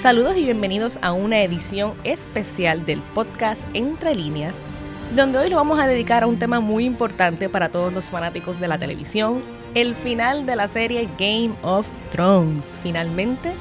Saludos 0.00 0.34
y 0.38 0.44
bienvenidos 0.44 0.98
a 1.02 1.12
una 1.12 1.42
edición 1.42 1.92
especial 2.04 2.86
del 2.86 3.02
podcast 3.14 3.62
Entre 3.74 4.14
líneas, 4.14 4.54
donde 5.14 5.38
hoy 5.38 5.50
lo 5.50 5.56
vamos 5.56 5.78
a 5.78 5.86
dedicar 5.86 6.22
a 6.22 6.26
un 6.26 6.38
tema 6.38 6.58
muy 6.58 6.86
importante 6.86 7.50
para 7.50 7.68
todos 7.68 7.92
los 7.92 8.08
fanáticos 8.08 8.58
de 8.60 8.68
la 8.68 8.78
televisión, 8.78 9.42
el 9.74 9.94
final 9.94 10.46
de 10.46 10.56
la 10.56 10.68
serie 10.68 11.06
Game 11.18 11.52
of 11.60 11.86
Thrones. 12.08 12.64
Finalmente 12.82 13.52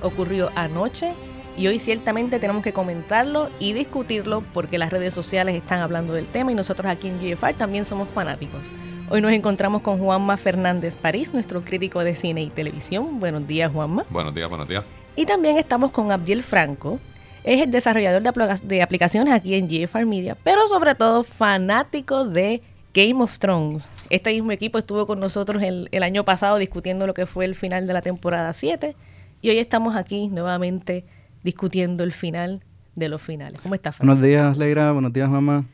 ocurrió 0.00 0.50
anoche 0.54 1.12
y 1.56 1.66
hoy 1.66 1.80
ciertamente 1.80 2.38
tenemos 2.38 2.62
que 2.62 2.72
comentarlo 2.72 3.50
y 3.58 3.72
discutirlo 3.72 4.44
porque 4.54 4.78
las 4.78 4.92
redes 4.92 5.12
sociales 5.12 5.56
están 5.56 5.80
hablando 5.80 6.12
del 6.12 6.26
tema 6.26 6.52
y 6.52 6.54
nosotros 6.54 6.88
aquí 6.88 7.08
en 7.08 7.18
GFR 7.18 7.54
también 7.54 7.84
somos 7.84 8.08
fanáticos. 8.08 8.62
Hoy 9.08 9.20
nos 9.20 9.32
encontramos 9.32 9.82
con 9.82 9.98
Juanma 9.98 10.36
Fernández 10.36 10.94
París, 10.94 11.34
nuestro 11.34 11.64
crítico 11.64 12.04
de 12.04 12.14
cine 12.14 12.42
y 12.42 12.50
televisión. 12.50 13.18
Buenos 13.18 13.44
días, 13.48 13.72
Juanma. 13.72 14.04
Buenos 14.08 14.32
días, 14.32 14.48
buenos 14.48 14.68
días. 14.68 14.84
Y 15.16 15.26
también 15.26 15.58
estamos 15.58 15.90
con 15.90 16.12
Abdiel 16.12 16.42
Franco, 16.42 16.98
es 17.44 17.60
el 17.60 17.70
desarrollador 17.70 18.22
de, 18.62 18.82
aplicaciones 18.82 19.32
aquí 19.32 19.54
en 19.54 19.66
GFR 19.66 20.06
Media, 20.06 20.36
pero 20.42 20.66
sobre 20.66 20.94
todo 20.94 21.24
fanático 21.24 22.24
de 22.24 22.62
Game 22.92 23.22
of 23.22 23.38
Thrones. 23.38 23.88
Este 24.10 24.32
mismo 24.32 24.52
equipo 24.52 24.78
estuvo 24.78 25.06
con 25.06 25.20
nosotros 25.20 25.62
el, 25.62 25.88
el 25.92 26.02
año 26.02 26.24
pasado 26.24 26.58
discutiendo 26.58 27.06
lo 27.06 27.14
que 27.14 27.26
fue 27.26 27.44
el 27.44 27.54
final 27.54 27.86
de 27.86 27.92
la 27.92 28.02
temporada 28.02 28.52
7 28.52 28.94
y 29.42 29.48
hoy 29.48 29.58
estamos 29.58 29.96
aquí 29.96 30.28
nuevamente 30.28 31.04
discutiendo 31.42 32.04
el 32.04 32.12
final 32.12 32.62
de 32.94 33.08
los 33.08 33.22
finales. 33.22 33.60
¿Cómo 33.62 33.74
estás, 33.74 33.98
Buenos 33.98 34.20
días, 34.20 34.56
Leira. 34.58 34.92
Buenos 34.92 35.12
días, 35.12 35.28
mamá. 35.28 35.64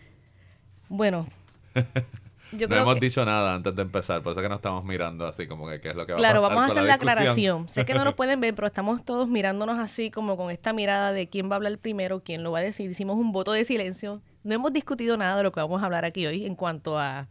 Bueno, 0.89 1.27
no 2.53 2.77
hemos 2.77 3.01
dicho 3.01 3.25
nada 3.25 3.55
antes 3.55 3.75
de 3.75 3.83
empezar, 3.83 4.23
por 4.23 4.33
eso 4.33 4.43
que 4.43 4.49
no 4.49 4.57
estamos 4.57 4.85
mirando 4.85 5.27
así 5.27 5.47
como 5.47 5.69
que 5.69 5.81
qué 5.81 5.91
es 5.91 5.97
lo 5.97 6.07
que 6.07 6.13
va 6.13 6.19
a 6.19 6.23
pasar. 6.23 6.33
Claro, 6.33 6.49
vamos 6.49 6.63
a 6.63 6.73
hacer 6.73 6.83
la, 6.85 6.95
aclaración. 6.95 7.69
sé 7.69 7.85
que 7.85 7.95
no 7.95 8.05
lo 8.05 8.17
pueden 8.17 8.41
ver, 8.41 8.55
pero 8.55 8.67
estamos 8.67 9.05
todos 9.05 9.29
mirándonos 9.29 9.79
así 9.79 10.11
como 10.11 10.37
con 10.37 10.51
esta 10.51 10.73
mirada 10.73 11.13
de 11.13 11.29
quién 11.29 11.51
va 11.51 11.55
a 11.55 11.57
hablar 11.57 11.79
primero, 11.79 12.23
quién 12.23 12.43
lo 12.43 12.53
va 12.53 12.61
a 12.61 12.63
decir. 12.63 12.91
Hicimos 12.91 13.17
un 13.17 13.33
voto 13.33 13.53
de 13.53 13.65
silencio. 13.65 14.23
No 14.45 14.55
hemos 14.55 14.73
discutido 14.73 15.17
nada 15.17 15.37
de 15.37 15.43
lo 15.43 15.53
que 15.53 15.61
vamos 15.61 15.83
a 15.83 15.87
hablar 15.87 16.05
aquí 16.05 16.27
hoy 16.27 16.47
en 16.47 16.55
cuanto 16.55 16.99
a 16.99 17.29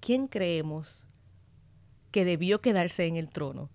quién 0.00 0.26
creemos 0.26 1.04
que 2.10 2.24
debió 2.24 2.60
quedarse 2.60 3.06
en 3.06 3.16
el 3.16 3.28
trono. 3.28 3.68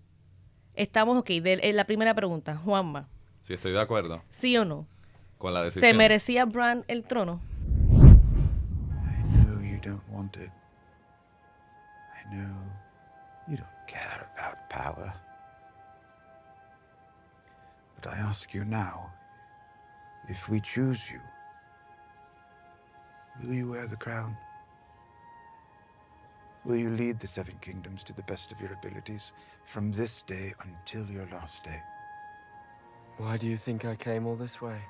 Estamos, 0.74 1.16
ok, 1.18 1.28
de, 1.28 1.72
la 1.72 1.84
primera 1.84 2.14
pregunta, 2.14 2.56
Juanma. 2.56 3.08
Sí, 3.42 3.54
estoy 3.54 3.72
de 3.72 3.80
acuerdo. 3.80 4.22
¿Sí 4.30 4.56
o 4.56 4.64
no? 4.64 4.86
Con 5.38 5.54
la 5.54 5.62
decisión. 5.62 5.90
¿Se 5.90 5.96
merecía 5.96 6.44
Bran 6.44 6.84
el 6.88 7.04
trono? 7.04 7.40
know 9.46 9.60
you 9.60 9.78
don't 9.80 10.02
care 13.86 14.28
about 14.34 14.68
power. 14.68 15.12
But 17.94 18.12
I 18.12 18.16
ask 18.18 18.52
you 18.54 18.64
now, 18.64 19.10
if 20.28 20.48
we 20.48 20.60
choose 20.60 21.10
you, 21.10 21.20
will 23.42 23.54
you 23.54 23.70
wear 23.70 23.86
the 23.86 23.96
crown? 23.96 24.36
Will 26.64 26.76
you 26.76 26.90
lead 26.90 27.20
the 27.20 27.26
Seven 27.26 27.54
Kingdoms 27.60 28.02
to 28.04 28.12
the 28.12 28.22
best 28.24 28.50
of 28.50 28.60
your 28.60 28.72
abilities 28.72 29.32
from 29.64 29.92
this 29.92 30.22
day 30.22 30.52
until 30.64 31.06
your 31.10 31.26
last 31.30 31.64
day? 31.64 31.80
Why 33.18 33.36
do 33.36 33.46
you 33.46 33.56
think 33.56 33.84
I 33.84 33.94
came 33.94 34.26
all 34.26 34.36
this 34.36 34.60
way? 34.60 34.80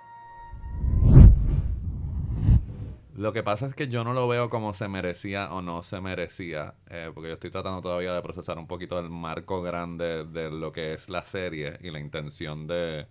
Lo 3.17 3.33
que 3.33 3.43
pasa 3.43 3.65
es 3.67 3.75
que 3.75 3.89
yo 3.89 4.05
no 4.05 4.13
lo 4.13 4.29
veo 4.29 4.51
como 4.51 4.75
se 4.75 4.89
merecía 4.89 5.51
o 5.51 5.63
no 5.63 5.83
se 5.83 6.03
merecía, 6.03 6.75
eh, 6.91 7.11
porque 7.15 7.29
yo 7.29 7.35
estoy 7.35 7.51
tratando 7.51 7.81
todavía 7.81 8.13
de 8.13 8.21
procesar 8.21 8.59
un 8.59 8.67
poquito 8.67 8.99
el 8.99 9.09
marco 9.09 9.63
grande 9.63 10.27
de 10.27 10.51
lo 10.51 10.71
que 10.71 10.93
es 10.93 11.09
la 11.09 11.25
serie 11.25 11.79
y 11.81 11.91
la 11.91 11.99
intención 11.99 12.67
de, 12.67 13.07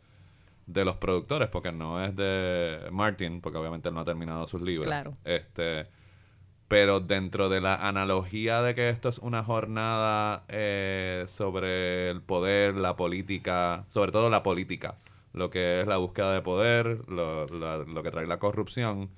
de 0.68 0.86
los 0.86 0.98
productores, 0.98 1.50
porque 1.50 1.72
no 1.72 2.04
es 2.04 2.16
de 2.16 2.88
Martin, 2.92 3.42
porque 3.42 3.58
obviamente 3.58 3.90
él 3.90 3.96
no 3.96 4.02
ha 4.02 4.06
terminado 4.06 4.48
sus 4.48 4.62
libros. 4.62 4.86
Claro. 4.86 5.18
Este, 5.24 5.88
pero 6.68 7.00
dentro 7.00 7.50
de 7.50 7.62
la 7.62 7.74
analogía 7.74 8.62
de 8.62 8.76
que 8.76 8.90
esto 8.90 9.10
es 9.10 9.18
una 9.18 9.44
jornada 9.44 10.44
eh, 10.50 11.26
sobre 11.30 12.12
el 12.12 12.22
poder, 12.22 12.76
la 12.76 12.96
política, 12.96 13.86
sobre 13.90 14.12
todo 14.12 14.30
la 14.30 14.44
política, 14.44 15.00
lo 15.34 15.50
que 15.50 15.82
es 15.82 15.88
la 15.88 15.98
búsqueda 15.98 16.32
de 16.32 16.44
poder, 16.44 17.10
lo, 17.10 17.48
lo 17.48 18.04
que 18.04 18.12
trae 18.12 18.28
la 18.28 18.38
corrupción 18.38 19.10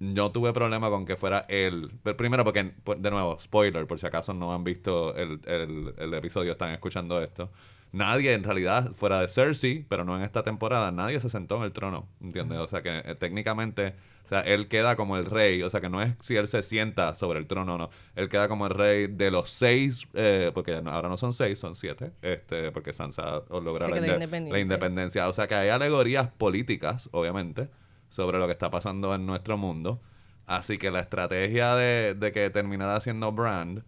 no 0.00 0.32
tuve 0.32 0.52
problema 0.52 0.88
con 0.88 1.04
que 1.04 1.16
fuera 1.16 1.44
él. 1.48 1.92
Primero 2.16 2.42
porque, 2.42 2.72
de 2.98 3.10
nuevo, 3.10 3.38
spoiler, 3.38 3.86
por 3.86 4.00
si 4.00 4.06
acaso 4.06 4.32
no 4.32 4.52
han 4.52 4.64
visto 4.64 5.14
el, 5.14 5.40
el, 5.46 6.14
episodio, 6.14 6.52
están 6.52 6.72
escuchando 6.72 7.22
esto. 7.22 7.50
Nadie, 7.92 8.32
en 8.32 8.42
realidad, 8.42 8.92
fuera 8.96 9.20
de 9.20 9.28
Cersei, 9.28 9.84
pero 9.88 10.04
no 10.04 10.16
en 10.16 10.22
esta 10.22 10.42
temporada, 10.42 10.90
nadie 10.90 11.20
se 11.20 11.28
sentó 11.28 11.58
en 11.58 11.64
el 11.64 11.72
trono, 11.72 12.08
¿entiendes? 12.22 12.58
O 12.58 12.68
sea 12.68 12.82
que 12.82 12.98
eh, 12.98 13.14
técnicamente, 13.14 13.94
o 14.24 14.28
sea, 14.28 14.40
él 14.40 14.68
queda 14.68 14.96
como 14.96 15.18
el 15.18 15.26
rey, 15.26 15.62
o 15.62 15.68
sea 15.68 15.82
que 15.82 15.90
no 15.90 16.00
es 16.00 16.14
si 16.20 16.36
él 16.36 16.48
se 16.48 16.62
sienta 16.62 17.14
sobre 17.14 17.40
el 17.40 17.46
trono 17.46 17.74
o 17.74 17.78
no, 17.78 17.90
él 18.14 18.28
queda 18.30 18.48
como 18.48 18.66
el 18.66 18.72
rey 18.72 19.06
de 19.06 19.30
los 19.30 19.50
seis, 19.50 20.06
eh, 20.14 20.50
porque 20.54 20.80
ahora 20.86 21.08
no 21.08 21.16
son 21.18 21.34
seis, 21.34 21.58
son 21.58 21.74
siete, 21.74 22.12
este, 22.22 22.72
porque 22.72 22.92
Sansa 22.94 23.42
logra 23.50 23.88
la, 23.88 24.00
la 24.00 24.60
independencia. 24.60 25.28
O 25.28 25.32
sea 25.32 25.46
que 25.46 25.56
hay 25.56 25.68
alegorías 25.68 26.28
políticas, 26.28 27.08
obviamente, 27.12 27.68
sobre 28.10 28.38
lo 28.38 28.46
que 28.46 28.52
está 28.52 28.70
pasando 28.70 29.14
en 29.14 29.24
nuestro 29.24 29.56
mundo. 29.56 30.02
Así 30.46 30.78
que 30.78 30.90
la 30.90 31.00
estrategia 31.00 31.74
de, 31.76 32.32
que 32.34 32.50
terminara 32.50 33.00
siendo 33.00 33.32
Brand 33.32 33.84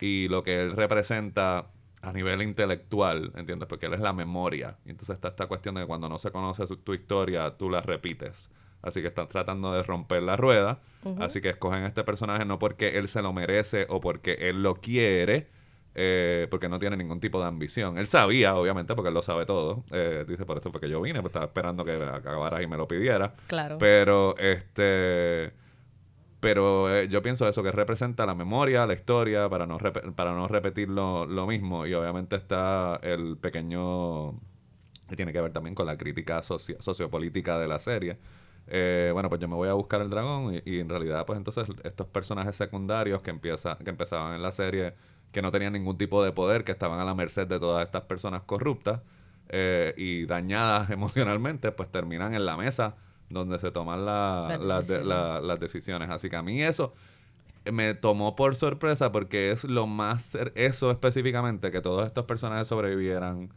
y 0.00 0.28
lo 0.28 0.42
que 0.42 0.62
él 0.62 0.72
representa 0.72 1.66
a 2.00 2.12
nivel 2.12 2.42
intelectual, 2.42 3.32
¿entiendes? 3.34 3.68
Porque 3.68 3.86
él 3.86 3.94
es 3.94 4.00
la 4.00 4.12
memoria. 4.12 4.78
Y 4.84 4.90
entonces 4.90 5.14
está 5.14 5.28
esta 5.28 5.46
cuestión 5.46 5.74
de 5.74 5.82
que 5.82 5.86
cuando 5.86 6.08
no 6.08 6.18
se 6.18 6.30
conoce 6.30 6.64
tu 6.66 6.94
historia, 6.94 7.56
tú 7.56 7.68
la 7.68 7.82
repites. 7.82 8.48
Así 8.82 9.02
que 9.02 9.08
están 9.08 9.28
tratando 9.28 9.72
de 9.72 9.82
romper 9.82 10.22
la 10.22 10.36
rueda. 10.36 10.78
Así 11.18 11.40
que 11.40 11.50
escogen 11.50 11.84
este 11.84 12.04
personaje 12.04 12.44
no 12.44 12.58
porque 12.58 12.98
él 12.98 13.08
se 13.08 13.22
lo 13.22 13.32
merece 13.32 13.86
o 13.88 14.00
porque 14.00 14.48
él 14.48 14.62
lo 14.62 14.76
quiere, 14.76 15.48
eh, 15.98 16.46
porque 16.50 16.68
no 16.68 16.78
tiene 16.78 16.94
ningún 16.94 17.20
tipo 17.20 17.40
de 17.40 17.46
ambición. 17.46 17.96
Él 17.96 18.06
sabía, 18.06 18.54
obviamente, 18.54 18.94
porque 18.94 19.08
él 19.08 19.14
lo 19.14 19.22
sabe 19.22 19.46
todo. 19.46 19.82
Eh, 19.90 20.26
dice, 20.28 20.44
por 20.44 20.58
eso 20.58 20.70
fue 20.70 20.78
que 20.78 20.90
yo 20.90 21.00
vine, 21.00 21.22
pues 21.22 21.30
estaba 21.30 21.46
esperando 21.46 21.86
que 21.86 21.92
acabaras 21.92 22.62
y 22.62 22.66
me 22.66 22.76
lo 22.76 22.86
pidiera. 22.86 23.32
Claro. 23.46 23.78
Pero, 23.78 24.36
este... 24.36 25.54
Pero 26.38 26.94
eh, 26.94 27.08
yo 27.08 27.22
pienso 27.22 27.48
eso, 27.48 27.62
que 27.62 27.72
representa 27.72 28.26
la 28.26 28.34
memoria, 28.34 28.86
la 28.86 28.92
historia, 28.92 29.48
para 29.48 29.66
no, 29.66 29.78
para 29.78 30.34
no 30.34 30.46
repetir 30.48 30.90
lo, 30.90 31.46
mismo. 31.46 31.86
Y 31.86 31.94
obviamente 31.94 32.36
está 32.36 33.00
el 33.02 33.38
pequeño... 33.38 34.32
que 35.08 35.16
tiene 35.16 35.32
que 35.32 35.40
ver 35.40 35.52
también 35.54 35.74
con 35.74 35.86
la 35.86 35.96
crítica 35.96 36.42
sociopolítica 36.42 37.58
de 37.58 37.68
la 37.68 37.78
serie. 37.78 38.18
bueno, 39.14 39.30
pues 39.30 39.40
yo 39.40 39.48
me 39.48 39.54
voy 39.54 39.70
a 39.70 39.72
buscar 39.72 40.02
el 40.02 40.10
dragón 40.10 40.60
y, 40.62 40.78
en 40.78 40.90
realidad, 40.90 41.24
pues 41.24 41.38
entonces 41.38 41.66
estos 41.84 42.06
personajes 42.08 42.54
secundarios 42.54 43.22
que, 43.22 43.30
empieza, 43.30 43.78
que 43.78 43.88
empezaban 43.88 44.34
en 44.34 44.42
la 44.42 44.52
serie 44.52 44.92
que 45.36 45.42
no 45.42 45.50
tenían 45.50 45.74
ningún 45.74 45.98
tipo 45.98 46.24
de 46.24 46.32
poder, 46.32 46.64
que 46.64 46.72
estaban 46.72 46.98
a 46.98 47.04
la 47.04 47.14
merced 47.14 47.46
de 47.46 47.60
todas 47.60 47.84
estas 47.84 48.04
personas 48.04 48.40
corruptas 48.44 49.02
eh, 49.50 49.92
y 49.98 50.24
dañadas 50.24 50.88
emocionalmente, 50.98 51.72
pues 51.72 51.92
terminan 51.92 52.32
en 52.32 52.46
la 52.46 52.56
mesa 52.56 52.96
donde 53.28 53.58
se 53.58 53.70
toman 53.70 54.06
las 54.06 55.60
decisiones. 55.60 56.08
Así 56.08 56.30
que 56.30 56.36
a 56.36 56.42
mí 56.42 56.62
eso 56.62 56.94
me 57.70 57.92
tomó 57.92 58.34
por 58.34 58.56
sorpresa 58.56 59.12
porque 59.12 59.50
es 59.50 59.64
lo 59.64 59.86
más, 59.86 60.38
eso 60.54 60.90
específicamente, 60.90 61.70
que 61.70 61.82
todos 61.82 62.06
estos 62.06 62.24
personajes 62.24 62.66
sobrevivieran, 62.68 63.50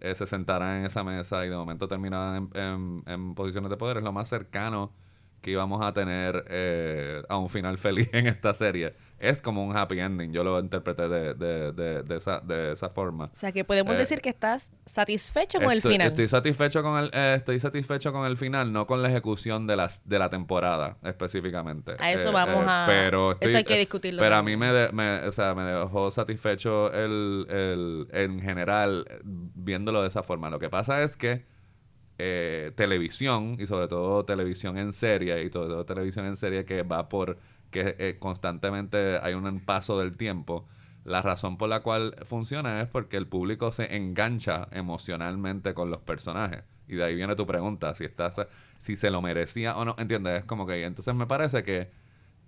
eh, 0.00 0.14
se 0.14 0.24
sentaran 0.24 0.78
en 0.78 0.86
esa 0.86 1.04
mesa 1.04 1.44
y 1.44 1.50
de 1.50 1.56
momento 1.56 1.86
terminaran 1.86 2.48
en, 3.04 3.34
posiciones 3.34 3.68
de 3.68 3.76
poder, 3.76 3.98
es 3.98 4.02
lo 4.02 4.12
más 4.12 4.30
cercano 4.30 4.90
que 5.42 5.50
íbamos 5.50 5.84
a 5.84 5.92
tener 5.92 6.46
eh, 6.48 7.22
a 7.28 7.36
un 7.36 7.50
final 7.50 7.76
feliz 7.86 8.08
en 8.14 8.26
esta 8.26 8.54
serie 8.54 8.94
es 9.18 9.40
como 9.40 9.64
un 9.64 9.76
happy 9.76 9.98
ending. 9.98 10.32
Yo 10.32 10.44
lo 10.44 10.58
interpreté 10.60 11.08
de, 11.08 11.34
de, 11.34 11.72
de, 11.72 12.02
de 12.02 12.16
esa, 12.16 12.40
de 12.40 12.72
esa 12.72 12.90
forma. 12.90 13.26
O 13.26 13.30
sea, 13.32 13.52
que 13.52 13.64
podemos 13.64 13.94
eh, 13.94 13.98
decir 13.98 14.20
que 14.20 14.28
estás 14.28 14.72
satisfecho 14.84 15.58
con 15.60 15.72
el 15.72 15.82
final. 15.82 16.08
Estoy 16.08 16.28
satisfecho 16.28 16.82
con 16.82 16.98
el, 16.98 17.10
eh, 17.12 17.34
estoy 17.36 17.58
satisfecho 17.58 18.12
con 18.12 18.26
el 18.26 18.36
final, 18.36 18.72
no 18.72 18.86
con 18.86 19.02
la 19.02 19.08
ejecución 19.08 19.66
de, 19.66 19.76
las, 19.76 20.06
de 20.06 20.18
la 20.18 20.28
temporada 20.28 20.98
específicamente. 21.02 21.96
A 21.98 22.12
eso 22.12 22.28
eh, 22.28 22.32
vamos 22.32 22.64
a... 22.66 22.84
Pero 22.86 23.40
eso 23.40 23.56
hay 23.56 23.64
que 23.64 23.78
discutirlo. 23.78 24.20
pero 24.20 24.36
a 24.36 24.42
mí 24.42 24.56
me, 24.56 24.90
me, 24.92 25.26
o 25.26 25.32
sea, 25.32 25.54
me 25.54 25.62
dejó 25.62 26.10
satisfecho 26.10 26.92
el, 26.92 27.46
el, 27.48 28.08
en 28.12 28.40
general 28.40 29.06
viéndolo 29.24 30.02
de 30.02 30.08
esa 30.08 30.22
forma. 30.22 30.50
Lo 30.50 30.58
que 30.58 30.68
pasa 30.68 31.02
es 31.02 31.16
que 31.16 31.44
televisión, 32.76 33.56
y 33.58 33.66
sobre 33.66 33.88
todo 33.88 34.24
televisión 34.24 34.78
en 34.78 34.92
serie, 34.92 35.42
y 35.44 35.50
sobre 35.50 35.68
todo 35.68 35.84
televisión 35.84 36.24
en 36.24 36.36
serie 36.36 36.64
que 36.64 36.82
va 36.82 37.10
por 37.10 37.36
que 37.70 37.96
eh, 37.98 38.16
constantemente 38.18 39.18
hay 39.18 39.34
un 39.34 39.60
paso 39.60 39.98
del 39.98 40.16
tiempo. 40.16 40.66
La 41.04 41.22
razón 41.22 41.56
por 41.56 41.68
la 41.68 41.80
cual 41.80 42.16
funciona 42.24 42.80
es 42.80 42.88
porque 42.88 43.16
el 43.16 43.26
público 43.28 43.70
se 43.72 43.96
engancha 43.96 44.68
emocionalmente 44.72 45.74
con 45.74 45.90
los 45.90 46.00
personajes. 46.00 46.64
Y 46.88 46.96
de 46.96 47.04
ahí 47.04 47.14
viene 47.14 47.36
tu 47.36 47.46
pregunta, 47.46 47.94
si 47.94 48.04
estás, 48.04 48.34
si 48.78 48.96
se 48.96 49.10
lo 49.10 49.22
merecía 49.22 49.76
o 49.76 49.84
no, 49.84 49.94
¿entiendes? 49.98 50.38
Es 50.40 50.44
como 50.44 50.66
que 50.66 50.84
entonces 50.84 51.14
me 51.14 51.26
parece 51.26 51.62
que, 51.62 51.90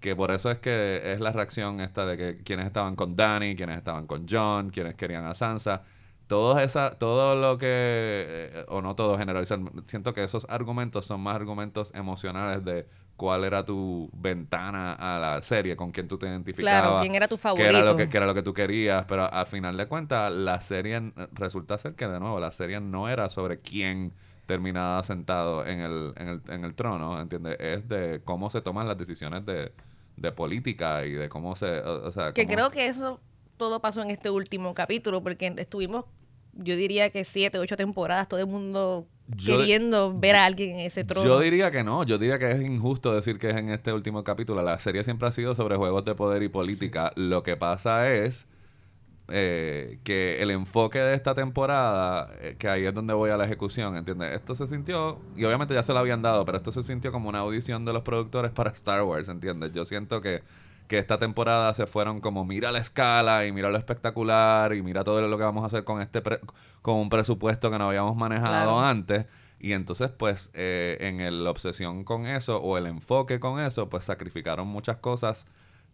que 0.00 0.16
por 0.16 0.30
eso 0.30 0.50
es 0.50 0.58
que 0.58 1.12
es 1.12 1.20
la 1.20 1.32
reacción 1.32 1.80
esta 1.80 2.06
de 2.06 2.16
que 2.16 2.42
quienes 2.42 2.66
estaban 2.66 2.96
con 2.96 3.16
Danny, 3.16 3.56
quienes 3.56 3.78
estaban 3.78 4.06
con 4.06 4.26
John, 4.28 4.70
quienes 4.70 4.94
querían 4.94 5.24
a 5.24 5.34
Sansa, 5.34 5.84
todo 6.28 6.58
esa, 6.60 6.90
todo 6.98 7.34
lo 7.34 7.58
que, 7.58 7.66
eh, 7.68 8.64
o 8.68 8.82
no 8.82 8.94
todo 8.94 9.18
generalizar, 9.18 9.58
siento 9.86 10.14
que 10.14 10.22
esos 10.22 10.46
argumentos 10.48 11.06
son 11.06 11.20
más 11.22 11.36
argumentos 11.36 11.92
emocionales 11.94 12.64
de 12.64 12.86
cuál 13.18 13.44
era 13.44 13.64
tu 13.66 14.08
ventana 14.14 14.94
a 14.94 15.18
la 15.18 15.42
serie, 15.42 15.76
con 15.76 15.90
quién 15.92 16.08
tú 16.08 16.16
te 16.18 16.26
identificabas. 16.26 16.82
Claro, 16.82 17.00
quién 17.02 17.14
era 17.14 17.28
tu 17.28 17.36
qué 17.36 17.42
favorito. 17.42 17.68
era 17.68 17.82
lo 17.82 17.96
que, 17.96 18.08
qué 18.08 18.16
era 18.16 18.26
lo 18.26 18.34
que 18.34 18.42
tú 18.42 18.54
querías, 18.54 19.04
pero 19.06 19.30
al 19.30 19.46
final 19.46 19.76
de 19.76 19.86
cuentas, 19.86 20.32
la 20.32 20.60
serie 20.62 21.12
resulta 21.32 21.76
ser 21.78 21.94
que, 21.96 22.08
de 22.08 22.20
nuevo, 22.20 22.40
la 22.40 22.52
serie 22.52 22.80
no 22.80 23.08
era 23.10 23.28
sobre 23.28 23.60
quién 23.60 24.14
terminaba 24.46 25.02
sentado 25.02 25.66
en 25.66 25.80
el, 25.80 26.14
en 26.16 26.28
el, 26.28 26.42
en 26.48 26.64
el 26.64 26.74
trono, 26.74 27.20
¿entiendes? 27.20 27.58
Es 27.60 27.86
de 27.88 28.22
cómo 28.24 28.48
se 28.50 28.62
toman 28.62 28.88
las 28.88 28.96
decisiones 28.96 29.44
de, 29.44 29.72
de 30.16 30.32
política 30.32 31.04
y 31.04 31.12
de 31.12 31.28
cómo 31.28 31.54
se, 31.56 31.80
o, 31.80 32.06
o 32.06 32.10
sea, 32.12 32.32
Que 32.32 32.44
cómo- 32.46 32.54
creo 32.54 32.70
que 32.70 32.86
eso 32.88 33.20
todo 33.58 33.80
pasó 33.80 34.00
en 34.02 34.10
este 34.10 34.30
último 34.30 34.74
capítulo, 34.74 35.22
porque 35.22 35.52
estuvimos, 35.58 36.06
yo 36.54 36.76
diría 36.76 37.10
que 37.10 37.24
siete, 37.24 37.58
ocho 37.58 37.76
temporadas, 37.76 38.28
todo 38.28 38.40
el 38.40 38.46
mundo 38.46 39.06
Yo- 39.36 39.58
queriendo 39.58 40.18
ver 40.18 40.36
a 40.36 40.44
alguien 40.46 40.70
en 40.78 40.80
ese 40.80 41.04
trono. 41.04 41.26
Yo 41.26 41.38
diría 41.40 41.70
que 41.70 41.84
no, 41.84 42.02
yo 42.04 42.18
diría 42.18 42.38
que 42.38 42.50
es 42.50 42.62
injusto 42.62 43.14
decir 43.14 43.38
que 43.38 43.50
es 43.50 43.56
en 43.56 43.68
este 43.70 43.92
último 43.92 44.24
capítulo. 44.24 44.62
La 44.62 44.78
serie 44.78 45.04
siempre 45.04 45.28
ha 45.28 45.32
sido 45.32 45.54
sobre 45.54 45.76
juegos 45.76 46.04
de 46.04 46.14
poder 46.14 46.42
y 46.42 46.48
política. 46.48 47.12
Lo 47.16 47.42
que 47.42 47.56
pasa 47.56 48.12
es 48.12 48.46
eh, 49.30 49.98
que 50.04 50.40
el 50.42 50.50
enfoque 50.50 50.98
de 50.98 51.14
esta 51.14 51.34
temporada, 51.34 52.32
eh, 52.40 52.56
que 52.58 52.66
ahí 52.68 52.86
es 52.86 52.94
donde 52.94 53.12
voy 53.12 53.28
a 53.30 53.36
la 53.36 53.44
ejecución, 53.44 53.94
¿entiendes? 53.96 54.34
Esto 54.34 54.54
se 54.54 54.66
sintió, 54.66 55.18
y 55.36 55.44
obviamente 55.44 55.74
ya 55.74 55.82
se 55.82 55.92
lo 55.92 55.98
habían 55.98 56.22
dado, 56.22 56.46
pero 56.46 56.56
esto 56.56 56.72
se 56.72 56.82
sintió 56.82 57.12
como 57.12 57.28
una 57.28 57.40
audición 57.40 57.84
de 57.84 57.92
los 57.92 58.02
productores 58.02 58.50
para 58.52 58.70
Star 58.70 59.02
Wars, 59.02 59.28
¿entiendes? 59.28 59.72
Yo 59.74 59.84
siento 59.84 60.22
que, 60.22 60.42
que 60.88 60.98
esta 60.98 61.18
temporada 61.18 61.72
se 61.74 61.86
fueron 61.86 62.20
como 62.20 62.44
mira 62.44 62.72
la 62.72 62.78
escala 62.78 63.46
y 63.46 63.52
mira 63.52 63.70
lo 63.70 63.76
espectacular 63.78 64.74
y 64.74 64.82
mira 64.82 65.04
todo 65.04 65.20
lo 65.26 65.38
que 65.38 65.44
vamos 65.44 65.62
a 65.62 65.66
hacer 65.68 65.84
con 65.84 66.00
este 66.02 66.20
pre- 66.22 66.40
con 66.82 66.96
un 66.96 67.08
presupuesto 67.10 67.70
que 67.70 67.78
no 67.78 67.88
habíamos 67.88 68.16
manejado 68.16 68.48
Claro. 68.48 68.80
antes. 68.80 69.26
Y 69.60 69.72
entonces, 69.72 70.10
pues, 70.10 70.50
eh, 70.54 70.96
en 71.00 71.20
el- 71.20 71.44
la 71.44 71.50
obsesión 71.50 72.04
con 72.04 72.26
eso 72.26 72.58
o 72.60 72.78
el 72.78 72.86
enfoque 72.86 73.38
con 73.40 73.60
eso, 73.60 73.88
pues 73.88 74.04
sacrificaron 74.04 74.66
muchas 74.68 74.96
cosas, 74.98 75.46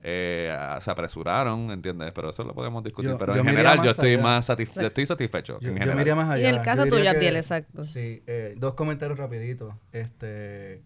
eh, 0.07 0.55
se 0.83 0.91
apresuraron, 0.91 1.71
¿entiendes? 1.71 2.13
Pero 2.13 2.29
eso 2.31 2.45
lo 2.45 2.55
podemos 2.55 2.85
discutir. 2.85 3.13
Yo- 3.13 3.19
Pero 3.19 3.33
yo 3.35 3.41
en 3.41 3.47
general, 3.47 3.83
yo 3.83 3.91
estoy 3.91 4.13
allá. 4.15 4.23
más 4.23 4.49
satis- 4.51 4.75
yo 4.75 4.83
estoy 4.87 5.07
satisfecho. 5.07 5.59
Yo, 5.61 5.69
en 5.71 5.75
yo 5.77 5.79
general. 5.79 5.97
me 5.97 6.03
iría 6.03 6.15
más 6.15 6.29
Y 6.29 6.33
allá. 6.41 6.49
en 6.51 6.55
el 6.57 6.63
caso 6.63 6.85
Yo 6.85 6.91
tuyo, 6.91 7.03
que- 7.05 7.09
Abdiel, 7.09 7.37
exacto. 7.37 7.85
Sí, 7.85 8.23
eh, 8.27 8.55
dos 8.59 8.75
comentarios 8.75 9.19
rapiditos. 9.19 9.75
Este, 9.93 10.83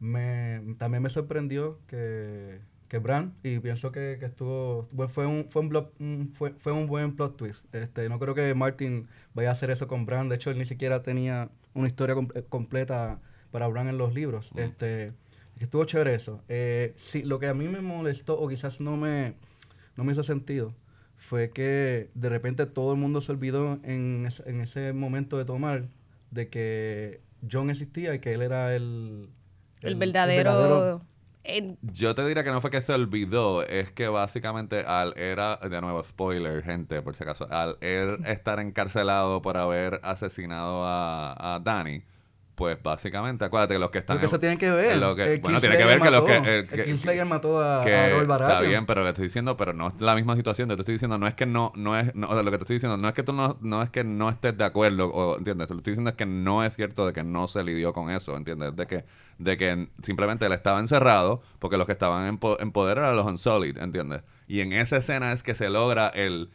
me, 0.00 0.74
también 0.78 1.02
me 1.02 1.10
sorprendió 1.10 1.78
que, 1.86 2.58
que 2.90 2.98
Bran, 2.98 3.34
y 3.44 3.60
pienso 3.60 3.92
que, 3.92 4.18
que 4.20 4.26
estuvo, 4.26 4.88
bueno, 4.92 5.08
fue 5.08 5.24
un, 5.24 5.46
fue, 5.48 5.62
un 5.62 5.70
blog- 5.70 6.34
fue, 6.34 6.50
fue 6.58 6.72
un 6.72 6.88
buen 6.88 7.14
plot 7.16 7.36
twist. 7.38 7.72
Este, 7.74 8.08
no 8.10 8.18
creo 8.18 8.34
que 8.34 8.52
Martin 8.54 9.06
vaya 9.32 9.50
a 9.50 9.52
hacer 9.52 9.70
eso 9.70 9.86
con 9.88 10.06
Bran. 10.06 10.28
De 10.28 10.34
hecho, 10.34 10.50
él 10.50 10.58
ni 10.58 10.66
siquiera 10.66 11.02
tenía 11.02 11.50
una 11.72 11.86
historia 11.86 12.16
com- 12.16 12.28
eh, 12.34 12.42
completa 12.48 13.20
para 13.52 13.68
Bran 13.68 13.88
en 13.88 13.96
los 13.96 14.12
libros. 14.12 14.50
Este, 14.56 15.12
estuvo 15.60 15.84
chévere 15.84 16.14
eso. 16.14 16.42
Eh, 16.48 16.92
sí, 16.96 17.22
lo 17.22 17.38
que 17.38 17.46
a 17.46 17.54
mí 17.54 17.68
me 17.68 17.80
molestó, 17.80 18.38
o 18.40 18.48
quizás 18.48 18.80
no 18.80 18.96
me, 18.96 19.34
no 19.96 20.02
me 20.04 20.10
hizo 20.12 20.24
sentido, 20.24 20.74
fue 21.16 21.50
que 21.50 22.10
de 22.14 22.28
repente 22.28 22.66
todo 22.66 22.92
el 22.92 22.98
mundo 22.98 23.20
se 23.20 23.30
olvidó 23.30 23.78
en, 23.84 24.26
ese- 24.26 24.50
en 24.50 24.60
ese 24.62 24.92
momento 24.92 25.38
de 25.38 25.44
tomar 25.44 25.86
de 26.32 26.48
que 26.48 27.20
John 27.50 27.70
existía 27.70 28.14
y 28.14 28.18
que 28.18 28.32
él 28.32 28.42
era 28.42 28.74
el... 28.74 29.28
el 29.82 29.94
verdadero... 30.38 31.00
Yo 31.82 32.14
te 32.14 32.26
diría 32.26 32.44
que 32.44 32.50
no 32.50 32.60
fue 32.60 32.70
que 32.70 32.82
se 32.82 32.92
olvidó, 32.92 33.62
es 33.62 33.90
que 33.92 34.08
básicamente 34.08 34.80
al 34.80 35.14
era, 35.16 35.56
de 35.56 35.80
nuevo, 35.80 36.02
spoiler, 36.04 36.62
gente, 36.62 37.02
por 37.02 37.16
si 37.16 37.22
acaso, 37.24 37.46
al 37.50 37.78
él 37.80 38.18
estar 38.26 38.60
encarcelado 38.60 39.40
por 39.42 39.56
haber 39.56 40.00
asesinado 40.02 40.84
a, 40.84 41.54
a 41.54 41.60
Danny, 41.60 42.04
pues 42.60 42.76
básicamente, 42.82 43.42
acuérdate 43.46 43.72
que 43.72 43.78
los 43.80 43.88
que 43.90 44.00
están... 44.00 44.16
Porque 44.18 44.26
en- 44.26 44.30
eso 44.32 44.38
tiene 44.38 44.58
que 44.58 44.70
ver. 44.70 44.98
lo 44.98 45.16
que- 45.16 45.32
El 45.36 45.40
bueno, 45.40 45.60
tiene 45.62 45.78
que 45.78 45.84
ver 45.86 45.98
que 45.98 46.10
los 46.10 46.24
que... 46.24 46.36
el 46.36 46.66
que- 46.68 46.74
el 46.74 46.84
Killslayer 46.84 47.24
mató 47.24 47.58
a, 47.58 47.82
que 47.82 47.94
a 47.94 48.08
está 48.20 48.60
bien, 48.60 48.84
pero 48.84 49.02
le 49.02 49.08
estoy 49.08 49.24
diciendo, 49.24 49.56
pero 49.56 49.72
no 49.72 49.88
es 49.88 49.94
la 49.98 50.14
misma 50.14 50.36
situación. 50.36 50.68
Te 50.68 50.74
estoy 50.74 50.92
diciendo, 50.92 51.16
no 51.16 51.26
es 51.26 51.32
que 51.32 51.46
no, 51.46 51.72
no 51.74 51.98
es, 51.98 52.14
no, 52.14 52.28
o 52.28 52.34
sea, 52.34 52.42
lo 52.42 52.50
que 52.50 52.58
te 52.58 52.64
estoy 52.64 52.74
diciendo, 52.76 52.98
no 52.98 53.08
es 53.08 53.14
que 53.14 53.22
tú 53.22 53.32
no, 53.32 53.56
no 53.62 53.82
es 53.82 53.88
que 53.88 54.04
no 54.04 54.28
estés 54.28 54.58
de 54.58 54.64
acuerdo, 54.64 55.06
o 55.08 55.38
entiendes, 55.38 55.70
lo 55.70 55.76
que 55.76 55.80
estoy 55.80 55.92
diciendo 55.92 56.10
es 56.10 56.16
que 56.16 56.26
no 56.26 56.62
es 56.62 56.76
cierto 56.76 57.06
de 57.06 57.14
que 57.14 57.24
no 57.24 57.48
se 57.48 57.64
lidió 57.64 57.94
con 57.94 58.10
eso, 58.10 58.36
entiendes, 58.36 58.76
de 58.76 58.86
que, 58.86 59.04
de 59.38 59.56
que 59.56 59.88
simplemente 60.02 60.44
él 60.44 60.52
estaba 60.52 60.80
encerrado, 60.80 61.40
porque 61.60 61.78
los 61.78 61.86
que 61.86 61.92
estaban 61.92 62.26
en, 62.26 62.36
po- 62.36 62.60
en 62.60 62.72
poder 62.72 62.98
eran 62.98 63.16
los 63.16 63.24
Unsullied, 63.24 63.78
entiendes. 63.78 64.20
Y 64.46 64.60
en 64.60 64.74
esa 64.74 64.98
escena 64.98 65.32
es 65.32 65.42
que 65.42 65.54
se 65.54 65.70
logra 65.70 66.08
el, 66.08 66.50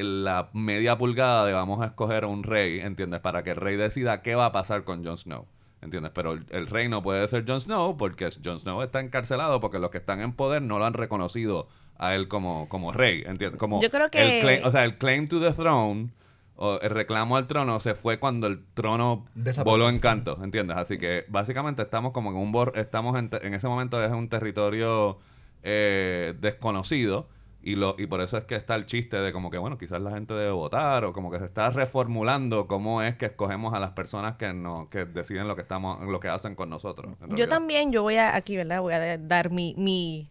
el- 0.00 0.24
la 0.24 0.50
media 0.52 0.96
pulgada 0.98 1.44
de 1.46 1.52
vamos 1.52 1.80
a 1.82 1.86
escoger 1.86 2.24
a 2.24 2.26
un 2.26 2.42
rey, 2.42 2.80
entiendes, 2.80 3.20
para 3.20 3.42
que 3.42 3.50
el 3.50 3.56
rey 3.56 3.76
decida 3.76 4.22
qué 4.22 4.34
va 4.34 4.46
a 4.46 4.52
pasar 4.52 4.84
con 4.84 5.04
Jon 5.04 5.18
Snow. 5.18 5.46
¿Entiendes? 5.80 6.12
Pero 6.14 6.32
el, 6.32 6.46
el 6.50 6.68
rey 6.68 6.88
no 6.88 7.02
puede 7.02 7.26
ser 7.28 7.44
Jon 7.46 7.60
Snow 7.60 7.96
porque 7.96 8.30
Jon 8.44 8.60
Snow 8.60 8.82
está 8.82 9.00
encarcelado 9.00 9.60
porque 9.60 9.80
los 9.80 9.90
que 9.90 9.98
están 9.98 10.20
en 10.20 10.32
poder 10.32 10.62
no 10.62 10.78
lo 10.78 10.84
han 10.84 10.94
reconocido 10.94 11.66
a 11.98 12.14
él 12.14 12.28
como, 12.28 12.68
como 12.68 12.92
rey. 12.92 13.22
¿Entiendes? 13.26 13.58
Como 13.58 13.82
Yo 13.82 13.90
creo 13.90 14.04
el 14.04 14.10
que- 14.10 14.40
claim- 14.40 14.64
o 14.64 14.70
sea, 14.70 14.84
el 14.84 14.96
claim 14.96 15.26
to 15.28 15.40
the 15.40 15.50
throne 15.52 16.10
o 16.54 16.78
el 16.80 16.90
reclamo 16.90 17.36
al 17.36 17.48
trono 17.48 17.80
se 17.80 17.96
fue 17.96 18.20
cuando 18.20 18.46
el 18.46 18.64
trono 18.74 19.24
voló 19.64 19.88
en 19.88 19.98
canto, 19.98 20.38
¿entiendes? 20.44 20.76
Así 20.76 20.98
que 20.98 21.24
básicamente 21.28 21.82
estamos 21.82 22.12
como 22.12 22.30
en 22.30 22.36
un 22.36 22.52
bor 22.52 22.72
estamos 22.76 23.18
en, 23.18 23.30
te- 23.30 23.44
en 23.44 23.52
ese 23.54 23.66
momento 23.66 24.00
es 24.04 24.12
un 24.12 24.28
territorio 24.28 25.18
eh, 25.64 26.34
desconocido 26.40 27.28
y 27.62 27.76
lo 27.76 27.94
y 27.98 28.06
por 28.06 28.20
eso 28.20 28.36
es 28.36 28.44
que 28.44 28.56
está 28.56 28.74
el 28.74 28.86
chiste 28.86 29.18
de 29.18 29.32
como 29.32 29.50
que 29.50 29.58
bueno, 29.58 29.78
quizás 29.78 30.00
la 30.00 30.10
gente 30.10 30.34
debe 30.34 30.50
votar 30.50 31.04
o 31.04 31.12
como 31.12 31.30
que 31.30 31.38
se 31.38 31.44
está 31.44 31.70
reformulando 31.70 32.66
cómo 32.66 33.02
es 33.02 33.16
que 33.16 33.26
escogemos 33.26 33.74
a 33.74 33.80
las 33.80 33.90
personas 33.90 34.36
que 34.36 34.52
no 34.52 34.88
que 34.90 35.04
deciden 35.04 35.48
lo 35.48 35.54
que 35.54 35.62
estamos 35.62 36.00
lo 36.00 36.20
que 36.20 36.28
hacen 36.28 36.54
con 36.54 36.70
nosotros. 36.70 37.16
Yo 37.36 37.48
también, 37.48 37.92
yo 37.92 38.02
voy 38.02 38.16
a, 38.16 38.34
aquí, 38.34 38.56
¿verdad? 38.56 38.80
Voy 38.80 38.94
a 38.94 39.18
dar 39.18 39.50
mi, 39.50 39.74
mi... 39.76 40.28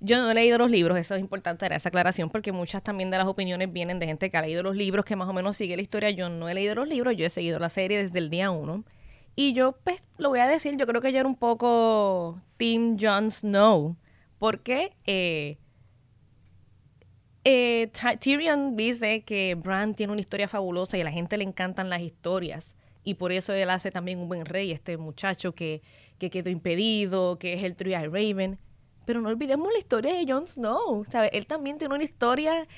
Yo 0.00 0.16
no 0.16 0.30
he 0.30 0.34
leído 0.34 0.56
los 0.56 0.70
libros, 0.70 0.96
eso 0.98 1.14
es 1.14 1.20
importante 1.20 1.64
dar 1.66 1.74
esa 1.74 1.90
aclaración, 1.90 2.30
porque 2.30 2.52
muchas 2.52 2.82
también 2.82 3.10
de 3.10 3.18
las 3.18 3.26
opiniones 3.26 3.70
vienen 3.70 3.98
de 3.98 4.06
gente 4.06 4.30
que 4.30 4.36
ha 4.36 4.42
leído 4.42 4.62
los 4.62 4.74
libros, 4.74 5.04
que 5.04 5.14
más 5.14 5.28
o 5.28 5.32
menos 5.32 5.56
sigue 5.56 5.76
la 5.76 5.82
historia. 5.82 6.10
Yo 6.10 6.30
no 6.30 6.48
he 6.48 6.54
leído 6.54 6.74
los 6.74 6.88
libros, 6.88 7.16
yo 7.16 7.26
he 7.26 7.30
seguido 7.30 7.58
la 7.58 7.68
serie 7.68 7.98
desde 7.98 8.18
el 8.18 8.30
día 8.30 8.50
uno. 8.50 8.84
Y 9.36 9.52
yo, 9.52 9.72
pues, 9.84 10.02
lo 10.16 10.30
voy 10.30 10.40
a 10.40 10.46
decir, 10.46 10.76
yo 10.76 10.86
creo 10.86 11.02
que 11.02 11.12
yo 11.12 11.20
era 11.20 11.28
un 11.28 11.36
poco 11.36 12.40
Team 12.56 12.96
Jon 12.98 13.30
Snow, 13.30 13.96
porque 14.38 14.96
eh, 15.06 15.58
eh, 17.44 17.90
Ty- 17.92 18.18
Tyrion 18.18 18.76
dice 18.76 19.22
que 19.22 19.54
Bran 19.54 19.94
tiene 19.94 20.12
una 20.12 20.20
historia 20.20 20.48
fabulosa 20.48 20.96
y 20.98 21.00
a 21.00 21.04
la 21.04 21.12
gente 21.12 21.36
le 21.36 21.44
encantan 21.44 21.88
las 21.90 22.02
historias. 22.02 22.74
Y 23.02 23.14
por 23.14 23.32
eso 23.32 23.54
él 23.54 23.70
hace 23.70 23.90
también 23.90 24.18
un 24.18 24.28
buen 24.28 24.44
rey, 24.44 24.72
este 24.72 24.96
muchacho 24.98 25.54
que, 25.54 25.80
que 26.18 26.28
quedó 26.28 26.50
impedido, 26.50 27.38
que 27.38 27.54
es 27.54 27.62
el 27.62 27.74
Three-Eye 27.76 28.08
Raven. 28.08 28.58
Pero 29.06 29.22
no 29.22 29.30
olvidemos 29.30 29.72
la 29.72 29.78
historia 29.78 30.14
de 30.14 30.30
Jon 30.30 30.46
Snow. 30.46 31.04
¿sabe? 31.10 31.30
Él 31.32 31.46
también 31.46 31.78
tiene 31.78 31.94
una 31.94 32.04
historia 32.04 32.68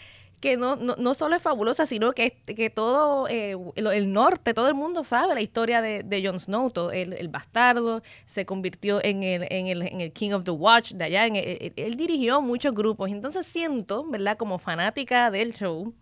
que 0.42 0.56
no, 0.56 0.74
no, 0.74 0.96
no 0.98 1.14
solo 1.14 1.36
es 1.36 1.42
fabulosa, 1.42 1.86
sino 1.86 2.12
que, 2.14 2.32
que 2.32 2.68
todo 2.68 3.28
eh, 3.28 3.56
el, 3.76 4.12
norte, 4.12 4.52
todo 4.54 4.66
el 4.66 4.74
mundo 4.74 5.04
sabe 5.04 5.34
la 5.34 5.40
historia 5.40 5.80
de, 5.80 6.02
de 6.02 6.26
Jon 6.26 6.40
Snow. 6.40 6.72
El, 6.92 7.12
el 7.12 7.28
bastardo 7.28 8.02
se 8.26 8.44
convirtió 8.44 9.02
en 9.04 9.22
el, 9.22 9.46
en, 9.50 9.68
el, 9.68 9.82
en 9.82 10.00
el 10.00 10.12
King 10.12 10.32
of 10.32 10.42
the 10.42 10.50
Watch 10.50 10.94
de 10.94 11.04
allá. 11.04 11.26
En 11.26 11.36
él 11.36 11.96
dirigió 11.96 12.42
muchos 12.42 12.74
grupos. 12.74 13.08
Entonces 13.10 13.46
siento, 13.46 14.04
¿verdad? 14.04 14.36
Como 14.36 14.58
fanática 14.58 15.30
del 15.30 15.54
show, 15.54 15.94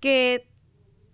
que 0.00 0.48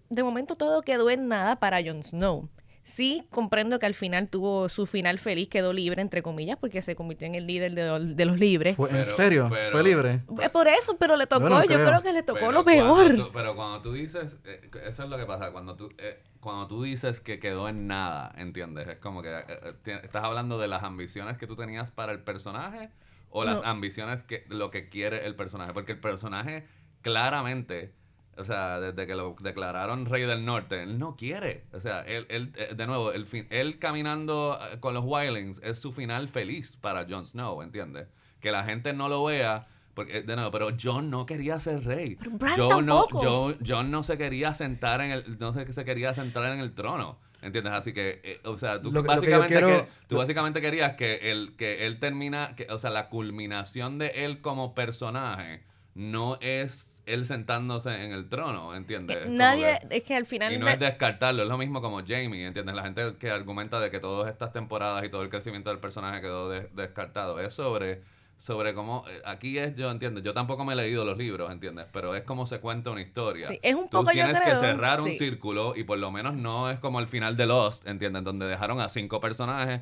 de 0.08 0.22
momento 0.22 0.56
todo 0.56 0.80
quedó 0.80 1.10
en 1.10 1.28
nada 1.28 1.56
para 1.56 1.82
Jon 1.84 2.02
Snow. 2.02 2.48
Sí, 2.88 3.22
comprendo 3.30 3.78
que 3.78 3.86
al 3.86 3.94
final 3.94 4.28
tuvo 4.28 4.68
su 4.68 4.86
final 4.86 5.18
feliz, 5.18 5.48
quedó 5.48 5.72
libre, 5.72 6.00
entre 6.02 6.22
comillas, 6.22 6.56
porque 6.58 6.80
se 6.82 6.96
convirtió 6.96 7.26
en 7.26 7.34
el 7.34 7.46
líder 7.46 7.74
de, 7.74 7.86
los- 7.86 8.16
de 8.16 8.24
los 8.24 8.38
libres. 8.38 8.76
Fue- 8.76 8.90
¿En 8.90 9.06
serio? 9.14 9.48
pero- 9.50 9.72
¿Fue 9.72 9.82
libre? 9.84 10.22
Eh, 10.40 10.48
Por 10.48 10.66
eso, 10.68 10.96
pero 10.98 11.14
le 11.16 11.26
tocó, 11.26 11.48
no 11.48 11.60
yo 11.64 11.66
creo. 11.66 12.02
que 12.02 12.12
le 12.12 12.22
tocó 12.22 12.38
Pero 12.40 12.52
lo 12.52 12.64
cuando 12.64 12.96
peor. 12.96 13.14
tú- 13.16 13.30
pero 13.32 13.54
cuando 13.54 13.82
tú 13.82 13.92
dices, 13.92 14.38
eh, 14.44 14.70
eso 14.86 15.04
es 15.04 15.08
lo 15.10 15.16
que 15.18 15.26
pasa, 15.26 15.52
cuando 15.52 15.76
tú, 15.76 15.88
eh, 15.98 16.22
cuando 16.40 16.66
tú 16.66 16.82
dices 16.82 17.20
que 17.20 17.38
quedó 17.38 17.68
en 17.68 17.86
nada, 17.86 18.32
¿entiendes? 18.38 18.88
Es 18.88 18.96
como 18.96 19.22
que 19.22 19.28
eh, 19.36 20.00
estás 20.02 20.24
hablando 20.24 20.58
de 20.58 20.68
las 20.68 20.82
ambiciones 20.82 21.36
que 21.36 21.46
tú 21.46 21.56
tenías 21.56 21.90
para 21.90 22.12
el 22.12 22.20
personaje 22.20 22.90
o 23.30 23.44
las 23.44 23.62
ambiciones 23.64 24.22
que 24.24 24.46
lo 24.48 24.70
que 24.70 24.88
quiere 24.88 25.26
el 25.26 25.36
personaje, 25.36 25.72
porque 25.74 25.92
el 25.92 26.00
personaje 26.00 26.64
claramente, 27.02 27.92
o 28.38 28.44
sea, 28.44 28.80
desde 28.80 29.06
que 29.06 29.14
lo 29.14 29.36
declararon 29.40 30.06
Rey 30.06 30.22
del 30.22 30.44
Norte, 30.44 30.82
él 30.82 30.98
no 30.98 31.16
quiere, 31.16 31.64
o 31.72 31.80
sea, 31.80 32.00
él, 32.02 32.26
él 32.30 32.52
eh, 32.56 32.74
de 32.76 32.86
nuevo, 32.86 33.12
el 33.12 33.26
fin, 33.26 33.46
él 33.50 33.78
caminando 33.78 34.58
eh, 34.72 34.78
con 34.80 34.94
los 34.94 35.04
Wildlings 35.06 35.60
es 35.62 35.78
su 35.78 35.92
final 35.92 36.28
feliz 36.28 36.76
para 36.80 37.06
Jon 37.08 37.26
Snow, 37.26 37.62
¿entiendes? 37.62 38.06
Que 38.40 38.50
la 38.52 38.64
gente 38.64 38.92
no 38.92 39.08
lo 39.08 39.24
vea 39.24 39.66
porque, 39.94 40.22
de 40.22 40.36
nuevo, 40.36 40.52
pero 40.52 40.68
John 40.80 41.10
no 41.10 41.26
quería 41.26 41.58
ser 41.58 41.84
rey. 41.84 42.16
Pero 42.38 42.52
John 42.56 42.86
no. 42.86 43.06
John, 43.10 43.58
John 43.66 43.90
no 43.90 44.04
se 44.04 44.16
quería 44.16 44.54
sentar 44.54 45.00
en 45.00 45.10
el, 45.10 45.38
no 45.40 45.52
se, 45.52 45.72
se 45.72 45.84
quería 45.84 46.14
sentar 46.14 46.44
en 46.52 46.60
el 46.60 46.72
trono. 46.72 47.18
¿Entiendes? 47.42 47.72
Así 47.72 47.92
que, 47.92 48.20
eh, 48.22 48.40
o 48.44 48.56
sea, 48.58 48.80
tú 48.80 48.92
Lo 48.92 49.02
que- 49.02 49.14
lo 49.14 49.20
que 49.20 49.30
yo 49.30 49.38
básicamente, 49.40 49.48
quiero- 49.66 49.84
que- 49.86 49.90
tú 50.08 50.16
básicamente 50.16 50.60
querías 50.60 50.94
que 50.94 51.30
él, 51.32 51.54
que 51.56 51.86
él 51.86 51.98
termina, 51.98 52.54
que, 52.56 52.66
o 52.70 52.78
sea, 52.78 52.90
la 52.90 53.08
culminación 53.08 53.98
de 53.98 54.08
él 54.24 54.40
como 54.40 54.72
personaje 54.74 55.64
no 55.94 56.38
es 56.40 56.87
él 57.12 57.26
sentándose 57.26 58.04
en 58.04 58.12
el 58.12 58.28
trono, 58.28 58.74
¿entiendes? 58.74 59.16
Que 59.18 59.28
nadie, 59.28 59.78
que- 59.88 59.96
es 59.98 60.02
que 60.04 60.14
al 60.14 60.26
final... 60.26 60.52
y 60.52 60.58
no 60.58 60.66
de- 60.66 60.72
es 60.72 60.78
descartarlo, 60.78 61.42
es 61.42 61.48
lo 61.48 61.58
mismo 61.58 61.80
como 61.80 61.98
Jamie, 62.06 62.46
¿entiendes? 62.46 62.74
La 62.74 62.82
gente 62.82 63.14
que 63.18 63.30
argumenta 63.30 63.80
de 63.80 63.90
que 63.90 64.00
todas 64.00 64.30
estas 64.30 64.52
temporadas 64.52 65.04
y 65.04 65.08
todo 65.08 65.22
el 65.22 65.28
crecimiento 65.30 65.70
del 65.70 65.78
personaje 65.78 66.20
quedó 66.20 66.48
de- 66.50 66.68
descartado. 66.74 67.40
Es 67.40 67.54
sobre, 67.54 68.02
sobre 68.36 68.74
cómo. 68.74 69.04
eh, 69.10 69.20
Aquí 69.24 69.58
es, 69.58 69.74
yo 69.76 69.90
entiendo, 69.90 70.20
yo 70.20 70.32
tampoco 70.34 70.64
me 70.64 70.74
he 70.74 70.76
leído 70.76 71.04
los 71.04 71.18
libros, 71.18 71.50
¿entiendes? 71.50 71.86
Pero 71.92 72.14
es 72.14 72.22
como 72.22 72.46
se 72.46 72.60
cuenta 72.60 72.90
una 72.90 73.00
historia. 73.02 73.48
Sí, 73.48 73.58
es 73.62 73.74
un 73.74 73.84
Tú 73.88 73.98
poco, 73.98 74.06
yo 74.06 74.12
tienes 74.12 74.40
creo, 74.40 74.54
que 74.54 74.60
cerrar 74.60 75.00
un 75.00 75.08
sí. 75.08 75.18
círculo 75.18 75.74
y 75.76 75.84
por 75.84 75.98
lo 75.98 76.10
menos 76.10 76.34
no 76.34 76.70
es 76.70 76.78
como 76.78 77.00
el 77.00 77.08
final 77.08 77.36
de 77.36 77.46
Lost, 77.46 77.86
¿entiendes? 77.86 78.24
Donde 78.24 78.46
dejaron 78.46 78.80
a 78.80 78.88
cinco 78.88 79.20
personajes 79.20 79.80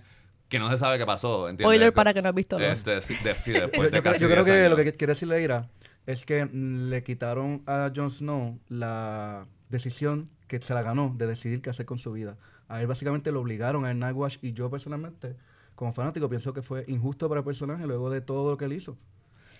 que 0.48 0.60
no 0.60 0.70
se 0.70 0.78
sabe 0.78 0.96
qué 0.96 1.04
pasó, 1.04 1.48
¿entiendes? 1.48 1.64
Spoiler 1.64 1.92
para 1.92 2.14
que 2.14 2.22
no 2.22 2.28
has 2.28 2.34
visto 2.34 2.56
Lost. 2.58 2.86
Este, 2.88 3.02
sí, 3.02 3.16
de- 3.24 3.34
sí, 3.34 3.52
Yo, 3.54 3.60
después 3.62 3.90
de 3.90 3.96
yo 3.96 4.02
creo, 4.02 4.12
casi 4.12 4.22
yo 4.24 4.30
creo 4.30 4.44
10 4.44 4.56
que 4.62 4.68
lo 4.68 4.76
que 4.76 4.92
quiere 4.92 5.12
decir 5.14 5.26
Leira 5.28 5.68
es 6.06 6.24
que 6.24 6.44
mm, 6.46 6.88
le 6.90 7.02
quitaron 7.02 7.62
a 7.66 7.90
Jon 7.94 8.10
Snow 8.10 8.58
la 8.68 9.46
decisión 9.68 10.30
que 10.46 10.60
se 10.60 10.74
la 10.74 10.82
ganó 10.82 11.12
de 11.16 11.26
decidir 11.26 11.60
qué 11.60 11.70
hacer 11.70 11.86
con 11.86 11.98
su 11.98 12.12
vida. 12.12 12.36
A 12.68 12.80
él 12.80 12.86
básicamente 12.86 13.32
lo 13.32 13.40
obligaron 13.40 13.84
a 13.84 13.92
Nightwatch 13.94 14.38
y 14.42 14.52
yo 14.52 14.70
personalmente, 14.70 15.36
como 15.74 15.92
fanático, 15.92 16.28
pienso 16.28 16.52
que 16.52 16.62
fue 16.62 16.84
injusto 16.88 17.28
para 17.28 17.40
el 17.40 17.44
personaje 17.44 17.86
luego 17.86 18.10
de 18.10 18.20
todo 18.20 18.50
lo 18.52 18.56
que 18.56 18.64
él 18.66 18.72
hizo. 18.72 18.96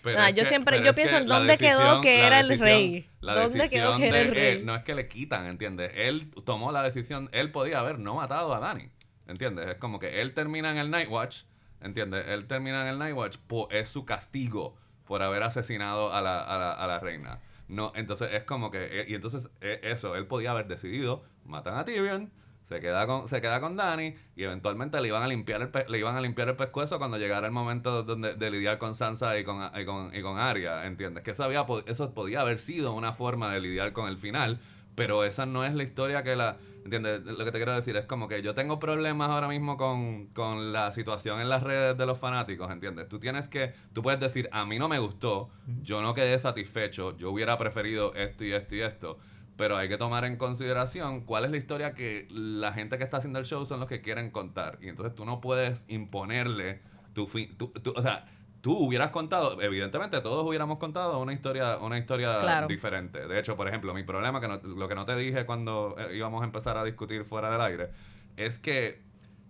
Yo 0.03 0.43
que- 0.43 0.45
siempre- 0.45 0.77
pero 0.77 0.85
yo 0.85 0.95
pienso 0.95 1.17
en 1.17 1.27
dónde 1.27 1.57
quedó 1.57 1.99
que 2.01 2.25
era 2.25 2.39
el 2.39 2.47
decisión- 2.47 2.65
rey. 2.65 3.09
La 3.19 3.33
¿Dónde 3.35 3.67
quedó 3.69 3.97
decisión 3.97 3.97
que 3.99 4.07
era 4.07 4.21
el 4.21 4.27
de 4.27 4.33
rey? 4.33 4.57
él, 4.59 4.65
no 4.65 4.75
es 4.75 4.83
que 4.83 4.95
le 4.95 5.07
quitan, 5.09 5.47
¿entiendes? 5.47 5.91
Él 5.95 6.31
tomó 6.45 6.71
la 6.71 6.81
decisión, 6.83 7.29
él 7.33 7.51
podía 7.51 7.79
haber 7.79 7.99
no 7.99 8.15
matado 8.15 8.53
a 8.55 8.59
Dani, 8.59 8.89
¿entiendes? 9.27 9.67
Es 9.67 9.75
como 9.75 9.99
que 9.99 10.21
él 10.21 10.33
termina 10.33 10.71
en 10.71 10.77
el 10.77 10.89
Night 10.91 11.09
Watch, 11.09 11.41
¿entiendes? 11.81 12.25
Él 12.29 12.47
termina 12.47 12.83
en 12.83 12.87
el 12.87 12.99
Night 12.99 13.15
Watch, 13.15 13.37
po- 13.47 13.69
es 13.69 13.89
su 13.89 14.05
castigo 14.05 14.77
por 15.07 15.23
haber 15.23 15.43
asesinado 15.43 16.13
a 16.13 16.21
la, 16.21 16.41
a 16.41 16.57
la, 16.57 16.71
a 16.71 16.87
la 16.87 16.99
reina. 16.99 17.39
No, 17.67 17.91
entonces 17.95 18.29
es 18.33 18.43
como 18.43 18.71
que, 18.71 19.01
eh, 19.01 19.05
y 19.07 19.15
entonces 19.15 19.49
eh, 19.61 19.79
eso, 19.83 20.15
él 20.15 20.25
podía 20.25 20.51
haber 20.51 20.67
decidido, 20.67 21.23
matan 21.45 21.77
a 21.77 21.85
Tyrion, 21.85 22.31
se 22.69 22.79
queda 22.81 23.07
con, 23.07 23.27
se 23.29 23.41
con 23.41 23.77
Dani 23.77 24.15
y 24.35 24.43
eventualmente 24.43 24.99
le 24.99 25.07
iban 25.07 25.23
a 25.23 25.27
limpiar 25.27 25.61
el 25.61 25.71
le 25.87 25.99
iban 25.99 26.17
a 26.17 26.21
limpiar 26.21 26.49
el 26.49 26.57
pescuezo 26.57 26.97
cuando 26.97 27.17
llegara 27.17 27.47
el 27.47 27.53
momento 27.53 28.03
donde, 28.03 28.35
de 28.35 28.51
lidiar 28.51 28.77
con 28.77 28.93
Sansa 28.93 29.39
y 29.39 29.45
con, 29.45 29.71
y 29.79 29.85
con, 29.85 30.13
y 30.13 30.21
con 30.21 30.37
Arya, 30.37 30.85
¿entiendes? 30.85 31.23
Que 31.23 31.31
eso 31.31 31.43
había 31.43 31.65
eso 31.85 32.13
podía 32.13 32.41
haber 32.41 32.59
sido 32.59 32.93
una 32.93 33.13
forma 33.13 33.53
de 33.53 33.61
lidiar 33.61 33.93
con 33.93 34.09
el 34.09 34.17
final, 34.17 34.59
pero 34.95 35.23
esa 35.23 35.45
no 35.45 35.63
es 35.63 35.73
la 35.75 35.83
historia 35.83 36.23
que 36.23 36.35
la 36.35 36.57
¿Entiendes? 36.87 37.25
Lo 37.25 37.43
que 37.43 37.51
te 37.51 37.57
quiero 37.57 37.75
decir 37.75 37.97
es 37.97 38.05
como 38.05 38.29
que 38.29 38.41
yo 38.41 38.55
tengo 38.55 38.79
problemas 38.79 39.29
ahora 39.29 39.49
mismo 39.49 39.75
con, 39.75 40.27
con 40.27 40.71
la 40.71 40.93
situación 40.93 41.41
en 41.41 41.49
las 41.49 41.61
redes 41.61 41.97
de 41.97 42.05
los 42.05 42.17
fanáticos, 42.17 42.71
¿entiendes? 42.71 43.09
Tú 43.09 43.19
tienes 43.19 43.49
que, 43.49 43.73
tú 43.91 44.01
puedes 44.01 44.21
decir, 44.21 44.47
a 44.53 44.65
mí 44.65 44.79
no 44.79 44.87
me 44.87 44.97
gustó, 44.97 45.49
yo 45.81 46.01
no 46.01 46.13
quedé 46.13 46.39
satisfecho, 46.39 47.17
yo 47.17 47.29
hubiera 47.31 47.57
preferido 47.57 48.13
esto 48.15 48.45
y 48.45 48.53
esto 48.53 48.73
y 48.75 48.79
esto, 48.83 49.17
pero 49.57 49.75
hay 49.75 49.89
que 49.89 49.97
tomar 49.97 50.23
en 50.23 50.37
consideración 50.37 51.25
cuál 51.25 51.43
es 51.43 51.51
la 51.51 51.57
historia 51.57 51.93
que 51.93 52.25
la 52.31 52.71
gente 52.71 52.97
que 52.97 53.03
está 53.03 53.17
haciendo 53.17 53.39
el 53.39 53.45
show 53.45 53.65
son 53.65 53.81
los 53.81 53.89
que 53.89 53.99
quieren 54.01 54.31
contar. 54.31 54.77
Y 54.81 54.87
entonces 54.87 55.13
tú 55.13 55.25
no 55.25 55.41
puedes 55.41 55.83
imponerle 55.89 56.79
tu 57.13 57.27
fin, 57.27 57.53
tu- 57.57 57.67
tu- 57.71 57.91
o 57.97 58.01
sea, 58.01 58.27
tú 58.67 58.77
hubieras 58.77 59.11
contado, 59.11 59.61
evidentemente 59.61 60.19
todos 60.19 60.45
hubiéramos 60.45 60.77
contado 60.77 61.19
una 61.19 61.31
historia, 61.31 61.77
una 61.77 61.97
historia 61.97 62.41
Claro. 62.41 62.67
diferente. 62.67 63.25
De 63.25 63.39
hecho, 63.39 63.55
por 63.55 63.69
ejemplo, 63.69 63.93
mi 63.93 64.03
problema, 64.03 64.41
que 64.41 64.49
no- 64.49 64.59
lo 64.61 64.89
que 64.89 64.95
no 64.95 65.05
te 65.05 65.15
dije 65.15 65.45
cuando 65.45 65.95
eh, 65.97 66.17
íbamos 66.17 66.41
a 66.41 66.45
empezar 66.45 66.77
a 66.77 66.83
discutir 66.83 67.23
fuera 67.23 67.49
del 67.49 67.61
aire, 67.61 67.91
es 68.35 68.59
que 68.59 69.01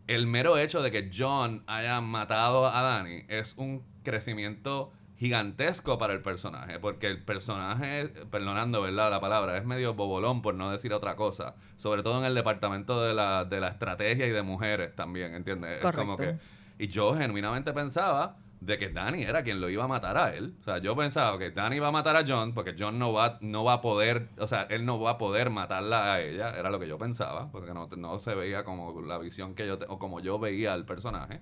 el 0.05 0.27
mero 0.27 0.59
hecho 0.59 0.83
de 0.83 0.91
que 0.91 1.09
John 1.11 1.63
haya 1.65 1.99
matado 1.99 2.67
a 2.67 2.79
Dani 2.83 3.23
es 3.27 3.55
un 3.57 3.83
crecimiento 4.03 4.91
gigantesco 5.17 5.97
para 5.97 6.13
el 6.13 6.21
personaje, 6.21 6.77
porque 6.79 7.07
el 7.07 7.23
personaje, 7.23 8.09
perdonando, 8.29 8.83
¿verdad? 8.83 9.09
La 9.09 9.19
palabra, 9.19 9.57
es 9.57 9.65
medio 9.65 9.95
bobolón 9.95 10.43
por 10.43 10.53
no 10.53 10.69
decir 10.69 10.93
otra 10.93 11.15
cosa, 11.15 11.55
sobre 11.77 12.03
todo 12.03 12.19
en 12.19 12.25
el 12.25 12.35
departamento 12.35 13.01
de 13.03 13.15
la, 13.15 13.45
de 13.45 13.59
la 13.61 13.69
estrategia 13.69 14.27
y 14.27 14.29
de 14.31 14.43
mujeres 14.43 14.95
también, 14.95 15.33
¿entiendes? 15.33 15.83
Es 15.83 15.91
como 15.91 16.17
Correcto. 16.17 16.39
que, 16.77 16.83
y 16.83 16.87
yo 16.87 17.15
genuinamente 17.15 17.73
pensaba 17.73 18.37
de 18.59 18.77
que 18.79 18.89
Dani 18.89 19.23
era 19.23 19.43
quien 19.43 19.61
lo 19.61 19.69
iba 19.69 19.83
a 19.83 19.87
matar 19.87 20.17
a 20.17 20.35
él. 20.35 20.55
O 20.61 20.63
sea, 20.63 20.79
yo 20.79 20.95
pensaba 20.95 21.37
que 21.37 21.51
Dani 21.51 21.75
iba 21.77 21.87
a 21.89 21.91
matar 21.91 22.15
a 22.15 22.23
John 22.27 22.53
porque 22.53 22.75
John 22.77 22.97
no 22.99 23.13
va, 23.13 23.37
no 23.41 23.63
va 23.63 23.73
a 23.73 23.81
poder, 23.81 24.29
o 24.37 24.47
sea, 24.47 24.63
él 24.69 24.85
no 24.85 24.99
va 24.99 25.11
a 25.11 25.17
poder 25.17 25.49
matarla 25.51 26.13
a 26.13 26.21
ella. 26.21 26.51
Era 26.57 26.69
lo 26.71 26.79
que 26.79 26.87
yo 26.87 26.97
pensaba, 26.97 27.51
porque 27.51 27.73
no, 27.73 27.87
no 27.97 28.19
se 28.19 28.35
veía 28.35 28.63
como 28.63 29.01
la 29.01 29.17
visión 29.19 29.55
que 29.55 29.67
yo, 29.67 29.77
o 29.87 29.99
como 29.99 30.19
yo 30.19 30.39
veía 30.39 30.73
al 30.73 30.85
personaje. 30.85 31.41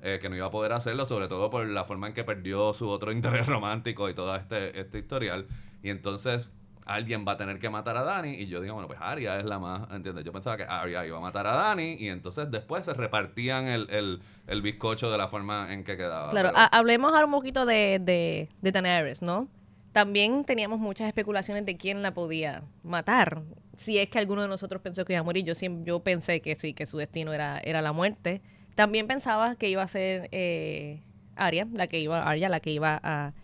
eh, 0.00 0.18
que 0.20 0.28
no 0.28 0.36
iba 0.36 0.46
a 0.46 0.50
poder 0.50 0.72
hacerlo, 0.72 1.06
sobre 1.06 1.28
todo 1.28 1.50
por 1.50 1.66
la 1.66 1.84
forma 1.84 2.08
en 2.08 2.14
que 2.14 2.24
perdió 2.24 2.74
su 2.74 2.88
otro 2.88 3.12
interés 3.12 3.46
romántico 3.46 4.08
y 4.08 4.14
todo 4.14 4.34
este, 4.36 4.78
este 4.80 4.98
historial. 4.98 5.46
Y 5.82 5.90
entonces 5.90 6.52
alguien 6.86 7.24
va 7.26 7.32
a 7.32 7.36
tener 7.36 7.58
que 7.58 7.70
matar 7.70 7.96
a 7.96 8.02
Dani. 8.02 8.30
Y 8.34 8.46
yo 8.46 8.60
digo, 8.60 8.74
bueno, 8.74 8.88
pues 8.88 8.98
Arya 9.00 9.38
es 9.38 9.44
la 9.44 9.58
más, 9.58 9.90
¿entiendes? 9.92 10.24
Yo 10.24 10.32
pensaba 10.32 10.56
que 10.56 10.64
Arya 10.64 11.06
iba 11.06 11.18
a 11.18 11.20
matar 11.20 11.46
a 11.46 11.52
Dani. 11.54 11.96
Y 11.98 12.08
entonces 12.08 12.50
después 12.50 12.84
se 12.84 12.94
repartían 12.94 13.66
el, 13.66 13.88
el, 13.90 14.20
el 14.46 14.62
bizcocho 14.62 15.10
de 15.10 15.18
la 15.18 15.28
forma 15.28 15.72
en 15.72 15.84
que 15.84 15.96
quedaba. 15.96 16.30
Claro, 16.30 16.50
Pero- 16.54 16.68
hablemos 16.72 17.12
ahora 17.12 17.26
un 17.26 17.32
poquito 17.32 17.66
de, 17.66 17.98
de, 18.00 18.48
de 18.60 18.72
Daenerys, 18.72 19.22
¿no? 19.22 19.48
También 19.92 20.44
teníamos 20.44 20.80
muchas 20.80 21.06
especulaciones 21.06 21.66
de 21.66 21.76
quién 21.76 22.02
la 22.02 22.14
podía 22.14 22.62
matar. 22.82 23.42
Si 23.76 23.98
es 23.98 24.08
que 24.08 24.18
alguno 24.18 24.40
de 24.42 24.48
nosotros 24.48 24.80
pensó 24.80 25.04
que 25.04 25.12
iba 25.12 25.20
a 25.20 25.24
morir, 25.24 25.44
yo 25.44 25.54
siempre, 25.54 25.84
yo 25.86 26.00
pensé 26.00 26.40
que 26.40 26.54
sí, 26.54 26.72
que 26.72 26.86
su 26.86 26.96
destino 26.98 27.32
era, 27.32 27.58
era 27.58 27.82
la 27.82 27.92
muerte. 27.92 28.40
También 28.74 29.06
pensaba 29.06 29.54
que 29.56 29.68
iba 29.68 29.82
a 29.82 29.88
ser 29.88 30.28
eh, 30.32 31.02
Arya, 31.36 31.66
la 31.74 31.88
que 31.88 31.98
iba, 32.00 32.22
Arya, 32.22 32.48
la 32.48 32.60
que 32.60 32.70
iba 32.70 32.98
a, 33.02 33.34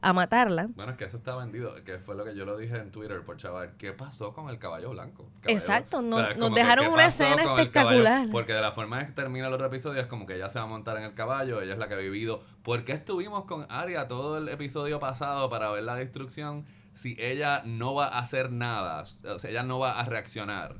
a 0.00 0.12
matarla. 0.12 0.68
Bueno, 0.74 0.92
es 0.92 0.98
que 0.98 1.04
eso 1.04 1.16
está 1.16 1.34
vendido, 1.36 1.74
que 1.84 1.98
fue 1.98 2.14
lo 2.14 2.24
que 2.24 2.34
yo 2.36 2.44
lo 2.44 2.56
dije 2.56 2.76
en 2.76 2.90
Twitter 2.92 3.22
por 3.24 3.36
chaval. 3.36 3.72
¿Qué 3.76 3.92
pasó 3.92 4.32
con 4.32 4.48
el 4.48 4.58
caballo 4.58 4.90
blanco? 4.90 5.30
Caballo- 5.40 5.58
Exacto, 5.58 6.02
no- 6.02 6.18
nos 6.34 6.50
que, 6.50 6.54
dejaron 6.54 6.84
¿qué 6.86 6.90
una 6.92 7.06
escena 7.06 7.42
espectacular. 7.42 8.28
Porque 8.30 8.52
de 8.52 8.60
la 8.60 8.72
forma 8.72 9.00
en 9.00 9.06
que 9.06 9.12
termina 9.12 9.48
el 9.48 9.52
otro 9.54 9.66
episodio 9.66 10.00
es 10.00 10.06
como 10.06 10.26
que 10.26 10.36
ella 10.36 10.50
se 10.50 10.58
va 10.58 10.64
a 10.64 10.68
montar 10.68 10.96
en 10.98 11.04
el 11.04 11.14
caballo, 11.14 11.60
ella 11.60 11.72
es 11.72 11.78
la 11.78 11.88
que 11.88 11.94
ha 11.94 11.98
vivido. 11.98 12.42
¿Por 12.62 12.84
qué 12.84 12.92
estuvimos 12.92 13.44
con 13.44 13.66
Arya 13.70 14.06
todo 14.08 14.38
el 14.38 14.48
episodio 14.48 15.00
pasado 15.00 15.50
para 15.50 15.70
ver 15.70 15.82
la 15.82 15.96
destrucción 15.96 16.64
si 16.94 17.16
ella 17.18 17.62
no 17.64 17.94
va 17.94 18.06
a 18.06 18.18
hacer 18.20 18.52
nada? 18.52 19.02
O 19.24 19.38
sea, 19.38 19.50
ella 19.50 19.62
no 19.62 19.78
va 19.78 19.98
a 19.98 20.04
reaccionar. 20.04 20.76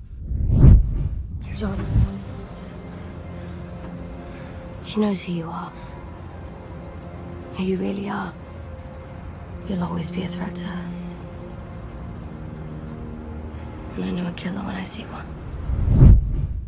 John. 1.58 1.76
She 4.84 5.00
knows 5.00 5.22
who 5.26 5.32
you 5.34 5.50
are. 5.50 5.72
Who 7.58 7.64
you 7.64 7.76
really 7.78 8.08
are. 8.08 8.32
You'll 9.68 9.82
always 9.82 10.10
be 10.10 10.22
a 10.24 10.28
threat 10.28 10.54
to 10.56 10.64
her. 10.64 10.84
And 13.96 14.04
I 14.04 14.10
know 14.10 14.28
a 14.28 14.32
killer 14.32 14.60
when 14.64 14.76
I 14.76 14.84
see 14.84 15.04
one. 15.04 15.26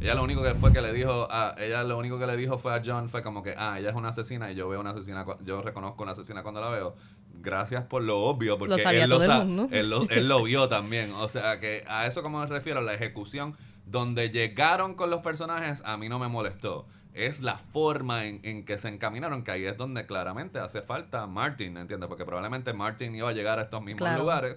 Ella 0.03 0.15
lo 0.15 0.23
único 0.25 0.43
que 0.43 0.55
fue 0.55 0.73
que 0.73 0.81
le 0.81 0.93
dijo 0.95 1.29
a 1.31 1.55
ella 1.59 1.85
lo 1.85 1.99
único 1.99 2.19
que 2.19 2.27
le 2.27 2.35
dijo 2.37 2.57
fue 2.59 2.75
a 2.75 2.81
John 2.85 3.11
fue 3.11 3.23
como 3.23 3.43
que 3.43 3.55
ah 3.59 3.79
ella 3.79 3.91
es 3.91 3.95
una 3.95 4.09
asesina 4.09 4.51
y 4.51 4.55
yo 4.55 4.67
veo 4.69 4.81
una 4.81 4.91
asesina 4.91 5.27
yo 5.45 5.61
reconozco 5.61 6.03
una 6.03 6.13
asesina 6.13 6.43
cuando 6.43 6.63
la 6.63 6.71
veo 6.71 6.97
gracias 7.43 7.85
por 7.85 8.03
lo 8.03 8.21
obvio 8.21 8.57
porque 8.59 8.71
Lo 8.73 8.79
sabía 8.79 9.05
él, 9.05 9.11
lo 9.11 9.17
todo 9.17 9.25
el 9.25 9.31
sa- 9.31 9.45
mundo. 9.45 9.69
él 9.71 9.91
lo 9.91 10.03
él 10.11 10.27
lo 10.27 10.43
vio 10.45 10.71
también 10.71 11.13
o 11.13 11.29
sea 11.29 11.61
que 11.61 11.85
a 11.87 12.07
eso 12.07 12.23
como 12.23 12.41
me 12.41 12.47
refiero 12.47 12.81
la 12.81 12.95
ejecución 12.95 13.55
donde 13.85 14.31
llegaron 14.31 14.95
con 14.95 15.11
los 15.11 15.21
personajes 15.21 15.83
a 15.85 15.99
mí 15.99 16.09
no 16.09 16.19
me 16.19 16.29
molestó 16.29 16.87
es 17.15 17.41
la 17.41 17.59
forma 17.59 18.27
en, 18.27 18.41
en 18.45 18.65
que 18.65 18.79
se 18.79 18.89
encaminaron 18.89 19.43
que 19.43 19.51
ahí 19.51 19.65
es 19.65 19.77
donde 19.77 20.07
claramente 20.07 20.59
hace 20.59 20.81
falta 20.83 21.27
Martin 21.27 21.77
¿entiendes? 21.77 22.09
porque 22.09 22.25
probablemente 22.25 22.73
Martin 22.73 23.15
iba 23.15 23.29
a 23.29 23.33
llegar 23.33 23.59
a 23.59 23.63
estos 23.63 23.81
mismos 23.83 23.99
Claro. 24.01 24.21
lugares 24.21 24.57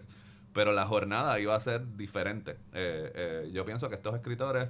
pero 0.53 0.72
la 0.72 0.86
jornada 0.86 1.39
iba 1.39 1.55
a 1.55 1.60
ser 1.60 1.95
diferente 1.98 2.51
Eh, 2.74 3.12
eh, 3.15 3.51
yo 3.53 3.65
pienso 3.65 3.89
que 3.89 3.95
estos 3.95 4.13
escritores 4.15 4.69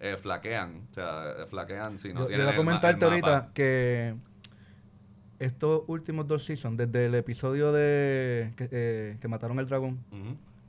eh, 0.00 0.16
flaquean, 0.20 0.86
o 0.90 0.94
sea, 0.94 1.46
flaquean 1.48 1.98
si 1.98 2.12
no 2.12 2.20
yo, 2.20 2.22
yo 2.22 2.28
tienen 2.28 2.46
iba 2.46 2.50
a 2.52 2.54
el 2.54 2.64
ma- 2.64 2.72
comentarte 2.72 3.04
el 3.04 3.10
ahorita 3.12 3.50
que 3.54 4.14
estos 5.38 5.82
últimos 5.86 6.26
dos 6.26 6.44
seasons, 6.44 6.76
desde 6.76 7.06
el 7.06 7.14
episodio 7.14 7.72
de 7.72 8.52
que, 8.56 8.68
eh, 8.70 9.16
que 9.20 9.28
mataron 9.28 9.58
al 9.58 9.66
dragón. 9.66 9.98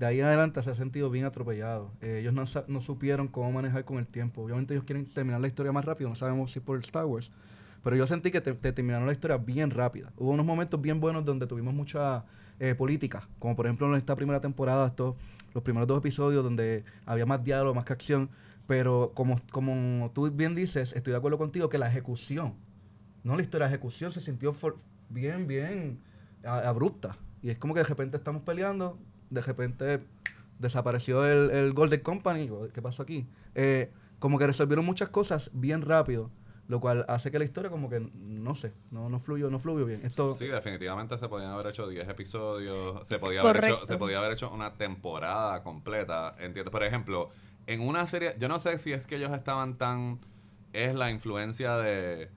De 0.02 0.08
ahí 0.08 0.20
en 0.20 0.26
adelante 0.26 0.64
se 0.64 0.72
ha 0.72 0.74
sentido 0.74 1.12
bien 1.12 1.26
atropellado. 1.26 1.92
Eh, 2.02 2.22
ellos 2.22 2.34
no, 2.34 2.44
no 2.68 2.82
supieron 2.82 3.28
cómo 3.28 3.52
manejar 3.52 3.86
con 3.86 4.00
el 4.00 4.08
tiempo. 4.08 4.42
Obviamente 4.42 4.74
ellos 4.74 4.84
quieren 4.84 5.06
terminar 5.06 5.40
la 5.40 5.46
historia 5.46 5.72
más 5.72 5.86
rápido, 5.86 6.10
no 6.10 6.16
sabemos 6.16 6.52
si 6.52 6.60
por 6.60 6.76
el 6.76 6.84
Star 6.84 7.06
Wars. 7.06 7.32
Pero 7.84 7.96
yo 7.96 8.08
sentí 8.08 8.32
que 8.32 8.42
te, 8.42 8.52
te 8.56 8.72
terminaron 8.74 9.06
la 9.06 9.12
historia 9.12 9.38
bien 9.38 9.70
rápida. 9.70 10.12
Hubo 10.18 10.32
unos 10.32 10.44
momentos 10.44 10.82
bien 10.82 11.00
buenos 11.00 11.24
donde 11.24 11.46
tuvimos 11.46 11.76
mucha 11.76 12.26
eh, 12.60 12.74
política, 12.74 13.30
como 13.38 13.56
por 13.56 13.68
ejemplo 13.68 13.86
en 13.90 13.94
esta 13.94 14.16
primera 14.16 14.42
temporada, 14.42 14.88
estos, 14.88 15.18
los 15.54 15.64
primeros 15.64 15.88
dos 15.88 16.00
episodios 16.00 16.44
donde 16.44 16.84
había 17.06 17.28
más 17.28 17.44
diálogo, 17.44 17.76
más 17.76 17.86
que 17.86 17.94
acción. 17.94 18.32
Pero 18.66 19.12
como, 19.14 19.40
como 19.52 20.10
tú 20.16 20.32
bien 20.32 20.56
dices, 20.56 20.94
estoy 20.94 21.12
de 21.12 21.18
acuerdo 21.18 21.38
contigo 21.38 21.70
que 21.70 21.78
la 21.78 21.88
ejecución, 21.88 22.56
no 23.24 23.36
la 23.36 23.44
historia, 23.44 23.68
la 23.68 23.72
ejecución 23.72 24.10
se 24.10 24.20
sintió 24.20 24.56
bien, 25.10 25.46
bien 25.46 26.00
abrupta. 26.44 27.18
Y 27.44 27.52
es 27.52 27.60
como 27.60 27.76
que 27.76 27.82
de 27.82 27.86
repente 27.86 28.18
estamos 28.18 28.42
peleando, 28.42 28.98
de 29.32 29.42
repente 29.42 30.02
desapareció 30.60 31.26
el, 31.26 31.50
el 31.50 31.74
Golden 31.74 32.02
Company. 32.02 32.50
¿Qué 32.74 32.82
pasó 32.82 33.02
aquí? 33.02 33.26
Eh, 33.56 33.92
como 34.20 34.38
que 34.38 34.46
resolvieron 34.46 34.86
muchas 34.86 35.10
cosas 35.10 35.50
bien 35.54 35.82
rápido. 35.82 36.30
lo 36.68 36.80
cual 36.80 37.06
hace 37.10 37.32
que 37.32 37.40
la 37.40 37.44
historia 37.44 37.70
como 37.70 37.90
que, 37.90 38.00
no 38.14 38.56
sé, 38.56 38.72
no, 38.92 39.10
no 39.10 39.20
fluyó, 39.20 39.50
no 39.50 39.60
fluyó 39.60 39.86
bien. 39.86 40.02
Esto, 40.04 40.36
Sí, 40.36 40.46
definitivamente 40.46 41.18
se 41.18 41.28
podían 41.28 41.52
haber 41.52 41.68
hecho 41.68 41.88
10 41.88 42.08
episodios, 42.08 43.06
se 43.08 43.20
podía, 43.20 43.42
haber 43.42 43.66
hecho, 43.66 43.86
se 43.88 43.98
podía 43.98 44.20
haber 44.20 44.34
hecho 44.34 44.50
una 44.52 44.76
temporada 44.76 45.64
completa, 45.64 46.36
¿entiendes? 46.40 46.72
Por 46.72 46.84
ejemplo, 46.84 47.32
en 47.68 47.82
una 47.82 48.08
serie, 48.08 48.36
yo 48.40 48.48
no 48.48 48.60
sé 48.60 48.78
si 48.78 48.94
es 48.94 49.06
que 49.06 49.16
ellos 49.16 49.34
estaban 49.34 49.78
tan, 49.78 50.20
es 50.72 50.96
la 50.96 51.12
influencia 51.12 51.76
de, 51.78 52.30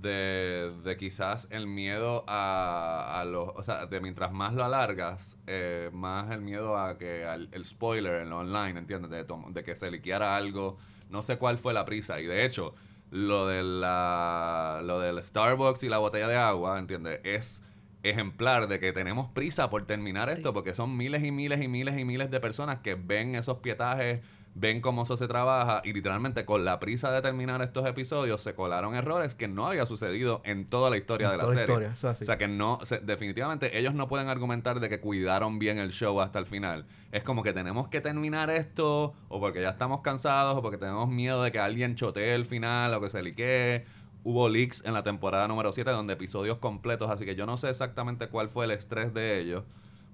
de, 0.00 0.72
de 0.84 0.96
quizás 0.96 1.46
el 1.50 1.66
miedo 1.66 2.24
a, 2.28 3.20
a 3.20 3.24
los, 3.24 3.50
o 3.54 3.62
sea, 3.62 3.86
de 3.86 4.00
mientras 4.00 4.32
más 4.32 4.54
lo 4.54 4.64
alargas, 4.64 5.36
eh, 5.46 5.90
más 5.92 6.30
el 6.30 6.40
miedo 6.40 6.76
a 6.78 6.98
que 6.98 7.24
al, 7.24 7.48
el 7.52 7.64
spoiler 7.64 8.22
en 8.22 8.30
lo 8.30 8.38
online, 8.38 8.78
¿entiendes? 8.78 9.10
De, 9.10 9.24
de 9.50 9.64
que 9.64 9.76
se 9.76 9.90
liqueara 9.90 10.36
algo, 10.36 10.78
no 11.10 11.22
sé 11.22 11.38
cuál 11.38 11.58
fue 11.58 11.72
la 11.74 11.84
prisa, 11.84 12.20
y 12.20 12.26
de 12.26 12.44
hecho, 12.44 12.74
lo 13.10 13.46
de 13.46 13.62
la 13.62 14.80
lo 14.84 14.98
del 15.00 15.22
Starbucks 15.22 15.82
y 15.84 15.88
la 15.88 15.98
botella 15.98 16.28
de 16.28 16.36
agua, 16.36 16.78
¿entiendes? 16.78 17.20
Es 17.24 17.62
ejemplar 18.02 18.68
de 18.68 18.78
que 18.80 18.92
tenemos 18.92 19.28
prisa 19.30 19.70
por 19.70 19.84
terminar 19.86 20.28
Sí. 20.28 20.36
esto 20.36 20.52
porque 20.52 20.74
son 20.74 20.96
miles 20.96 21.24
y 21.24 21.32
miles 21.32 21.60
y 21.62 21.68
miles 21.68 21.98
y 21.98 22.04
miles 22.04 22.30
de 22.30 22.40
personas 22.40 22.80
que 22.80 22.94
ven 22.94 23.34
esos 23.34 23.58
pietajes, 23.58 24.20
ven 24.58 24.80
cómo 24.80 25.02
eso 25.02 25.18
se 25.18 25.28
trabaja 25.28 25.82
y 25.84 25.92
literalmente 25.92 26.46
con 26.46 26.64
la 26.64 26.80
prisa 26.80 27.12
de 27.12 27.20
terminar 27.20 27.60
estos 27.60 27.86
episodios 27.86 28.40
se 28.40 28.54
colaron 28.54 28.94
errores 28.94 29.34
que 29.34 29.48
no 29.48 29.66
había 29.66 29.84
sucedido 29.84 30.40
en 30.44 30.64
toda 30.64 30.88
la 30.88 30.96
historia 30.96 31.26
En 31.26 31.32
de 31.32 31.36
la 31.36 31.42
toda 31.42 31.54
la 31.54 31.60
serie. 31.60 31.74
historia, 31.74 31.92
eso 31.92 32.08
es 32.08 32.12
así. 32.12 32.24
O 32.24 32.26
sea 32.26 32.38
que 32.38 32.48
no, 32.48 32.78
se- 32.84 33.00
definitivamente 33.00 33.78
ellos 33.78 33.92
no 33.92 34.08
pueden 34.08 34.28
argumentar 34.28 34.80
de 34.80 34.88
que 34.88 34.98
cuidaron 34.98 35.58
bien 35.58 35.76
el 35.76 35.90
show 35.90 36.18
hasta 36.22 36.38
el 36.38 36.46
final. 36.46 36.86
Es 37.12 37.22
como 37.22 37.42
que 37.42 37.52
tenemos 37.52 37.88
que 37.88 38.00
terminar 38.00 38.48
esto, 38.48 39.12
o 39.28 39.40
porque 39.40 39.60
ya 39.60 39.68
estamos 39.68 40.00
cansados, 40.00 40.56
o 40.56 40.62
porque 40.62 40.78
tenemos 40.78 41.06
miedo 41.10 41.42
de 41.42 41.52
que 41.52 41.58
alguien 41.58 41.94
chotee 41.94 42.34
el 42.34 42.46
final, 42.46 42.94
o 42.94 43.00
que 43.02 43.10
se 43.10 43.22
liquee. 43.22 43.84
Hubo 44.24 44.48
leaks 44.48 44.82
en 44.86 44.94
la 44.94 45.02
temporada 45.02 45.46
número 45.48 45.70
7 45.72 45.90
donde 45.90 46.14
episodios 46.14 46.56
completos, 46.58 47.10
así 47.10 47.26
que 47.26 47.36
yo 47.36 47.44
no 47.44 47.58
sé 47.58 47.68
exactamente 47.68 48.28
cuál 48.28 48.48
fue 48.48 48.64
el 48.64 48.70
estrés 48.70 49.12
de 49.12 49.38
ellos, 49.38 49.64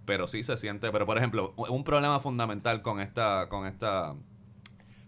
pero 0.05 0.27
sí 0.27 0.43
se 0.43 0.59
siente. 0.59 0.91
Pero 0.91 1.07
por 1.07 1.17
ejemplo, 1.17 1.55
un 1.57 1.85
problema 1.85 2.19
fundamental 2.19 2.83
con 2.83 3.01
esta, 3.01 3.49
con 3.49 3.67
esta 3.69 4.15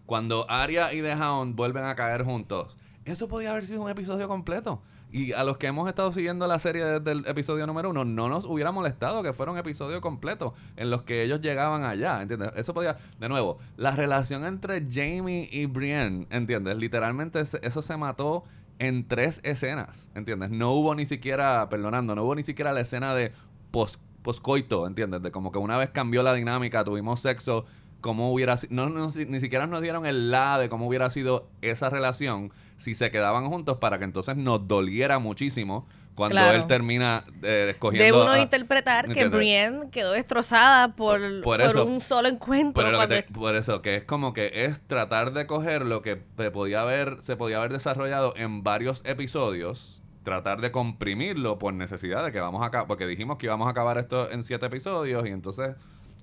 cuando 0.05 0.49
Arya 0.49 0.93
y 0.93 1.01
The 1.01 1.15
Hound 1.15 1.55
vuelven 1.55 1.85
a 1.85 1.95
caer 1.95 2.23
juntos, 2.23 2.75
eso 3.05 3.27
podía 3.27 3.51
haber 3.51 3.65
sido 3.65 3.81
un 3.81 3.89
episodio 3.89 4.27
completo. 4.27 4.81
Y 5.11 5.31
a 5.31 5.43
los 5.43 5.57
que 5.57 5.67
hemos 5.67 5.87
estado 5.87 6.11
siguiendo 6.11 6.45
la 6.45 6.59
serie 6.59 6.83
desde 6.83 7.11
el 7.11 7.27
episodio 7.27 7.65
número 7.65 7.89
uno, 7.89 8.03
no 8.03 8.27
nos 8.27 8.43
hubiera 8.43 8.71
molestado 8.71 9.23
que 9.23 9.31
fuera 9.31 9.51
un 9.51 9.57
episodio 9.57 10.01
completo 10.01 10.53
en 10.75 10.89
los 10.89 11.03
que 11.03 11.23
ellos 11.23 11.39
llegaban 11.39 11.83
allá, 11.83 12.21
¿entiendes? 12.21 12.51
Eso 12.55 12.73
podía, 12.73 12.97
de 13.19 13.29
nuevo, 13.29 13.57
la 13.77 13.91
relación 13.91 14.45
entre 14.45 14.85
Jamie 14.91 15.47
y 15.51 15.67
Brienne, 15.67 16.27
¿entiendes? 16.31 16.75
Literalmente 16.75 17.45
eso 17.61 17.81
se 17.81 17.97
mató 17.97 18.43
en 18.77 19.07
tres 19.07 19.39
escenas, 19.43 20.09
¿entiendes? 20.15 20.49
No 20.49 20.73
hubo 20.73 20.95
ni 20.95 21.05
siquiera, 21.05 21.69
perdonando, 21.69 22.13
no 22.15 22.23
hubo 22.23 22.35
ni 22.35 22.43
siquiera 22.43 22.73
la 22.73 22.81
escena 22.81 23.15
de 23.15 23.31
post, 23.71 24.01
poscoito, 24.21 24.85
¿entiendes? 24.85 25.21
De 25.21 25.31
como 25.31 25.51
que 25.51 25.59
una 25.59 25.77
vez 25.77 25.91
cambió 25.91 26.23
la 26.23 26.33
dinámica, 26.33 26.83
tuvimos 26.83 27.21
sexo, 27.21 27.65
cómo 28.05 28.31
hubiera 28.31 28.55
sido, 28.57 28.71
no, 28.75 28.87
no, 28.87 29.09
ni 29.27 29.39
siquiera 29.39 29.65
nos 29.65 29.81
dieron 29.81 30.05
el 30.05 30.29
la 30.29 30.59
de 30.59 30.69
cómo 30.69 30.87
hubiera 30.87 31.09
sido 31.09 31.47
esa 31.63 31.89
relación 31.89 32.53
si 32.77 32.93
se 32.93 33.09
quedaban 33.09 33.47
juntos 33.47 33.77
para 33.79 33.97
que 33.97 34.03
entonces 34.03 34.37
nos 34.37 34.67
doliera 34.67 35.17
muchísimo 35.17 35.87
cuando 36.13 36.35
Claro. 36.35 36.57
él 36.59 36.67
termina 36.67 37.23
eh, 37.41 37.47
De 37.47 37.69
escogiendo 37.71 38.21
uno 38.23 38.33
a- 38.33 38.39
interpretar 38.39 39.07
que. 39.11 39.27
Brienne 39.27 39.89
quedó 39.89 40.11
destrozada 40.11 40.89
por, 40.95 41.19
Por- 41.19 41.41
por, 41.41 41.57
por 41.57 41.61
eso. 41.61 41.85
un 41.87 41.99
solo 41.99 42.27
encuentro. 42.29 43.07
Te- 43.07 43.23
por 43.23 43.55
eso, 43.55 43.81
que 43.81 43.95
es 43.95 44.03
como 44.03 44.33
que 44.33 44.51
es 44.65 44.79
tratar 44.87 45.33
de 45.33 45.47
coger 45.47 45.83
lo 45.83 46.03
que 46.03 46.21
se 46.37 46.51
podía 46.51 46.81
haber, 46.83 47.17
se 47.23 47.35
podía 47.35 47.57
haber 47.57 47.73
desarrollado 47.73 48.33
en 48.37 48.61
varios 48.63 49.01
episodios, 49.03 50.01
tratar 50.23 50.61
de 50.61 50.71
comprimirlo 50.71 51.57
por 51.59 51.73
necesidad 51.73 52.23
de 52.23 52.31
que 52.31 52.39
vamos 52.39 52.61
a 52.61 52.67
acabar, 52.67 52.87
porque 52.87 53.07
dijimos 53.07 53.37
que 53.37 53.47
íbamos 53.47 53.67
a 53.67 53.71
acabar 53.71 53.97
esto 53.97 54.29
en 54.31 54.43
siete 54.43 54.67
episodios 54.67 55.25
y 55.27 55.31
entonces, 55.31 55.75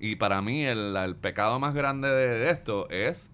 y 0.05 0.15
para 0.17 0.41
mí 0.41 0.65
el, 0.65 0.95
el 0.97 1.15
pecado 1.15 1.59
más 1.59 1.73
grande 1.73 2.09
de, 2.09 2.27
de 2.39 2.49
esto 2.49 2.89
es, 2.89 3.29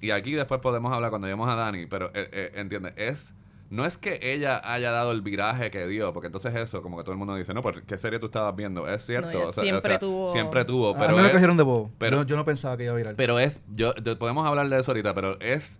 y 0.00 0.10
aquí 0.10 0.32
después 0.32 0.60
podemos 0.60 0.92
hablar 0.92 1.10
cuando 1.10 1.26
lleguemos 1.26 1.48
a 1.50 1.54
Dani, 1.56 1.86
pero 1.86 2.06
eh, 2.14 2.28
eh, 2.32 2.52
entiende, 2.56 2.92
es... 2.96 3.32
No 3.70 3.86
es 3.86 3.96
que 3.96 4.18
ella 4.20 4.60
haya 4.64 4.90
dado 4.90 5.12
el 5.12 5.22
viraje 5.22 5.70
que 5.70 5.86
dio, 5.86 6.12
porque 6.12 6.26
entonces 6.26 6.52
eso, 6.56 6.82
como 6.82 6.96
que 6.96 7.04
todo 7.04 7.12
el 7.12 7.18
mundo 7.18 7.36
dice, 7.36 7.54
no, 7.54 7.62
¿por 7.62 7.84
qué 7.84 7.98
serie 7.98 8.18
tú 8.18 8.26
estabas 8.26 8.56
viendo? 8.56 8.88
Es 8.92 9.06
cierto, 9.06 9.30
ella 9.30 9.46
o 9.46 9.52
sea, 9.52 9.62
siempre 9.62 9.78
o 9.90 9.92
sea, 9.92 9.98
tuvo- 10.00 10.32
Siempre 10.32 10.64
tuvo, 10.64 10.88
a 10.90 10.96
pero 10.98 11.10
mí 11.14 11.20
me 11.20 11.28
es- 11.28 11.32
cogieron 11.32 11.56
de 11.56 11.62
bobo. 11.62 11.88
pero- 11.96 12.16
yo, 12.16 12.26
yo 12.26 12.34
no 12.36 12.44
pensaba 12.44 12.76
que 12.76 12.82
iba 12.82 12.92
a 12.94 12.96
virar. 12.96 13.14
pero 13.14 13.38
es, 13.38 13.60
yo, 13.72 13.94
yo- 14.02 14.18
podemos 14.18 14.44
hablar 14.44 14.68
de 14.68 14.80
eso 14.80 14.90
ahorita, 14.90 15.14
pero 15.14 15.38
es 15.38 15.78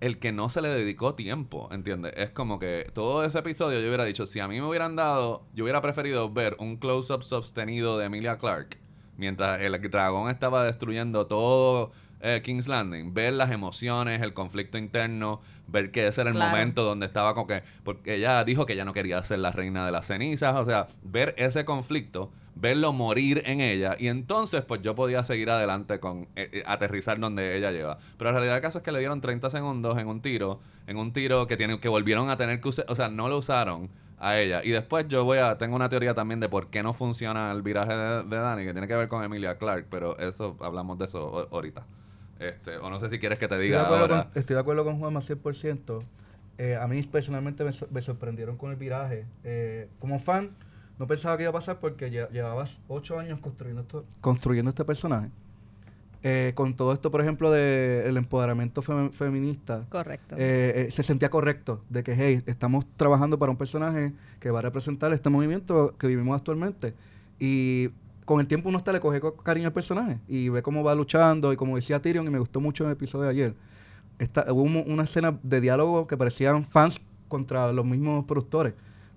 el 0.00 0.18
que 0.18 0.32
no 0.32 0.48
se 0.48 0.62
le 0.62 0.70
dedicó 0.70 1.14
tiempo, 1.14 1.68
¿entiendes? 1.70 2.14
Es 2.16 2.30
como 2.30 2.58
que 2.58 2.90
todo 2.94 3.24
ese 3.24 3.40
episodio 3.40 3.78
yo 3.80 3.88
hubiera 3.88 4.06
dicho, 4.06 4.24
si 4.24 4.40
a 4.40 4.48
mí 4.48 4.58
me 4.58 4.66
hubieran 4.66 4.96
dado, 4.96 5.42
yo 5.52 5.64
hubiera 5.64 5.82
preferido 5.82 6.32
ver 6.32 6.56
un 6.60 6.78
close-up 6.78 7.24
sostenido 7.24 7.98
de 7.98 8.06
Emilia 8.06 8.38
Clark 8.38 8.78
mientras 9.16 9.60
el 9.60 9.80
dragón 9.90 10.30
estaba 10.30 10.64
destruyendo 10.64 11.26
todo 11.26 11.92
eh, 12.20 12.40
King's 12.44 12.68
Landing, 12.68 13.12
ver 13.14 13.32
las 13.34 13.50
emociones, 13.50 14.22
el 14.22 14.32
conflicto 14.32 14.78
interno, 14.78 15.40
ver 15.66 15.90
que 15.90 16.06
ese 16.06 16.20
era 16.20 16.30
el 16.30 16.36
Claro. 16.36 16.50
momento 16.50 16.84
donde 16.84 17.06
estaba 17.06 17.34
con 17.34 17.46
que, 17.46 17.62
porque 17.84 18.14
ella 18.14 18.44
dijo 18.44 18.64
que 18.64 18.74
ella 18.74 18.84
no 18.84 18.92
quería 18.92 19.22
ser 19.24 19.40
la 19.40 19.50
reina 19.50 19.84
de 19.84 19.90
las 19.92 20.06
cenizas, 20.06 20.54
o 20.54 20.64
sea, 20.64 20.86
ver 21.02 21.34
ese 21.36 21.64
conflicto, 21.64 22.30
verlo 22.54 22.92
morir 22.92 23.42
en 23.46 23.60
ella, 23.60 23.96
y 23.98 24.06
entonces 24.08 24.62
pues 24.62 24.82
yo 24.82 24.94
podía 24.94 25.24
seguir 25.24 25.50
adelante 25.50 25.98
con 25.98 26.28
eh, 26.36 26.48
eh, 26.52 26.62
aterrizar 26.66 27.18
donde 27.18 27.56
ella 27.56 27.72
lleva. 27.72 27.98
Pero 28.18 28.30
la 28.30 28.34
realidad 28.38 28.54
del 28.54 28.62
caso 28.62 28.78
es 28.78 28.84
que 28.84 28.92
le 28.92 29.00
dieron 29.00 29.20
30 29.20 29.50
segundos 29.50 29.98
en 29.98 30.06
un 30.06 30.20
tiro, 30.20 30.60
en 30.86 30.98
un 30.98 31.12
tiro 31.12 31.46
que 31.48 31.56
tienen, 31.56 31.80
que 31.80 31.88
volvieron 31.88 32.30
a 32.30 32.36
tener 32.36 32.60
que 32.60 32.68
usar, 32.68 32.84
o 32.88 32.94
sea, 32.94 33.08
no 33.08 33.28
lo 33.28 33.38
usaron 33.38 33.88
a 34.22 34.38
ella. 34.40 34.62
Y 34.64 34.70
después 34.70 35.06
yo 35.08 35.24
voy 35.24 35.38
a, 35.38 35.58
tengo 35.58 35.76
una 35.76 35.88
teoría 35.88 36.14
también 36.14 36.40
de 36.40 36.48
por 36.48 36.68
qué 36.68 36.82
no 36.82 36.92
funciona 36.94 37.50
el 37.52 37.62
viraje 37.62 37.92
de, 37.94 38.22
de 38.24 38.36
Dani, 38.36 38.64
que 38.64 38.72
tiene 38.72 38.86
que 38.88 38.96
ver 38.96 39.08
con 39.08 39.22
Emilia 39.24 39.58
Clark, 39.58 39.86
pero 39.90 40.16
eso, 40.18 40.56
hablamos 40.60 40.98
de 40.98 41.06
eso 41.06 41.26
o- 41.26 41.48
ahorita. 41.54 41.84
Este, 42.38 42.76
o 42.78 42.90
no 42.90 42.98
sé 43.00 43.08
si 43.10 43.18
quieres 43.18 43.38
que 43.38 43.48
te 43.48 43.54
Estoy 43.54 43.68
de, 43.70 43.76
diga 43.76 43.82
acuerdo 43.82 44.02
ahora. 44.04 44.24
con, 44.24 44.38
estoy 44.40 44.54
de 44.54 44.60
acuerdo 44.60 44.84
con 44.84 44.98
Juanma 44.98 45.20
100%. 45.20 46.02
Eh, 46.58 46.76
a 46.76 46.86
mí 46.86 47.02
personalmente 47.02 47.64
me, 47.64 47.72
sor- 47.72 47.88
me 47.92 48.02
sorprendieron 48.02 48.56
con 48.56 48.70
el 48.70 48.76
viraje. 48.76 49.26
Eh, 49.44 49.88
como 49.98 50.18
fan, 50.18 50.50
no 50.98 51.06
pensaba 51.06 51.36
que 51.36 51.42
iba 51.44 51.50
a 51.50 51.52
pasar 51.54 51.78
porque 51.80 52.10
lle- 52.10 52.28
llevabas 52.30 52.78
ocho 52.88 53.18
años 53.18 53.40
construyendo, 53.40 53.82
esto, 53.82 54.04
construyendo 54.20 54.70
este 54.70 54.84
personaje. 54.84 55.30
Eh, 56.24 56.52
con 56.54 56.74
todo 56.74 56.92
esto, 56.92 57.10
por 57.10 57.20
ejemplo, 57.20 57.50
del 57.50 58.16
empoderamiento 58.16 58.80
fem- 58.80 59.10
feminista, 59.10 59.80
Correcto. 59.88 60.36
eh, 60.38 60.86
eh, 60.86 60.90
se 60.92 61.02
sentía 61.02 61.30
correcto 61.30 61.82
de 61.88 62.04
que, 62.04 62.14
hey, 62.16 62.42
estamos 62.46 62.86
trabajando 62.96 63.38
para 63.40 63.50
un 63.50 63.56
personaje 63.58 64.12
que 64.38 64.50
va 64.52 64.60
a 64.60 64.62
representar 64.62 65.12
este 65.12 65.30
movimiento 65.30 65.96
que 65.98 66.06
vivimos 66.06 66.36
actualmente. 66.36 66.94
Y 67.40 67.88
con 68.24 68.38
el 68.38 68.46
tiempo 68.46 68.68
uno 68.68 68.78
hasta 68.78 68.92
le 68.92 69.00
coge 69.00 69.20
co- 69.20 69.34
cariño 69.34 69.66
al 69.66 69.72
personaje 69.72 70.20
y 70.28 70.48
ve 70.48 70.62
cómo 70.62 70.84
va 70.84 70.94
luchando 70.94 71.52
y 71.52 71.56
como 71.56 71.74
decía 71.74 72.00
Tyrion, 72.00 72.24
y 72.26 72.30
me 72.30 72.38
gustó 72.38 72.60
mucho 72.60 72.84
en 72.84 72.90
el 72.90 72.96
episodio 72.96 73.24
de 73.24 73.30
ayer, 73.30 73.54
esta, 74.20 74.46
hubo 74.52 74.62
un- 74.62 74.84
una 74.86 75.02
escena 75.02 75.36
de 75.42 75.60
diálogo 75.60 76.06
que 76.06 76.16
parecían 76.16 76.62
fans 76.64 77.00
contra 77.26 77.72
los 77.72 77.84
mismos 77.84 78.24
productores, 78.26 78.74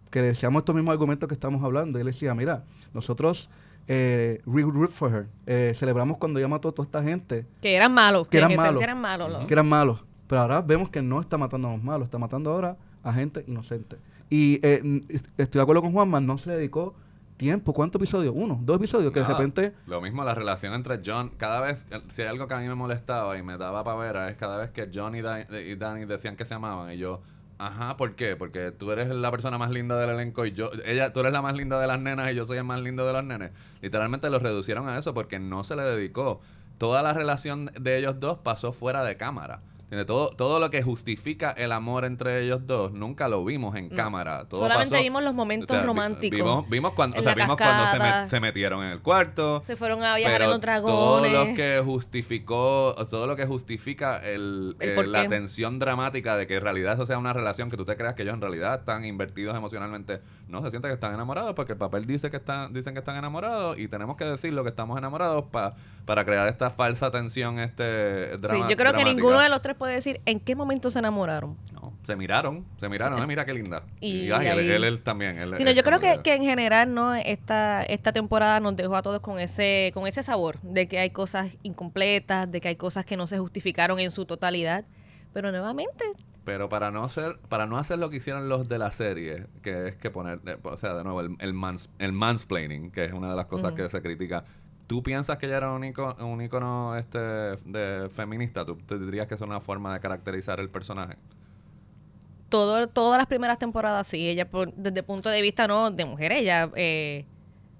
que 0.09 0.21
le 0.21 0.27
decíamos 0.29 0.61
estos 0.61 0.73
mismos 0.73 0.93
argumentos 0.93 1.27
que 1.27 1.35
estamos 1.35 1.63
hablando. 1.63 1.99
Y 1.99 2.01
él 2.01 2.07
decía, 2.07 2.33
mira, 2.33 2.63
nosotros, 2.95 3.51
eh, 3.87 4.41
we 4.45 4.63
root 4.63 4.91
for 4.91 5.11
her, 5.13 5.27
eh, 5.45 5.73
celebramos 5.75 6.17
cuando 6.17 6.39
ella 6.39 6.47
mató 6.47 6.69
a 6.69 6.71
toda 6.71 6.85
esta 6.85 7.03
gente 7.03 7.45
que 7.61 7.75
eran 7.75 7.93
malos. 7.93 8.27
Que, 8.27 8.37
eran 8.37 8.51
esencia 8.51 8.71
malos. 8.71 8.81
eran 8.81 9.01
malos. 9.01 9.31
¿no? 9.31 9.47
que 9.47 9.53
eran 9.53 9.67
malos. 9.67 10.03
Pero 10.27 10.41
ahora 10.41 10.61
vemos 10.61 10.89
que 10.89 11.01
no 11.01 11.19
está 11.19 11.37
matando 11.37 11.67
a 11.69 11.71
los 11.73 11.83
malos, 11.83 12.07
está 12.07 12.17
matando 12.17 12.51
ahora 12.51 12.77
a 13.03 13.13
gente 13.13 13.43
inocente. 13.47 13.97
Y 14.29 14.59
eh, 14.63 15.03
estoy 15.37 15.59
de 15.59 15.61
acuerdo 15.61 15.83
con 15.83 15.91
Juanma, 15.91 16.19
no 16.19 16.37
se 16.39 16.49
le 16.49 16.55
dedicó 16.57 16.95
tiempo. 17.37 17.73
¿Cuántos 17.73 18.01
episodios? 18.01 18.33
Uno, 18.35 18.59
dos 18.63 18.77
episodios, 18.77 19.11
que 19.11 19.19
de 19.19 19.27
repente... 19.27 19.73
Lo 19.85 20.01
mismo 20.01 20.23
la 20.23 20.33
relación 20.33 20.73
entre 20.73 21.01
John, 21.05 21.31
cada 21.37 21.59
vez, 21.59 21.85
si 22.11 22.23
hay 22.23 22.29
algo 22.29 22.47
que 22.47 22.53
a 22.55 22.57
mí 22.59 22.67
me 22.67 22.73
molestaba 22.75 23.37
y 23.37 23.43
me 23.43 23.57
daba 23.57 23.83
pavera, 23.83 24.29
es 24.29 24.35
cada 24.35 24.57
vez 24.57 24.71
que 24.71 24.89
John 24.91 25.15
y, 25.15 25.21
Dan- 25.21 25.45
y 25.51 25.75
Danny 25.75 26.05
decían 26.05 26.35
que 26.35 26.45
se 26.45 26.53
amaban 26.55 26.91
y 26.91 26.97
yo, 26.97 27.21
ajá, 27.57 27.97
¿por 27.97 28.15
qué? 28.15 28.35
Porque 28.35 28.71
tú 28.71 28.91
eres 28.91 29.09
la 29.09 29.31
persona 29.31 29.57
más 29.57 29.71
linda 29.71 29.97
del 29.97 30.11
elenco 30.11 30.45
y 30.45 30.51
yo, 30.51 30.71
ella, 30.85 31.13
tú 31.13 31.21
eres 31.21 31.31
la 31.31 31.41
más 31.41 31.55
linda 31.55 31.79
de 31.79 31.87
las 31.87 31.99
nenas 32.01 32.31
y 32.31 32.35
yo 32.35 32.45
soy 32.45 32.57
el 32.57 32.63
más 32.63 32.81
lindo 32.81 33.05
de 33.05 33.13
los 33.13 33.23
nenes. 33.23 33.51
Literalmente 33.81 34.29
lo 34.29 34.39
reducieron 34.39 34.89
a 34.89 34.97
eso 34.97 35.13
porque 35.13 35.39
no 35.39 35.63
se 35.63 35.75
le 35.75 35.83
dedicó. 35.83 36.41
Toda 36.77 37.01
la 37.01 37.13
relación 37.13 37.71
de 37.79 37.97
ellos 37.97 38.19
dos 38.19 38.39
pasó 38.39 38.73
fuera 38.73 39.03
de 39.03 39.17
cámara. 39.17 39.61
Todo, 40.05 40.29
todo 40.31 40.59
lo 40.59 40.69
que 40.71 40.81
justifica 40.83 41.51
el 41.51 41.71
amor 41.71 42.05
entre 42.05 42.41
ellos 42.43 42.65
dos 42.67 42.91
nunca 42.91 43.29
lo 43.29 43.45
vimos 43.45 43.75
en 43.75 43.89
No. 43.89 43.95
cámara. 43.95 44.45
Todo 44.49 44.61
Solamente 44.61 44.91
pasó- 44.91 45.03
vimos 45.03 45.23
los 45.23 45.33
momentos 45.33 45.69
o 45.69 45.73
sea, 45.73 45.81
vi- 45.81 45.87
románticos. 45.87 46.37
Vimos, 46.37 46.69
vimos 46.69 46.91
cuando, 46.93 47.17
o 47.19 47.23
sea, 47.23 47.33
vimos 47.33 47.55
cuando 47.55 47.83
se, 47.85 47.97
cascada. 47.97 48.25
met- 48.25 48.29
se 48.29 48.39
metieron 48.39 48.83
en 48.83 48.91
el 48.91 49.01
cuarto. 49.01 49.61
Se 49.63 49.75
fueron 49.75 50.03
a 50.03 50.15
viajar 50.17 50.41
en 50.41 50.49
los 50.49 50.59
todo 50.59 51.21
dragones. 51.21 51.31
lo 51.31 51.55
que 51.55 51.81
justificó, 51.85 52.95
todo 53.09 53.27
lo 53.27 53.35
que 53.35 53.45
justifica 53.45 54.17
el, 54.17 54.75
El 54.79 54.89
eh, 54.99 55.07
la 55.07 55.27
tensión 55.27 55.79
dramática 55.79 56.35
de 56.35 56.47
que 56.47 56.55
en 56.55 56.63
realidad 56.63 56.93
eso 56.95 57.05
sea 57.05 57.17
una 57.17 57.33
relación 57.33 57.69
que 57.69 57.77
tú 57.77 57.85
te 57.85 57.95
creas 57.95 58.15
que 58.15 58.23
ellos 58.23 58.33
en 58.33 58.41
realidad 58.41 58.79
están 58.79 59.05
invertidos 59.05 59.55
emocionalmente. 59.55 60.21
No, 60.47 60.62
se 60.62 60.69
siente 60.69 60.88
que 60.88 60.93
están 60.93 61.13
enamorados 61.13 61.55
porque 61.55 61.71
el 61.73 61.77
papel 61.79 62.05
dice 62.05 62.29
que 62.29 62.38
están, 62.38 62.71
dicen 62.71 62.93
que 62.93 62.99
están 62.99 63.15
enamorados 63.17 63.79
y 63.79 63.88
tenemos 63.88 64.15
que 64.15 64.25
decir 64.25 64.53
lo 64.53 64.62
que 64.63 64.69
estamos 64.69 64.95
enamorados 64.97 65.45
pa- 65.45 65.75
para 66.05 66.23
crear 66.23 66.47
esta 66.47 66.69
falsa 66.69 67.10
tensión 67.10 67.58
este 67.58 68.36
Sí, 68.36 68.41
drama, 68.41 68.69
yo 68.69 68.77
creo 68.77 68.93
que 68.93 69.03
ninguno 69.05 69.39
de 69.39 69.49
los 69.49 69.62
tres 69.63 69.75
puede 69.75 69.95
decir 69.95 70.21
en 70.25 70.39
qué 70.39 70.55
momento 70.55 70.89
se 70.91 70.99
enamoraron. 70.99 71.58
No. 71.73 71.93
se 72.03 72.15
miraron, 72.15 72.63
se 72.79 72.88
miraron, 72.88 73.27
mira 73.27 73.43
qué 73.45 73.53
linda. 73.55 73.81
Y 73.99 74.27
Y, 74.27 74.31
ay, 74.31 74.45
él, 74.47 74.60
ahí- 74.60 74.69
él- 74.69 74.84
él 74.84 75.01
también. 75.01 75.38
Él, 75.39 75.55
Sí, 75.58 75.63
no, 75.63 75.71
él 75.71 75.75
yo 75.75 75.81
creo 75.84 75.99
que, 75.99 76.19
que 76.21 76.36
en 76.36 76.43
general 76.43 76.93
no 76.93 77.15
esta 77.15 77.81
esta 77.81 78.12
temporada 78.13 78.60
nos 78.60 78.75
dejó 78.75 78.95
a 78.95 79.01
todos 79.01 79.21
con 79.21 79.39
ese 79.39 79.89
con 79.95 80.05
ese 80.05 80.21
sabor 80.21 80.60
de 80.62 80.88
que 80.88 80.99
hay 80.99 81.10
cosas 81.10 81.58
incompletas, 81.63 82.51
de 82.51 82.62
que 82.62 82.67
hay 82.67 82.75
cosas 82.75 83.05
que 83.05 83.17
no 83.17 83.25
se 83.25 83.39
justificaron 83.39 83.99
en 83.99 84.12
su 84.12 84.25
totalidad, 84.25 84.86
pero 85.34 85.49
nuevamente 85.49 86.05
Pero 86.45 86.69
para 86.69 86.91
no 86.91 87.03
hacer, 87.03 87.39
para 87.49 87.65
no 87.65 87.77
hacer 87.77 87.97
lo 87.99 88.10
que 88.10 88.17
hicieron 88.17 88.47
los 88.47 88.69
de 88.69 88.77
la 88.77 88.91
serie, 88.91 89.47
que 89.63 89.88
es 89.89 89.95
que 89.95 90.12
poner, 90.12 90.39
o 90.63 90.77
sea, 90.77 90.93
de 90.93 91.03
nuevo, 91.03 91.19
el, 91.21 91.36
el, 91.39 91.53
mans- 91.53 91.89
el 91.99 92.13
mansplaining, 92.13 92.91
que 92.91 93.03
es 93.05 93.13
una 93.13 93.31
de 93.31 93.36
las 93.36 93.45
cosas 93.47 93.73
que 93.73 93.89
se 93.89 94.01
critica. 94.01 94.45
¿Tú 94.88 95.01
piensas 95.01 95.39
que 95.39 95.47
ella 95.47 95.58
era 95.58 95.71
un 95.71 95.84
icono, 95.84 96.15
un 96.27 96.41
icono 96.43 96.95
este, 96.95 97.17
de 97.17 98.08
feminista? 98.13 98.63
¿Tú 98.63 98.77
te 98.77 98.99
dirías 98.99 99.25
que 99.27 99.34
es 99.34 99.41
una 99.41 99.60
forma 99.60 99.91
de 99.95 99.99
caracterizar 99.99 100.60
el 100.60 100.69
personaje? 100.69 101.17
todo, 102.49 102.88
todas 102.88 103.17
las 103.17 103.27
primeras 103.27 103.58
temporadas 103.60 104.08
sí, 104.08 104.29
ella 104.29 104.49
por- 104.49 104.73
desde 104.75 104.99
el 104.99 105.05
punto 105.05 105.29
de 105.29 105.41
vista 105.41 105.67
no 105.67 105.91
de 105.91 106.05
mujer, 106.05 106.31
ella 106.31 106.69
eh, 106.75 107.25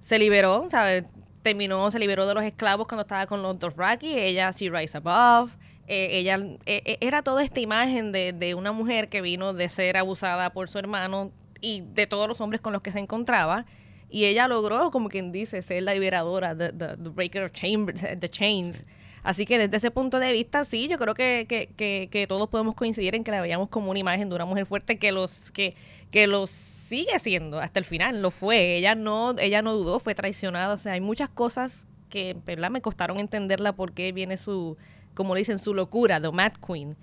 se 0.02 0.20
liberó, 0.20 0.68
¿sabes? 0.70 1.06
Terminó, 1.44 1.90
se 1.92 2.00
liberó 2.00 2.26
de 2.26 2.34
los 2.34 2.44
esclavos 2.44 2.88
cuando 2.88 3.04
estaba 3.04 3.28
con 3.28 3.42
los 3.42 3.58
Dothraki, 3.60 4.18
ella 4.18 4.52
sí 4.52 4.70
rise 4.70 4.98
above, 4.98 5.52
eh, 5.88 6.10
ella 6.20 6.38
eh, 6.66 6.82
eh, 6.86 6.98
era 7.02 7.22
toda 7.22 7.44
esta 7.44 7.60
imagen 7.60 8.12
de, 8.12 8.34
de 8.34 8.56
una 8.56 8.72
mujer 8.72 9.10
que 9.10 9.22
vino 9.22 9.54
de 9.54 9.70
ser 9.70 9.98
abusada 9.98 10.52
por 10.52 10.68
su 10.70 10.80
hermano 10.80 11.32
y 11.62 11.82
de 11.82 12.08
todos 12.08 12.28
los 12.28 12.42
hombres 12.42 12.62
con 12.62 12.74
los 12.74 12.82
que 12.82 12.92
se 12.92 13.00
encontraba 13.00 13.66
y 14.10 14.26
ella 14.26 14.48
logró, 14.48 14.92
como 14.92 15.10
quien 15.10 15.32
dice, 15.32 15.62
ser 15.62 15.84
la 15.84 15.94
liberadora, 15.94 16.56
the, 16.56 16.70
the- 16.72 16.98
the 16.98 17.10
breaker 17.10 17.44
of 17.44 17.52
chambers, 17.54 18.02
the 18.20 18.30
chains. 18.30 18.86
Así 19.24 19.46
que 19.48 19.58
desde 19.58 19.78
ese 19.78 19.90
punto 19.90 20.20
de 20.20 20.32
vista, 20.32 20.64
sí, 20.64 20.88
yo 20.88 21.00
creo 21.00 21.16
que, 21.16 21.48
que, 21.50 21.70
que, 21.76 22.08
que 22.12 22.28
todos 22.28 22.48
podemos 22.48 22.76
coincidir 22.76 23.16
en 23.16 23.24
que 23.24 23.32
la 23.32 23.42
veíamos 23.42 23.70
como 23.70 23.90
una 23.90 24.00
imagen 24.00 24.30
de 24.30 24.36
una 24.36 24.46
mujer 24.46 24.68
fuerte 24.68 25.00
que 25.00 25.12
los 25.12 25.50
que, 25.52 25.76
que 26.12 26.28
los 26.28 26.52
sigue 26.52 27.18
siendo 27.18 27.60
hasta 27.60 27.80
el 27.80 27.86
final, 27.86 28.22
lo 28.22 28.30
fue. 28.30 28.78
Ella 28.78 28.94
no, 28.94 29.36
ella 29.40 29.64
no 29.64 29.74
dudó, 29.74 30.00
fue 30.00 30.14
traicionada. 30.14 30.76
O 30.76 30.78
sea, 30.78 30.94
hay 30.94 31.02
muchas 31.02 31.30
cosas 31.30 31.88
que 32.10 32.36
¿verdad? 32.46 32.70
me 32.70 32.82
costaron 32.82 33.20
entenderla 33.20 33.74
por 33.74 33.94
qué 33.94 34.12
viene 34.12 34.38
su, 34.38 34.78
como 35.16 35.34
le 35.34 35.40
dicen, 35.40 35.58
su 35.60 35.74
locura, 35.74 36.22
The 36.22 36.32
Mad 36.32 36.54
Queen. 36.66 36.96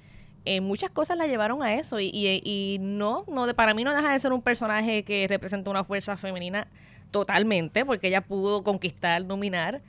Eh, 0.45 0.61
muchas 0.61 0.91
cosas 0.91 1.17
la 1.17 1.27
llevaron 1.27 1.63
a 1.63 1.75
eso 1.75 2.01
y, 2.01 2.07
y, 2.13 2.41
y 2.45 2.79
no, 2.81 3.25
no 3.29 3.47
de, 3.47 3.55
para 3.55 3.75
mí 3.75 3.85
no 3.85 3.95
deja 3.95 4.13
de 4.13 4.19
ser 4.19 4.33
un 4.33 4.43
personaje 4.43 5.05
que 5.05 5.27
representa 5.29 5.71
una 5.71 5.85
fuerza 5.85 6.17
femenina 6.17 6.67
totalmente, 7.13 7.85
porque 7.85 8.09
ella 8.09 8.23
pudo 8.23 8.65
conquistar, 8.65 9.27
dominar, 9.27 9.83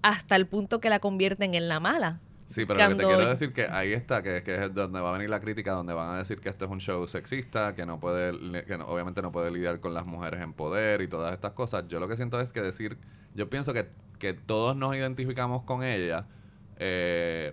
hasta 0.00 0.36
el 0.36 0.46
punto 0.46 0.80
que 0.80 0.88
la 0.90 0.98
convierten 1.00 1.54
en 1.54 1.68
la 1.68 1.80
mala. 1.80 2.20
Sí, 2.46 2.64
pero 2.64 2.80
lo 2.80 2.88
que 2.88 2.94
te 2.94 3.02
Cuando- 3.02 3.16
quiero 3.18 3.30
decir 3.30 3.52
que 3.52 3.66
ahí 3.66 3.92
está, 3.92 4.22
que, 4.22 4.42
que 4.42 4.54
es 4.64 4.72
donde 4.74 5.00
va 5.00 5.10
a 5.10 5.12
venir 5.12 5.28
la 5.28 5.40
crítica, 5.40 5.72
donde 5.72 5.92
van 5.92 6.14
a 6.14 6.18
decir 6.18 6.40
que 6.40 6.48
esto 6.48 6.64
es 6.64 6.70
un 6.70 6.80
show 6.80 7.06
sexista, 7.06 7.74
que 7.74 7.84
no 7.84 8.00
puede, 8.00 8.64
que 8.64 8.78
no- 8.78 8.86
obviamente 8.86 9.20
no 9.20 9.30
puede 9.32 9.50
lidiar 9.50 9.80
con 9.80 9.92
las 9.92 10.06
mujeres 10.06 10.40
en 10.40 10.54
poder 10.54 11.02
y 11.02 11.08
todas 11.08 11.34
estas 11.34 11.52
cosas. 11.52 11.84
Yo 11.88 12.00
lo 12.00 12.08
que 12.08 12.16
siento 12.16 12.40
es 12.40 12.52
que 12.54 12.62
decir, 12.62 12.96
yo 13.34 13.50
pienso 13.50 13.74
que, 13.74 13.88
que 14.18 14.32
todos 14.32 14.74
nos 14.76 14.96
identificamos 14.96 15.64
con 15.64 15.82
ella, 15.82 16.24
eh, 16.78 17.52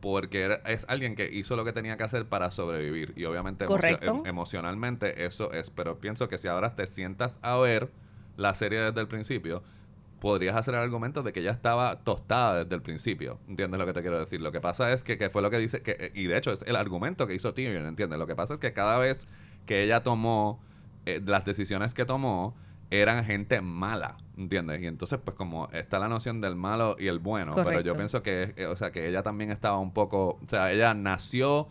porque 0.00 0.42
era- 0.42 0.56
es 0.66 0.84
alguien 0.88 1.14
que 1.16 1.28
hizo 1.32 1.56
lo 1.56 1.64
que 1.64 1.72
tenía 1.72 1.96
que 1.96 2.04
hacer 2.04 2.26
para 2.26 2.50
sobrevivir. 2.50 3.12
Y 3.16 3.24
obviamente 3.24 3.64
Correcto. 3.64 4.16
em- 4.24 4.26
emocionalmente 4.26 5.24
eso 5.26 5.52
es, 5.52 5.70
pero 5.70 5.98
pienso 5.98 6.28
que 6.28 6.38
si 6.38 6.48
ahora 6.48 6.74
te 6.76 6.86
sientas 6.86 7.38
a 7.42 7.56
ver 7.56 7.90
la 8.36 8.54
serie 8.54 8.80
desde 8.80 9.00
el 9.00 9.08
principio, 9.08 9.62
podrías 10.20 10.56
hacer 10.56 10.74
el 10.74 10.80
argumento 10.80 11.22
de 11.22 11.32
que 11.32 11.42
ya 11.42 11.50
estaba 11.52 12.00
tostada 12.00 12.64
desde 12.64 12.74
el 12.74 12.82
principio. 12.82 13.38
¿Entiendes 13.48 13.78
lo 13.78 13.86
que 13.86 13.92
te 13.92 14.00
quiero 14.02 14.18
decir? 14.18 14.40
Lo 14.40 14.50
que 14.52 14.60
pasa 14.60 14.92
es 14.92 15.04
que, 15.04 15.16
que 15.18 15.30
fue 15.30 15.42
lo 15.42 15.50
que 15.50 15.58
dice, 15.58 15.80
que, 15.82 16.10
y 16.14 16.26
de 16.26 16.36
hecho 16.38 16.52
es 16.52 16.62
el 16.62 16.76
argumento 16.76 17.26
que 17.26 17.34
hizo 17.34 17.54
Tyrion, 17.54 17.86
¿entiendes? 17.86 18.18
Lo 18.18 18.26
que 18.26 18.34
pasa 18.34 18.54
es 18.54 18.60
que 18.60 18.72
cada 18.72 18.98
vez 18.98 19.26
que 19.66 19.82
ella 19.84 20.02
tomó 20.02 20.60
eh, 21.06 21.20
las 21.24 21.44
decisiones 21.44 21.94
que 21.94 22.04
tomó, 22.04 22.54
eran 22.90 23.24
gente 23.24 23.60
mala, 23.60 24.16
¿entiendes? 24.38 24.80
Y 24.82 24.86
entonces, 24.86 25.18
pues 25.22 25.36
como 25.36 25.68
está 25.72 25.98
la 25.98 26.08
noción 26.08 26.40
del 26.40 26.54
malo 26.56 26.96
y 26.98 27.08
el 27.08 27.18
bueno, 27.18 27.52
pero 27.64 27.80
yo 27.82 27.92
pienso 27.98 28.22
que, 28.22 28.54
eh, 28.56 28.66
o 28.66 28.76
sea, 28.76 28.90
que 28.92 29.08
ella 29.08 29.22
también 29.22 29.50
estaba 29.50 29.78
un 29.78 29.92
poco, 29.92 30.38
o 30.42 30.46
sea, 30.46 30.72
ella 30.72 30.94
nació 30.94 31.68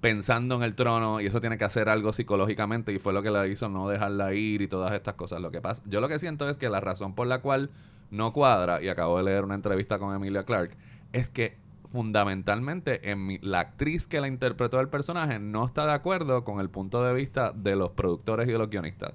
pensando 0.00 0.56
en 0.56 0.62
el 0.64 0.74
trono 0.74 1.20
y 1.20 1.26
eso 1.26 1.40
tiene 1.40 1.58
que 1.58 1.64
hacer 1.64 1.88
algo 1.88 2.12
psicológicamente 2.12 2.92
y 2.92 2.98
fue 2.98 3.12
lo 3.12 3.22
que 3.22 3.30
la 3.30 3.46
hizo 3.46 3.68
no 3.68 3.88
dejarla 3.88 4.34
ir 4.34 4.60
y 4.60 4.68
todas 4.68 4.92
estas 4.92 5.14
cosas. 5.14 5.40
Lo 5.40 5.50
que 5.52 5.60
pasa, 5.60 5.82
yo 5.86 6.00
lo 6.00 6.08
que 6.08 6.18
siento 6.18 6.48
es 6.48 6.56
que 6.56 6.68
la 6.68 6.80
razón 6.80 7.14
por 7.14 7.26
la 7.28 7.40
cual 7.40 7.70
no 8.10 8.32
cuadra, 8.32 8.82
y 8.82 8.88
acabo 8.88 9.16
de 9.18 9.24
leer 9.24 9.44
una 9.44 9.54
entrevista 9.54 9.98
con 9.98 10.14
Emilia 10.14 10.42
Clark, 10.44 10.76
es 11.12 11.28
que 11.28 11.56
fundamentalmente 11.90 13.10
en 13.10 13.26
mi- 13.26 13.38
la 13.42 13.60
actriz 13.60 14.06
que 14.06 14.20
la 14.20 14.28
interpretó 14.28 14.80
el 14.80 14.88
personaje 14.88 15.38
no 15.38 15.64
está 15.64 15.86
de 15.86 15.92
acuerdo 15.92 16.44
con 16.44 16.60
el 16.60 16.68
punto 16.68 17.02
de 17.04 17.14
vista 17.14 17.52
de 17.52 17.76
los 17.76 17.90
productores 17.90 18.48
y 18.48 18.52
de 18.52 18.58
los 18.58 18.68
guionistas. 18.70 19.12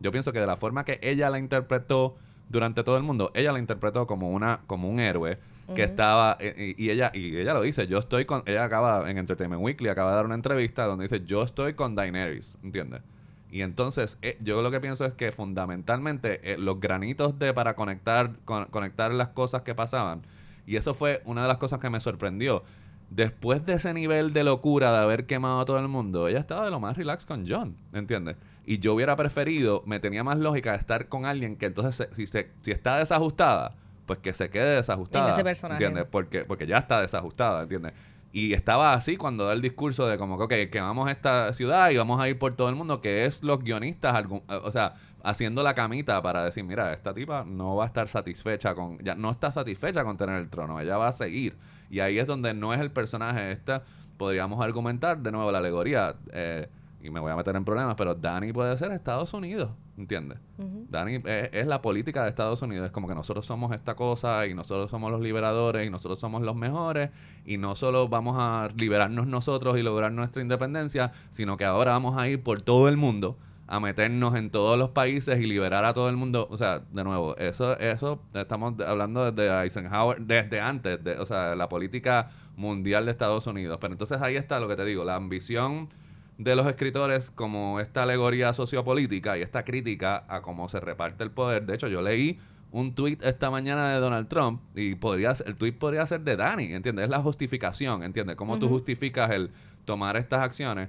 Yo 0.00 0.12
pienso 0.12 0.32
que 0.32 0.38
de 0.40 0.46
la 0.46 0.56
forma 0.56 0.84
que 0.84 0.98
ella 1.02 1.28
la 1.30 1.38
interpretó 1.38 2.16
durante 2.48 2.82
todo 2.82 2.96
el 2.96 3.02
mundo, 3.02 3.30
ella 3.34 3.52
la 3.52 3.58
interpretó 3.58 4.06
como 4.06 4.30
una 4.30 4.60
como 4.66 4.88
un 4.88 5.00
héroe 5.00 5.38
que 5.74 5.82
estaba 5.84 6.36
eh, 6.40 6.74
y, 6.78 6.84
y 6.86 6.90
ella 6.90 7.10
y 7.14 7.36
ella 7.36 7.52
lo 7.52 7.60
dice, 7.60 7.86
yo 7.86 7.98
estoy 7.98 8.24
con 8.24 8.42
ella 8.46 8.64
acaba 8.64 9.10
en 9.10 9.18
Entertainment 9.18 9.62
Weekly 9.62 9.88
acaba 9.90 10.10
de 10.10 10.16
dar 10.16 10.24
una 10.26 10.34
entrevista 10.34 10.86
donde 10.86 11.04
dice, 11.08 11.24
"Yo 11.26 11.42
estoy 11.42 11.74
con 11.74 11.94
Daenerys", 11.94 12.56
¿entiendes? 12.62 13.02
Y 13.50 13.60
entonces 13.62 14.16
eh, 14.22 14.38
yo 14.40 14.62
lo 14.62 14.70
que 14.70 14.80
pienso 14.80 15.04
es 15.04 15.12
que 15.12 15.30
fundamentalmente 15.32 16.52
eh, 16.52 16.58
los 16.58 16.80
granitos 16.80 17.38
de 17.38 17.52
para 17.52 17.74
conectar 17.74 18.32
con- 18.44 18.64
conectar 18.66 19.12
las 19.12 19.28
cosas 19.28 19.62
que 19.62 19.74
pasaban 19.74 20.22
y 20.66 20.76
eso 20.76 20.94
fue 20.94 21.22
una 21.24 21.42
de 21.42 21.48
las 21.48 21.58
cosas 21.58 21.78
que 21.80 21.90
me 21.90 22.00
sorprendió. 22.00 22.62
Después 23.10 23.64
de 23.64 23.74
ese 23.74 23.94
nivel 23.94 24.34
de 24.34 24.44
locura 24.44 24.92
de 24.92 24.98
haber 24.98 25.24
quemado 25.24 25.60
a 25.60 25.64
todo 25.64 25.78
el 25.78 25.88
mundo, 25.88 26.28
ella 26.28 26.40
estaba 26.40 26.64
de 26.66 26.70
lo 26.70 26.78
más 26.78 26.96
relax 26.96 27.24
con 27.24 27.46
John, 27.48 27.74
¿entiendes? 27.94 28.36
Y 28.70 28.80
yo 28.80 28.92
hubiera 28.94 29.16
preferido, 29.16 29.82
me 29.86 29.98
tenía 29.98 30.22
más 30.22 30.36
lógica 30.38 30.74
estar 30.74 31.08
con 31.08 31.24
alguien 31.24 31.56
que 31.56 31.66
entonces, 31.66 31.94
se- 31.96 32.14
si, 32.14 32.26
se- 32.26 32.50
si 32.60 32.70
está 32.70 32.98
desajustada, 32.98 33.74
pues 34.04 34.18
que 34.18 34.34
se 34.34 34.50
quede 34.50 34.76
desajustada. 34.76 35.28
En 35.28 35.32
ese 35.34 35.42
personaje. 35.44 35.82
¿Entiendes? 35.84 36.06
Porque, 36.10 36.44
porque 36.44 36.66
ya 36.66 36.76
está 36.78 37.00
desajustada, 37.00 37.62
¿entiendes? 37.62 37.94
Y 38.30 38.52
estaba 38.52 38.92
así 38.92 39.16
cuando 39.16 39.46
da 39.46 39.54
el 39.54 39.62
discurso 39.62 40.06
de 40.06 40.18
como 40.18 40.36
que, 40.36 40.44
ok, 40.66 40.70
quemamos 40.70 41.10
esta 41.10 41.50
ciudad 41.54 41.88
y 41.90 41.96
vamos 41.96 42.20
a 42.20 42.28
ir 42.28 42.38
por 42.38 42.52
todo 42.54 42.68
el 42.68 42.74
mundo, 42.74 43.00
que 43.00 43.24
es 43.24 43.42
los 43.42 43.64
guionistas, 43.64 44.14
algún- 44.14 44.42
eh, 44.50 44.60
o 44.62 44.70
sea, 44.70 44.96
haciendo 45.24 45.62
la 45.62 45.72
camita 45.74 46.20
para 46.20 46.44
decir, 46.44 46.62
mira, 46.62 46.92
esta 46.92 47.14
tipa 47.14 47.44
no 47.46 47.74
va 47.76 47.84
a 47.84 47.86
estar 47.86 48.06
satisfecha 48.06 48.74
con, 48.74 48.98
ya 48.98 49.14
no 49.14 49.30
está 49.30 49.50
satisfecha 49.50 50.04
con 50.04 50.18
tener 50.18 50.36
el 50.36 50.50
trono, 50.50 50.78
ella 50.78 50.98
va 50.98 51.08
a 51.08 51.12
seguir. 51.12 51.56
Y 51.90 52.00
ahí 52.00 52.18
es 52.18 52.26
donde 52.26 52.52
no 52.52 52.74
es 52.74 52.80
el 52.80 52.90
personaje 52.90 53.50
esta, 53.50 53.82
podríamos 54.18 54.62
argumentar 54.62 55.18
de 55.20 55.32
nuevo 55.32 55.50
la 55.50 55.58
alegoría, 55.58 56.16
eh, 56.32 56.68
y 57.00 57.10
me 57.10 57.20
voy 57.20 57.30
a 57.30 57.36
meter 57.36 57.54
en 57.54 57.64
problemas, 57.64 57.94
pero 57.96 58.14
Dani 58.14 58.52
puede 58.52 58.76
ser 58.76 58.90
Estados 58.90 59.32
Unidos, 59.32 59.70
¿entiendes? 59.96 60.38
Ujú. 60.58 60.86
Dani 60.88 61.16
es, 61.24 61.50
es 61.52 61.66
la 61.66 61.80
política 61.80 62.24
de 62.24 62.30
Estados 62.30 62.60
Unidos. 62.60 62.86
Es 62.86 62.92
como 62.92 63.06
que 63.06 63.14
nosotros 63.14 63.46
somos 63.46 63.72
esta 63.72 63.94
cosa 63.94 64.46
y 64.46 64.54
nosotros 64.54 64.90
somos 64.90 65.12
los 65.12 65.20
liberadores 65.20 65.86
y 65.86 65.90
nosotros 65.90 66.18
somos 66.18 66.42
los 66.42 66.56
mejores 66.56 67.10
y 67.44 67.56
no 67.56 67.76
solo 67.76 68.08
vamos 68.08 68.36
a 68.38 68.68
liberarnos 68.76 69.26
nosotros 69.26 69.78
y 69.78 69.82
lograr 69.82 70.12
nuestra 70.12 70.42
independencia, 70.42 71.12
sino 71.30 71.56
que 71.56 71.64
ahora 71.64 71.92
vamos 71.92 72.18
a 72.18 72.28
ir 72.28 72.42
por 72.42 72.62
todo 72.62 72.88
el 72.88 72.96
mundo 72.96 73.36
a 73.68 73.80
meternos 73.80 74.34
en 74.34 74.50
todos 74.50 74.78
los 74.78 74.90
países 74.90 75.38
y 75.38 75.46
liberar 75.46 75.84
a 75.84 75.92
todo 75.92 76.08
el 76.08 76.16
mundo. 76.16 76.48
O 76.50 76.56
sea, 76.56 76.80
de 76.90 77.04
nuevo, 77.04 77.36
eso, 77.36 77.78
eso 77.78 78.20
estamos 78.34 78.74
hablando 78.80 79.30
desde 79.30 79.62
Eisenhower, 79.62 80.20
desde 80.22 80.60
antes, 80.60 81.04
de, 81.04 81.18
o 81.18 81.26
sea, 81.26 81.54
la 81.54 81.68
política 81.68 82.30
mundial 82.56 83.04
de 83.04 83.12
Estados 83.12 83.46
Unidos. 83.46 83.78
Pero 83.80 83.92
entonces 83.92 84.20
ahí 84.22 84.36
está 84.36 84.58
lo 84.58 84.68
que 84.68 84.76
te 84.76 84.86
digo, 84.86 85.04
la 85.04 85.16
ambición 85.16 85.90
de 86.38 86.56
los 86.56 86.66
escritores 86.66 87.30
como 87.32 87.80
esta 87.80 88.04
alegoría 88.04 88.52
sociopolítica 88.52 89.36
y 89.36 89.42
esta 89.42 89.64
crítica 89.64 90.24
a 90.28 90.40
cómo 90.40 90.68
se 90.68 90.80
reparte 90.80 91.24
el 91.24 91.30
poder. 91.30 91.66
De 91.66 91.74
hecho, 91.74 91.88
yo 91.88 92.00
leí 92.00 92.38
un 92.70 92.94
tweet 92.94 93.18
esta 93.22 93.50
mañana 93.50 93.92
de 93.92 93.98
Donald 93.98 94.28
Trump 94.28 94.60
y 94.74 94.94
podría 94.94 95.34
el 95.44 95.56
tweet 95.56 95.72
podría 95.72 96.06
ser 96.06 96.20
de 96.20 96.36
Dani, 96.36 96.64
¿entiendes? 96.72 97.04
Es 97.04 97.10
la 97.10 97.20
justificación, 97.20 98.02
¿entiendes? 98.02 98.36
Cómo 98.36 98.58
tú 98.58 98.68
justificas 98.68 99.30
el 99.30 99.50
tomar 99.84 100.16
estas 100.16 100.40
acciones, 100.40 100.88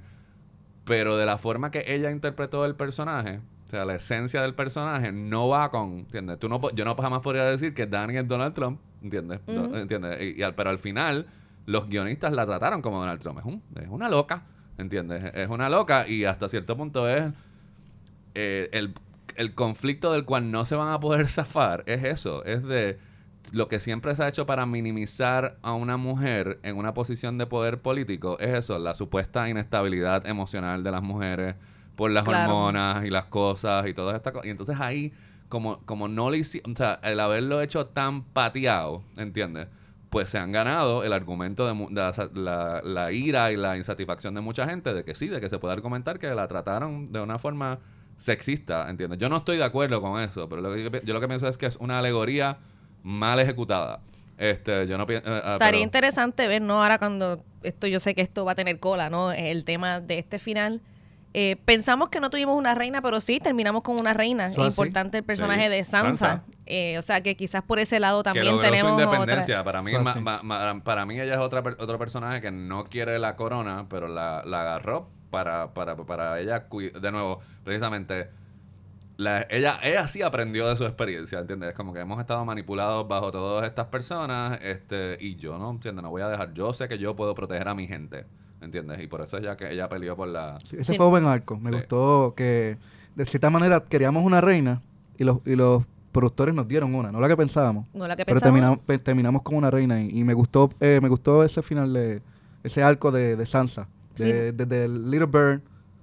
pero 0.85 1.17
de 1.17 1.25
la 1.25 1.38
forma 1.38 1.71
que 1.71 1.83
ella 1.88 2.12
interpretó 2.12 2.65
el 2.65 2.75
personaje, 2.75 3.39
o 3.65 3.69
sea, 3.69 3.85
la 3.85 3.95
esencia 3.95 4.41
del 4.41 4.55
personaje 4.55 5.12
no 5.12 5.47
va 5.47 5.69
con, 5.71 5.99
¿entiendes? 5.99 6.39
Tú 6.39 6.49
no, 6.49 6.59
yo 6.71 6.83
no 6.85 6.95
jamás 6.95 7.21
podría 7.21 7.45
decir 7.45 7.73
que 7.73 7.85
Dani 7.88 8.17
es 8.17 8.27
Donald 8.27 8.53
Trump, 8.53 8.79
¿entiendes? 9.03 9.39
¿Entiendes? 9.47 10.17
Y, 10.21 10.39
y 10.39 10.43
al- 10.43 10.55
pero 10.55 10.69
al 10.71 10.79
final 10.79 11.27
los 11.65 11.88
guionistas 11.88 12.33
la 12.33 12.45
trataron 12.45 12.81
como 12.81 12.99
Donald 12.99 13.21
Trump. 13.21 13.39
Es, 13.39 13.45
un- 13.45 13.62
es 13.81 13.88
una 13.89 14.09
loca, 14.09 14.43
¿entiendes? 14.79 15.23
Es 15.35 15.49
una 15.49 15.69
loca 15.69 16.07
y 16.07 16.25
hasta 16.25 16.49
cierto 16.49 16.75
punto 16.77 17.07
es 17.07 17.31
eh, 18.35 18.69
el, 18.71 18.93
el 19.35 19.53
conflicto 19.53 20.11
del 20.11 20.25
cual 20.25 20.51
no 20.51 20.65
se 20.65 20.75
van 20.75 20.91
a 20.93 20.99
poder 20.99 21.27
zafar. 21.29 21.83
Es 21.85 22.03
eso, 22.03 22.43
es 22.45 22.63
de 22.63 22.97
lo 23.53 23.67
que 23.67 23.79
siempre 23.79 24.15
se 24.15 24.23
ha 24.23 24.27
hecho 24.27 24.45
para 24.45 24.65
minimizar 24.65 25.57
a 25.61 25.73
una 25.73 25.97
mujer 25.97 26.59
en 26.63 26.77
una 26.77 26.93
posición 26.93 27.37
de 27.37 27.45
poder 27.45 27.79
político. 27.81 28.37
Es 28.39 28.49
eso, 28.59 28.77
la 28.79 28.95
supuesta 28.95 29.47
inestabilidad 29.49 30.27
emocional 30.27 30.83
de 30.83 30.91
las 30.91 31.01
mujeres 31.01 31.55
por 31.95 32.11
las 32.11 32.23
Claro. 32.23 32.51
hormonas 32.51 33.05
y 33.05 33.09
las 33.09 33.25
cosas 33.25 33.87
y 33.87 33.93
todas 33.93 34.15
estas 34.15 34.33
cosas. 34.33 34.47
Y 34.47 34.51
entonces 34.51 34.77
ahí, 34.79 35.13
como, 35.49 35.79
como 35.85 36.07
no 36.07 36.29
le 36.29 36.39
hicieron, 36.39 36.73
o 36.73 36.75
sea, 36.75 36.99
el 37.03 37.19
haberlo 37.19 37.61
hecho 37.61 37.87
tan 37.87 38.23
pateado, 38.23 39.03
¿entiendes? 39.17 39.67
Pues 40.09 40.29
se 40.29 40.37
han 40.39 40.51
ganado 40.51 41.03
el 41.03 41.13
argumento 41.13 41.67
de, 41.67 41.73
mu- 41.73 41.89
de 41.89 41.95
la, 42.01 42.13
la- 42.33 42.81
la 42.83 43.11
ira 43.11 43.51
y 43.51 43.57
la 43.57 43.77
insatisfacción 43.77 44.33
de 44.33 44.41
mucha 44.41 44.67
gente 44.67 44.93
de 44.93 45.03
que 45.03 45.13
sí, 45.13 45.27
de 45.27 45.39
que 45.39 45.49
se 45.49 45.59
puede 45.59 45.73
argumentar 45.73 46.17
que 46.19 46.27
la 46.29 46.47
trataron 46.47 47.11
de 47.11 47.19
una 47.21 47.37
forma 47.39 47.79
sexista, 48.17 48.89
¿entiendes? 48.89 49.19
Yo 49.19 49.29
no 49.29 49.37
estoy 49.37 49.57
de 49.57 49.63
acuerdo 49.63 50.01
con 50.01 50.19
eso, 50.21 50.49
pero 50.49 50.61
lo 50.61 50.73
que 50.73 51.01
yo, 51.05 51.13
lo 51.13 51.21
que 51.21 51.27
pienso 51.27 51.47
es 51.47 51.57
que 51.57 51.67
es 51.67 51.77
una 51.77 51.99
alegoría 51.99 52.57
mal 53.03 53.39
ejecutada. 53.39 53.99
Este, 54.37 54.87
yo 54.87 54.97
no 54.97 55.05
pienso... 55.05 55.35
Estaría 55.37 55.81
interesante 55.81 56.47
ver, 56.47 56.61
¿no? 56.61 56.81
Ahora 56.81 56.97
cuando 56.97 57.43
esto, 57.63 57.87
yo 57.87 57.99
sé 57.99 58.15
que 58.15 58.21
esto 58.21 58.45
va 58.45 58.53
a 58.53 58.55
tener 58.55 58.79
cola, 58.79 59.09
¿no? 59.09 59.31
El 59.31 59.63
tema 59.65 59.99
de 59.99 60.19
este 60.19 60.39
final. 60.39 60.81
Eh, 61.33 61.57
pensamos 61.65 62.09
que 62.09 62.19
no 62.19 62.29
tuvimos 62.29 62.57
una 62.57 62.73
reina, 62.73 63.01
pero 63.01 63.19
sí, 63.21 63.39
terminamos 63.39 63.83
con 63.83 63.99
una 63.99 64.13
reina. 64.13 64.47
Es 64.47 64.57
importante 64.57 65.19
el 65.19 65.23
personaje 65.23 65.63
Sí, 65.65 65.69
de 65.69 65.83
Sansa. 65.83 66.27
Sansa. 66.27 66.43
Eh, 66.71 66.97
o 66.99 67.01
sea, 67.01 67.21
que 67.23 67.36
quizás 67.36 67.63
por 67.63 67.79
ese 67.79 67.99
lado 67.99 68.19
que 68.21 68.25
también 68.25 68.45
logró 68.53 68.69
tenemos 68.69 68.91
su 68.91 68.95
otra- 68.95 69.05
independencia. 69.17 69.63
Para 69.63 69.82
mí, 69.82 69.91
Eso 69.91 70.03
ma- 70.03 70.15
ma- 70.21 70.41
ma- 70.43 70.84
para 70.84 71.05
mí 71.08 71.19
ella 71.19 71.34
es 71.34 71.39
otra, 71.39 71.63
per- 71.63 71.77
otro 71.79 71.97
personaje 71.97 72.41
que 72.41 72.51
no 72.51 72.84
quiere 72.86 73.17
la 73.17 73.36
corona, 73.36 73.88
pero 73.89 74.08
la, 74.08 74.43
la 74.45 74.62
agarró 74.62 75.10
para, 75.32 75.73
para, 75.73 75.95
para 75.97 76.39
ella, 76.39 76.67
de 76.69 77.12
nuevo, 77.12 77.39
precisamente, 77.63 78.29
la- 79.17 79.47
ella, 79.49 79.79
ella 79.84 80.08
sí 80.08 80.21
aprendió 80.21 80.67
de 80.69 80.77
su 80.77 80.86
experiencia, 80.86 81.39
¿entiendes? 81.39 81.73
Como 81.73 81.91
que 81.93 81.99
hemos 82.01 82.19
estado 82.19 82.45
manipulados 82.45 83.08
bajo 83.08 83.32
todas 83.32 83.65
estas 83.67 83.88
personas, 83.88 84.60
este, 84.62 85.17
y 85.19 85.36
yo 85.36 85.58
no, 85.58 85.71
¿entiendes? 85.71 86.03
No 86.03 86.10
voy 86.12 86.21
a 86.21 86.29
dejar, 86.29 86.53
yo 86.53 86.73
sé 86.73 86.88
que 86.88 86.97
yo 86.99 87.15
puedo 87.15 87.34
proteger 87.36 87.67
a 87.67 87.73
mi 87.75 87.86
gente, 87.88 88.25
¿entiendes? 88.62 89.01
Y 89.01 89.08
por 89.08 89.21
eso 89.21 89.38
es 89.38 89.43
ya 89.43 89.58
que 89.58 89.71
ella 89.71 89.89
peleó 89.89 90.15
por 90.15 90.27
la... 90.27 90.60
Sí, 90.69 90.75
ese 90.77 90.91
Sí. 90.91 90.97
fue 90.97 91.08
un 91.08 91.12
buen 91.12 91.25
arco. 91.25 91.58
Me 91.58 91.69
Sí. 91.71 91.75
gustó 91.77 92.34
que 92.38 92.77
de 93.15 93.25
cierta 93.25 93.49
manera 93.49 93.84
queríamos 93.89 94.23
una 94.23 94.39
reina 94.39 94.82
y 95.17 95.23
los, 95.25 95.39
y 95.45 95.55
los 95.55 95.84
productores 96.11 96.53
nos 96.55 96.67
dieron 96.67 96.93
una, 96.95 97.11
no 97.11 97.19
la 97.19 97.27
que 97.27 97.37
pensábamos. 97.37 97.85
No 97.93 98.07
la 98.07 98.15
que 98.15 98.25
Pero 98.25 98.35
pensábamos. 98.39 98.55
terminamos, 98.59 98.79
pe- 98.85 98.99
terminamos 98.99 99.41
con 99.43 99.55
una 99.55 99.69
reina 99.71 100.01
y, 100.01 100.19
y 100.19 100.23
me 100.23 100.33
gustó 100.33 100.71
eh, 100.79 100.99
me 101.01 101.09
gustó 101.09 101.43
ese 101.43 101.61
final 101.61 101.93
de 101.93 102.21
ese 102.63 102.83
arco 102.83 103.11
de, 103.11 103.35
de 103.35 103.45
Sansa, 103.45 103.87
de- 104.17 104.51
desde 104.51 104.85
el 104.85 105.09
Little 105.09 105.27
Bird 105.27 105.61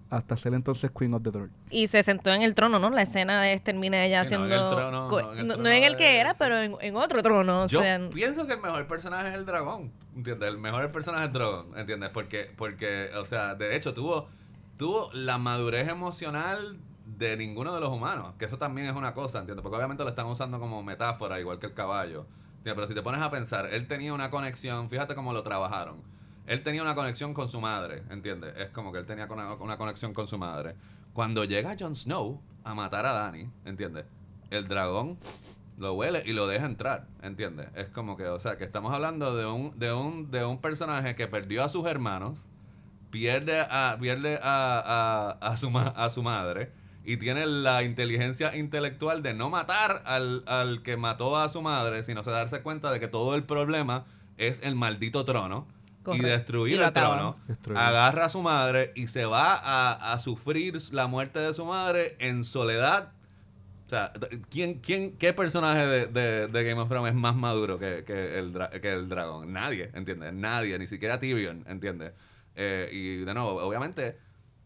hasta 0.09 0.37
ser 0.37 0.55
entonces 0.55 0.89
Queen 0.97 1.13
of 1.15 1.23
the 1.25 1.33
North. 1.33 1.51
Y 1.69 1.89
se 1.89 2.01
sentó 2.05 2.31
en 2.33 2.43
el 2.43 2.55
trono, 2.55 2.79
¿no? 2.79 2.91
La 2.91 3.03
escena 3.03 3.43
de 3.43 3.59
termina 3.59 4.05
ella 4.07 4.25
Sí, 4.25 4.37
no, 4.37 4.45
haciendo... 4.45 4.55
en 4.57 4.63
el 4.63 4.71
trono, 4.77 5.09
no, 5.09 5.33
en 5.33 5.39
el 5.41 5.47
no- 5.49 5.55
trono 5.55 5.69
no 5.69 5.75
en 5.75 5.83
el 5.83 5.93
de- 5.93 5.99
que 5.99 6.17
era, 6.21 6.31
sí. 6.31 6.37
pero 6.39 6.59
en, 6.59 6.77
en 6.81 6.97
otro 6.97 7.23
trono. 7.23 7.65
O 7.65 7.67
Yo 7.67 7.81
sea, 7.81 8.01
pienso 8.15 8.47
que 8.47 8.53
el 8.53 8.61
mejor 8.61 8.87
personaje 8.87 9.29
es 9.31 9.35
el 9.35 9.45
dragón, 9.45 9.91
¿entiendes? 10.17 10.49
El 10.49 10.59
mejor 10.59 10.93
personaje 10.93 11.25
es 11.25 11.29
el 11.31 11.33
dragón, 11.35 11.67
¿entiendes? 11.77 12.11
Porque, 12.11 12.51
porque 12.57 13.09
o 13.21 13.27
sea, 13.27 13.57
de 13.57 13.75
hecho, 13.75 13.93
tuvo, 13.95 14.29
tuvo 14.79 15.11
la 15.13 15.39
madurez 15.39 15.89
emocional 15.89 16.77
de 17.07 17.37
ninguno 17.37 17.73
de 17.73 17.81
los 17.81 17.91
humanos, 17.91 18.35
que 18.39 18.47
eso 18.47 18.59
también 18.59 18.89
es 18.89 18.95
una 18.95 19.15
cosa, 19.15 19.39
¿entiendes? 19.39 19.63
Porque 19.63 19.77
obviamente 19.77 20.03
lo 20.03 20.11
están 20.11 20.27
usando 20.27 20.59
como 20.59 20.83
metáfora, 20.83 21.39
igual 21.39 21.59
que 21.59 21.67
el 21.67 21.75
caballo. 21.75 22.27
Pero 22.65 22.89
si 22.89 22.95
te 22.95 23.03
pones 23.03 23.23
a 23.23 23.31
pensar, 23.31 23.73
él 23.73 23.87
tenía 23.87 24.13
una 24.13 24.29
conexión, 24.29 24.91
fíjate 24.91 25.15
cómo 25.15 25.33
lo 25.33 25.45
trabajaron. 25.45 26.03
Él 26.47 26.63
tenía 26.65 26.83
una 26.83 26.97
conexión 26.97 27.33
con 27.33 27.49
su 27.49 27.61
madre, 27.61 28.03
¿entiendes? 28.11 28.55
Es 28.57 28.71
como 28.71 28.93
que 28.93 28.99
él 28.99 29.07
tenía 29.07 29.27
una, 29.27 29.77
conexión 29.77 30.13
con 30.13 30.27
su 30.27 30.37
madre. 30.37 30.75
Cuando 31.13 31.45
llega 31.45 31.77
Jon 31.79 31.95
Snow 31.95 32.41
a 32.65 32.75
matar 32.75 33.07
a 33.07 33.13
Dany, 33.13 33.51
¿entiendes? 33.65 34.07
El 34.51 34.67
dragón 34.67 35.17
lo 35.79 35.95
huele 35.95 36.25
y 36.27 36.33
lo 36.33 36.49
deja 36.49 36.67
entrar, 36.67 37.07
¿entiendes? 37.23 37.69
Es 37.77 37.89
como 37.89 38.17
que, 38.17 38.27
o 38.27 38.41
sea, 38.41 38.59
que 38.59 38.65
estamos 38.65 38.93
hablando 38.93 39.37
de 39.37 39.47
un, 39.47 39.79
de 39.79 39.93
un, 39.93 40.31
de 40.31 40.45
un 40.45 40.61
personaje 40.61 41.15
que 41.15 41.29
perdió 41.29 41.63
a 41.63 41.69
sus 41.69 41.87
hermanos, 41.87 42.39
pierde 43.11 43.61
a, 43.61 43.97
pierde 44.01 44.41
a, 44.43 45.37
a, 45.41 45.53
a 45.53 45.57
su, 45.57 45.71
a 45.79 46.11
su 46.11 46.23
madre 46.25 46.73
y 47.07 47.17
tiene 47.19 47.47
la 47.47 47.83
inteligencia 47.85 48.55
intelectual 48.57 49.23
de 49.23 49.33
no 49.33 49.49
matar 49.49 50.03
al, 50.05 50.43
al 50.47 50.83
que 50.83 50.97
mató 50.97 51.37
a 51.39 51.49
su 51.49 51.63
madre, 51.63 52.03
sino 52.05 52.23
de 52.23 52.33
darse 52.33 52.61
cuenta 52.63 52.91
de 52.91 53.01
que 53.01 53.09
todo 53.09 53.35
el 53.37 53.45
problema 53.45 54.05
es 54.39 54.61
el 54.63 54.75
maldito 54.75 55.25
trono 55.25 55.67
Correcto. 56.03 56.27
y 56.27 56.31
destruir 56.31 56.77
Y 56.79 56.83
el 56.83 56.93
trono. 56.93 57.37
Agarra 57.77 58.27
a 58.27 58.29
su 58.29 58.43
madre 58.43 58.93
y 58.95 59.07
se 59.09 59.25
va 59.25 59.55
a, 59.55 60.13
a 60.13 60.19
sufrir 60.19 60.77
la 60.93 61.07
muerte 61.07 61.39
de 61.39 61.55
su 61.55 61.65
madre 61.65 62.17
en 62.19 62.45
soledad. 62.45 63.13
O 63.87 63.89
sea, 63.89 64.13
¿quién, 64.51 64.81
quién, 64.81 65.17
¿qué 65.17 65.33
personaje 65.33 65.87
de, 65.87 66.07
de- 66.07 66.49
de 66.49 66.65
Game 66.65 66.81
of 66.81 66.89
Thrones 66.89 67.11
es 67.15 67.17
más 67.17 67.37
maduro 67.37 67.79
que, 67.79 68.03
que 68.05 68.37
el, 68.39 68.53
que 68.83 68.93
el 68.93 69.09
dragón? 69.09 69.53
Nadie, 69.53 69.91
¿entiendes? 69.95 70.33
Nadie, 70.33 70.77
ni 70.79 70.89
siquiera 70.89 71.21
Tyrion, 71.21 71.65
¿entiendes? 71.69 72.13
Eh, 72.57 72.89
y 72.93 73.17
de 73.19 73.33
nuevo, 73.35 73.51
obviamente, 73.63 74.19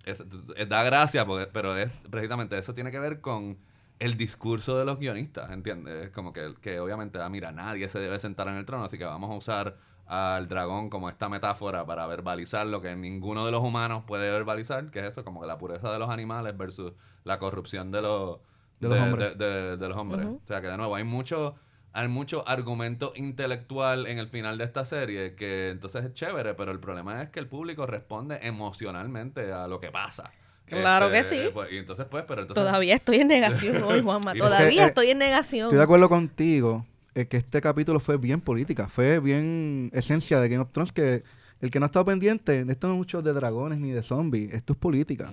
es- 0.05 0.23
es- 0.57 0.69
da 0.69 0.83
gracia, 0.83 1.25
porque- 1.27 1.47
pero 1.53 1.77
es 1.77 1.91
precisamente 2.11 2.59
eso 2.59 2.75
tiene 2.75 2.91
que 2.91 2.99
ver 2.99 3.21
con 3.21 3.59
el 3.99 4.17
discurso 4.17 4.79
de 4.79 4.85
los 4.87 4.99
guionistas, 4.99 5.51
¿entiendes? 5.51 6.07
Es 6.07 6.11
como 6.11 6.33
que, 6.33 6.55
que 6.61 6.81
obviamente, 6.81 7.21
ah, 7.21 7.29
mira, 7.29 7.53
nadie 7.53 7.89
se 7.89 7.99
debe 7.99 8.19
sentar 8.19 8.49
en 8.49 8.55
el 8.55 8.65
trono, 8.65 8.85
así 8.85 8.97
que 8.97 9.05
vamos 9.05 9.31
a 9.31 9.35
usar 9.35 9.77
al 10.07 10.49
dragón 10.49 10.91
como 10.91 11.09
esta 11.09 11.29
metáfora 11.29 11.85
para 11.87 12.07
verbalizar 12.07 12.67
lo 12.67 12.81
que 12.81 12.97
ninguno 12.97 13.45
de 13.47 13.53
los 13.53 13.63
humanos 13.63 14.03
puede 14.07 14.31
verbalizar, 14.31 14.91
que 14.91 15.01
es 15.01 15.05
eso, 15.11 15.23
como 15.25 15.41
que 15.43 15.47
la 15.47 15.59
pureza 15.59 15.93
de 15.93 15.99
los 15.99 16.09
animales 16.11 16.57
versus 16.57 16.93
la 17.25 17.39
corrupción 17.39 17.93
de 17.93 18.03
los, 18.03 18.39
De 18.81 18.89
los 18.89 18.99
hombres. 18.99 19.37
de- 19.39 19.45
de- 19.47 19.77
de 19.77 19.89
los 19.89 19.97
hombres. 19.99 20.25
Ujú. 20.27 20.41
O 20.43 20.47
sea 20.47 20.61
que 20.63 20.67
de 20.69 20.77
nuevo 20.79 20.95
hay 20.97 21.05
mucho, 21.05 21.55
hay 21.93 22.09
mucho 22.09 22.47
argumento 22.47 23.13
intelectual 23.17 24.07
en 24.07 24.19
el 24.19 24.29
final 24.29 24.59
de 24.59 24.65
esta 24.65 24.85
serie 24.85 25.35
que 25.35 25.71
entonces 25.71 26.05
es 26.05 26.13
chévere, 26.13 26.55
pero 26.55 26.71
el 26.73 26.79
problema 26.79 27.23
es 27.23 27.31
que 27.31 27.41
el 27.41 27.47
público 27.47 27.87
responde 27.87 28.39
emocionalmente 28.43 29.53
a 29.53 29.67
lo 29.67 29.81
que 29.81 29.91
pasa. 29.91 30.31
Claro 30.67 31.11
que 31.11 31.19
Este, 31.19 31.47
sí. 31.47 31.51
pues, 31.53 31.73
y 31.73 31.79
entonces 31.79 32.07
pues, 32.09 32.25
pero 32.29 32.43
entonces 32.43 32.63
todavía 32.63 32.95
estoy 32.95 33.19
en 33.19 33.27
negación 33.29 33.83
hoy, 33.83 34.03
Juanma. 34.03 34.35
Todavía 34.35 34.85
eh, 34.85 34.89
estoy 34.89 35.11
en 35.11 35.19
negación. 35.19 35.65
Estoy 35.67 35.79
de 35.79 35.85
acuerdo 35.85 36.09
contigo 36.09 36.87
eh, 37.15 37.27
que 37.27 37.39
este 37.39 37.61
capítulo 37.61 37.99
fue 37.99 38.19
bien 38.19 38.41
política, 38.41 38.89
fue 38.89 39.19
bien 39.19 39.91
esencia 39.93 40.41
de 40.41 40.49
Game 40.49 40.63
of 40.63 40.71
Thrones 40.71 40.93
que 40.93 41.25
el 41.61 41.71
que 41.71 41.81
no 41.81 41.85
ha 41.85 41.89
estado 41.89 42.05
pendiente, 42.05 42.65
esto 42.69 42.87
no 42.87 42.95
es 42.95 42.99
mucho 42.99 43.21
de 43.21 43.33
dragones 43.33 43.81
ni 43.81 43.91
de 43.91 44.03
zombies, 44.03 44.55
esto 44.55 44.73
es 44.73 44.79
política. 44.79 45.31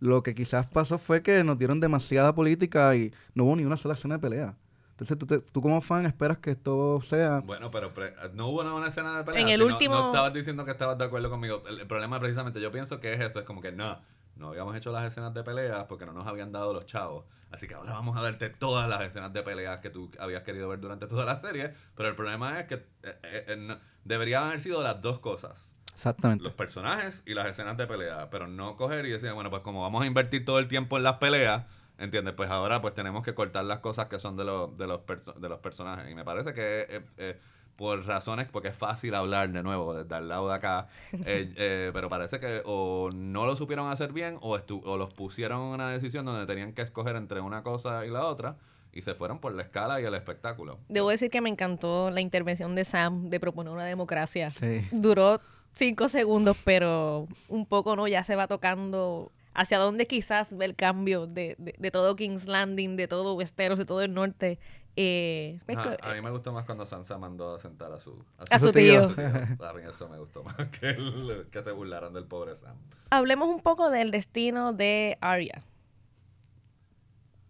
Lo 0.00 0.22
que 0.22 0.34
quizás 0.34 0.66
pasó 0.66 0.98
fue 0.98 1.22
que 1.22 1.44
nos 1.44 1.58
dieron 1.58 1.80
demasiada 1.80 2.34
política 2.34 2.96
y 2.96 3.12
no 3.34 3.44
hubo 3.44 3.56
ni 3.56 3.64
una 3.64 3.76
sola 3.76 3.94
escena 3.94 4.16
de 4.16 4.20
pelea. 4.20 4.54
Entonces 5.00 5.16
tú, 5.16 5.26
te- 5.26 5.38
tú 5.38 5.62
como 5.62 5.80
fan 5.80 6.06
esperas 6.06 6.38
que 6.38 6.50
esto 6.50 7.00
sea... 7.02 7.38
Bueno, 7.44 7.70
pero 7.70 7.94
pre- 7.94 8.14
no 8.34 8.48
hubo 8.48 8.62
una, 8.62 8.88
escena 8.88 9.18
de 9.18 9.22
pelea. 9.22 9.40
En 9.42 9.48
el 9.48 9.60
si 9.60 9.66
último- 9.66 9.94
No, 9.94 10.06
estabas 10.08 10.32
diciendo 10.32 10.64
que 10.64 10.72
estabas 10.72 10.98
de 10.98 11.04
acuerdo 11.04 11.30
conmigo. 11.30 11.62
El, 11.68 11.78
el 11.82 11.86
problema 11.86 12.18
precisamente, 12.18 12.60
yo 12.60 12.72
pienso 12.72 12.98
que 12.98 13.12
es 13.12 13.20
eso. 13.20 13.38
Es 13.38 13.44
como 13.44 13.60
que 13.62 13.70
no, 13.70 14.00
no 14.34 14.48
habíamos 14.48 14.74
hecho 14.74 14.90
las 14.90 15.04
escenas 15.04 15.32
de 15.34 15.44
peleas 15.44 15.84
porque 15.84 16.04
no 16.04 16.12
nos 16.12 16.26
habían 16.26 16.50
dado 16.50 16.72
los 16.72 16.84
chavos. 16.86 17.26
Así 17.52 17.68
que 17.68 17.74
ahora 17.74 17.92
vamos 17.92 18.16
a 18.16 18.22
darte 18.22 18.50
todas 18.50 18.88
las 18.88 19.00
escenas 19.02 19.32
de 19.32 19.40
peleas 19.44 19.78
que 19.78 19.88
tú 19.90 20.10
habías 20.18 20.42
querido 20.42 20.68
ver 20.68 20.80
durante 20.80 21.06
toda 21.06 21.24
la 21.24 21.40
serie. 21.40 21.72
Pero 21.94 22.08
el 22.08 22.16
problema 22.16 22.58
es 22.58 22.66
que 22.66 22.74
eh, 22.74 22.82
eh, 23.04 23.44
eh, 23.50 23.56
no- 23.56 23.78
deberían 24.02 24.42
haber 24.42 24.58
sido 24.58 24.82
las 24.82 25.00
dos 25.00 25.20
cosas. 25.20 25.70
Exactamente. 25.94 26.42
Los 26.42 26.54
personajes 26.54 27.22
y 27.24 27.34
las 27.34 27.46
escenas 27.46 27.76
de 27.76 27.86
pelea. 27.86 28.30
Pero 28.30 28.48
no 28.48 28.76
coger 28.76 29.06
y 29.06 29.10
decir, 29.10 29.32
bueno, 29.32 29.48
pues 29.48 29.62
como 29.62 29.80
vamos 29.82 30.02
a 30.02 30.06
invertir 30.06 30.44
todo 30.44 30.58
el 30.58 30.66
tiempo 30.66 30.96
en 30.96 31.04
las 31.04 31.18
peleas, 31.18 31.66
¿entiendes? 31.98 32.34
Pues 32.34 32.50
ahora 32.50 32.80
pues 32.80 32.94
tenemos 32.94 33.22
que 33.24 33.34
cortar 33.34 33.64
las 33.64 33.80
cosas 33.80 34.06
que 34.06 34.18
son 34.18 34.36
de, 34.36 34.44
los 34.44 34.76
de, 34.76 34.86
los, 34.86 35.00
perso- 35.00 35.34
de 35.34 35.48
los 35.48 35.58
personajes. 35.60 36.10
Y 36.10 36.14
me 36.14 36.24
parece 36.24 36.52
que 36.54 36.86
eh, 36.88 37.00
eh, 37.18 37.38
por 37.76 38.04
razones, 38.06 38.48
porque 38.50 38.68
es 38.68 38.76
fácil 38.76 39.14
hablar 39.14 39.50
de 39.52 39.62
nuevo 39.62 39.94
desde 39.94 40.12
al 40.14 40.28
lado 40.28 40.48
de 40.48 40.54
acá, 40.54 40.88
eh, 41.12 41.52
eh, 41.56 41.90
pero 41.92 42.08
parece 42.08 42.40
que 42.40 42.62
o 42.64 43.10
no 43.14 43.46
lo 43.46 43.56
supieron 43.56 43.90
hacer 43.90 44.12
bien 44.12 44.36
o, 44.40 44.56
estu- 44.58 44.82
o 44.84 44.96
los 44.96 45.12
pusieron 45.14 45.60
en 45.60 45.66
una 45.74 45.90
decisión 45.90 46.24
donde 46.24 46.46
tenían 46.46 46.72
que 46.72 46.82
escoger 46.82 47.14
entre 47.16 47.40
una 47.40 47.62
cosa 47.62 48.04
y 48.04 48.10
la 48.10 48.24
otra 48.26 48.56
y 48.92 49.02
se 49.02 49.14
fueron 49.14 49.38
por 49.38 49.52
la 49.54 49.62
escala 49.62 50.00
y 50.00 50.04
el 50.04 50.14
espectáculo. 50.14 50.78
Debo 50.88 51.10
decir 51.10 51.30
que 51.30 51.40
me 51.40 51.50
encantó 51.50 52.10
la 52.10 52.20
intervención 52.20 52.74
de 52.74 52.84
Sam 52.84 53.28
de 53.28 53.38
proponer 53.38 53.72
una 53.72 53.84
democracia. 53.84 54.50
Sí. 54.50 54.80
Duró 54.90 55.40
cinco 55.72 56.08
segundos, 56.08 56.56
pero 56.64 57.28
un 57.48 57.66
poco, 57.66 57.94
¿no? 57.94 58.08
Ya 58.08 58.24
se 58.24 58.34
va 58.34 58.48
tocando 58.48 59.30
hacia 59.60 59.78
dónde 59.78 60.06
quizás 60.06 60.56
ve 60.56 60.64
el 60.64 60.74
cambio 60.76 61.26
de, 61.26 61.56
de, 61.58 61.74
de 61.78 61.90
todo 61.90 62.14
King's 62.16 62.46
Landing, 62.46 62.96
de 62.96 63.08
todo 63.08 63.34
Westeros, 63.34 63.78
de 63.78 63.84
todo 63.84 64.02
el 64.02 64.14
norte. 64.14 64.58
Eh, 65.00 65.60
Ajá, 65.68 65.96
a 66.02 66.14
mí 66.14 66.20
me 66.22 66.30
gustó 66.30 66.52
más 66.52 66.64
cuando 66.64 66.84
Sansa 66.86 67.18
mandó 67.18 67.54
a 67.54 67.58
sentar 67.60 67.92
a 67.92 68.00
su, 68.00 68.24
A 68.50 68.58
su 68.58 68.72
tío. 68.72 69.02
a 69.04 69.08
su 69.08 69.14
tío. 69.14 69.24
A 69.68 69.72
mí 69.72 69.82
eso 69.88 70.08
me 70.08 70.18
gustó 70.18 70.42
más 70.42 70.56
que, 70.70 70.90
el- 70.90 71.46
que 71.52 71.62
se 71.62 71.70
burlaran 71.72 72.12
del 72.12 72.24
pobre 72.24 72.56
Sam. 72.56 72.76
Hablemos 73.10 73.48
un 73.48 73.60
poco 73.60 73.90
del 73.90 74.10
destino 74.10 74.72
de 74.72 75.16
Arya. 75.20 75.62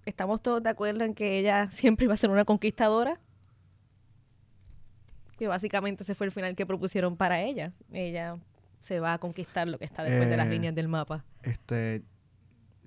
¿Estamos 0.05 0.41
todos 0.43 0.63
de 0.63 0.71
acuerdo 0.71 1.05
en 1.05 1.15
que 1.15 1.39
ella 1.39 1.71
siempre 1.71 2.05
iba 2.05 2.15
a 2.15 2.19
ser 2.19 2.31
una 2.31 2.45
conquistadora? 2.45 3.19
Que 5.39 5.47
básicamente 5.49 6.03
ese 6.03 6.15
fue 6.15 6.27
el 6.27 6.33
final 6.33 6.57
que 6.57 6.67
propusieron 6.67 7.17
para 7.17 7.43
ella. 7.43 7.73
Ella 7.93 8.37
se 8.81 9.01
va 9.01 9.15
a 9.15 9.19
conquistar 9.19 9.69
lo 9.69 9.79
que 9.79 9.85
está 9.85 10.03
después 10.03 10.29
de 10.29 10.37
las 10.37 10.47
Eh, 10.47 10.51
líneas 10.51 10.75
del 10.75 10.89
mapa. 10.89 11.25
Este, 11.43 12.03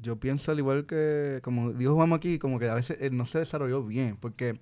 yo 0.02 0.16
pienso 0.20 0.52
al 0.52 0.60
igual 0.60 0.86
que, 0.86 1.40
como 1.44 1.72
dijo 1.74 1.94
Juan 1.96 2.14
aquí, 2.14 2.40
como 2.40 2.58
que 2.60 2.70
a 2.70 2.74
veces 2.76 2.98
eh, 3.02 3.10
no 3.12 3.26
se 3.26 3.40
desarrolló 3.40 3.84
bien, 3.84 4.18
porque 4.18 4.60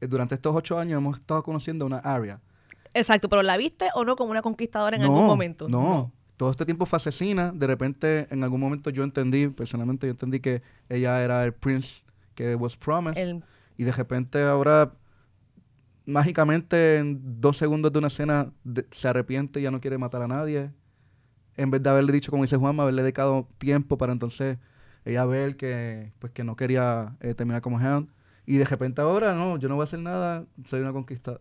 eh, 0.00 0.06
durante 0.06 0.34
estos 0.34 0.54
ocho 0.54 0.78
años 0.78 0.98
hemos 0.98 1.16
estado 1.18 1.42
conociendo 1.42 1.86
una 1.86 1.98
área. 1.98 2.40
Exacto, 2.94 3.28
pero 3.28 3.42
¿la 3.42 3.56
viste 3.56 3.88
o 3.94 4.04
no 4.04 4.16
como 4.16 4.30
una 4.30 4.42
conquistadora 4.42 4.96
en 4.96 5.02
algún 5.02 5.26
momento? 5.26 5.68
No, 5.68 6.12
todo 6.36 6.50
este 6.50 6.64
tiempo 6.64 6.86
fue 6.86 6.96
asesina. 6.98 7.50
De 7.52 7.66
repente, 7.66 8.26
en 8.30 8.42
algún 8.42 8.60
momento 8.60 8.90
yo 8.90 9.02
entendí, 9.04 9.48
personalmente 9.48 10.06
yo 10.06 10.12
entendí 10.12 10.40
que 10.40 10.62
ella 10.88 11.22
era 11.22 11.44
el 11.44 11.52
prince 11.52 12.04
que 12.34 12.54
was 12.54 12.76
promised. 12.76 13.20
El- 13.22 13.44
Y 13.78 13.84
de 13.84 13.92
repente 13.92 14.42
ahora 14.42 14.92
mágicamente 16.06 16.96
en 16.98 17.40
dos 17.40 17.56
segundos 17.56 17.92
de 17.92 17.98
una 17.98 18.08
escena 18.08 18.52
de- 18.64 18.86
se 18.92 19.08
arrepiente 19.08 19.60
y 19.60 19.64
ya 19.64 19.70
no 19.70 19.80
quiere 19.80 19.98
matar 19.98 20.22
a 20.22 20.28
nadie. 20.28 20.70
En 21.56 21.70
vez 21.70 21.82
de 21.82 21.90
haberle 21.90 22.12
dicho, 22.12 22.30
como 22.30 22.44
dice 22.44 22.56
Juanma, 22.56 22.82
haberle 22.84 23.02
dedicado 23.02 23.48
tiempo 23.58 23.98
para 23.98 24.12
entonces 24.12 24.58
ella 25.04 25.24
ver 25.24 25.56
que, 25.56 26.12
pues, 26.18 26.32
que 26.32 26.44
no 26.44 26.56
quería 26.56 27.16
eh, 27.20 27.34
terminar 27.34 27.62
como 27.62 27.76
Hound. 27.78 28.08
Y 28.44 28.58
de 28.58 28.64
repente 28.64 29.00
ahora, 29.00 29.34
no, 29.34 29.56
yo 29.58 29.68
no 29.68 29.74
voy 29.74 29.82
a 29.82 29.84
hacer 29.84 29.98
nada, 30.00 30.44
soy 30.66 30.80
una 30.80 30.92
conquista. 30.92 31.40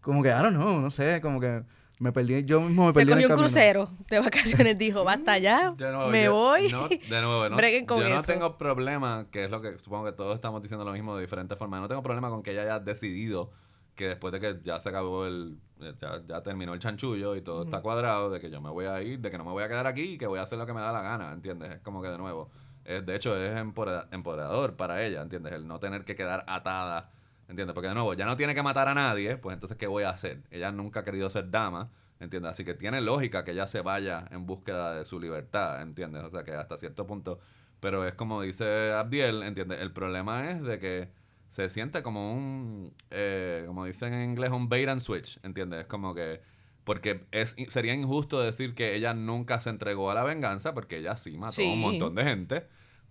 Como 0.00 0.22
que, 0.22 0.28
I 0.30 0.32
don't 0.32 0.54
know, 0.56 0.80
no 0.80 0.90
sé, 0.90 1.20
como 1.20 1.40
que 1.40 1.62
me 1.98 2.12
perdí, 2.12 2.44
yo 2.44 2.60
mismo 2.60 2.86
me 2.86 2.92
Se 2.92 3.00
perdí 3.00 3.12
en 3.12 3.18
el 3.18 3.24
cogió 3.24 3.34
un 3.34 3.40
camino. 3.40 3.48
crucero 3.52 3.90
de 4.08 4.20
vacaciones, 4.20 4.78
dijo, 4.78 5.04
basta 5.04 5.36
ya, 5.38 5.74
nuevo, 5.76 6.08
me 6.08 6.24
yo- 6.24 6.32
voy. 6.32 6.68
no- 6.70 6.88
de 6.88 6.98
nuevo, 7.20 7.48
no, 7.48 7.56
Breguen 7.56 7.84
con 7.86 8.00
yo 8.00 8.08
no 8.08 8.14
eso. 8.20 8.22
tengo 8.32 8.56
problema, 8.56 9.26
que 9.30 9.44
es 9.44 9.50
lo 9.50 9.60
que 9.60 9.78
supongo 9.80 10.04
que 10.06 10.12
todos 10.12 10.34
estamos 10.36 10.62
diciendo 10.62 10.84
lo 10.84 10.92
mismo 10.92 11.16
de 11.16 11.22
diferentes 11.22 11.58
formas. 11.58 11.80
No 11.80 11.88
tengo 11.88 12.02
problema 12.02 12.30
con 12.30 12.42
que 12.42 12.52
ella 12.52 12.62
haya 12.62 12.78
decidido 12.80 13.50
que 13.98 14.06
después 14.08 14.32
de 14.32 14.40
que 14.40 14.60
ya 14.64 14.80
se 14.80 14.88
acabó 14.88 15.26
el. 15.26 15.58
Ya, 16.00 16.22
ya 16.26 16.42
terminó 16.42 16.72
el 16.72 16.80
chanchullo 16.80 17.36
y 17.36 17.42
todo 17.42 17.64
está 17.64 17.82
cuadrado, 17.82 18.30
de 18.30 18.40
que 18.40 18.48
yo 18.50 18.60
me 18.60 18.70
voy 18.70 18.86
a 18.86 19.02
ir, 19.02 19.20
de 19.20 19.30
que 19.30 19.38
no 19.38 19.44
me 19.44 19.50
voy 19.50 19.62
a 19.64 19.68
quedar 19.68 19.86
aquí 19.86 20.12
y 20.14 20.18
que 20.18 20.26
voy 20.26 20.38
a 20.38 20.42
hacer 20.42 20.58
lo 20.58 20.66
que 20.66 20.72
me 20.72 20.80
da 20.80 20.90
la 20.92 21.02
gana, 21.02 21.32
¿entiendes? 21.32 21.70
Es 21.72 21.80
como 21.80 22.00
que 22.00 22.08
de 22.08 22.16
nuevo. 22.18 22.48
es- 22.84 23.04
de 23.04 23.14
hecho, 23.16 23.36
es 23.36 23.54
empodera- 23.60 24.08
empoderador 24.12 24.76
para 24.76 25.04
ella, 25.04 25.20
¿entiendes? 25.20 25.52
El 25.52 25.66
no 25.68 25.78
tener 25.78 26.04
que 26.06 26.16
quedar 26.16 26.44
atada, 26.48 27.10
¿entiendes? 27.48 27.74
Porque 27.74 27.88
de 27.88 27.94
nuevo, 27.94 28.14
ya 28.14 28.24
no 28.24 28.36
tiene 28.36 28.54
que 28.54 28.62
matar 28.62 28.88
a 28.88 28.94
nadie, 28.94 29.36
pues 29.36 29.52
entonces, 29.54 29.76
¿qué 29.76 29.86
voy 29.86 30.04
a 30.04 30.10
hacer? 30.10 30.42
Ella 30.50 30.72
nunca 30.72 31.00
ha 31.00 31.04
querido 31.04 31.28
ser 31.28 31.50
dama. 31.50 31.90
¿Entiendes? 32.20 32.50
Así 32.52 32.64
que 32.64 32.74
tiene 32.74 33.00
lógica 33.00 33.44
que 33.44 33.52
ella 33.52 33.66
se 33.68 33.80
vaya 33.82 34.24
en 34.32 34.44
búsqueda 34.46 34.94
de 34.94 35.04
su 35.04 35.20
libertad, 35.20 35.82
¿entiendes? 35.82 36.24
O 36.24 36.30
sea 36.30 36.42
que 36.44 36.52
hasta 36.54 36.76
cierto 36.78 37.06
punto. 37.06 37.38
Pero 37.78 38.04
es 38.06 38.14
como 38.14 38.42
dice 38.42 38.90
Abdiel, 38.92 39.42
¿entiendes? 39.44 39.80
El 39.80 39.92
problema 39.92 40.50
es 40.50 40.62
de 40.62 40.78
que 40.80 41.12
se 41.58 41.70
siente 41.70 42.04
como 42.04 42.32
un, 42.32 42.94
eh, 43.10 43.64
como 43.66 43.84
dicen 43.84 44.14
en 44.14 44.30
inglés, 44.30 44.52
un 44.52 44.68
bait 44.68 44.88
and 44.88 45.00
switch, 45.00 45.40
¿entiendes? 45.42 45.80
Es 45.80 45.86
como 45.86 46.14
que, 46.14 46.40
porque 46.84 47.26
es, 47.32 47.56
sería 47.66 47.94
injusto 47.94 48.40
decir 48.40 48.76
que 48.76 48.94
ella 48.94 49.12
nunca 49.12 49.58
se 49.58 49.70
entregó 49.70 50.08
a 50.08 50.14
la 50.14 50.22
venganza, 50.22 50.72
porque 50.72 50.98
ella 50.98 51.16
sí 51.16 51.36
mató 51.36 51.60
a 51.62 51.64
un 51.64 51.80
montón 51.80 52.14
de 52.14 52.22
gente. 52.22 52.66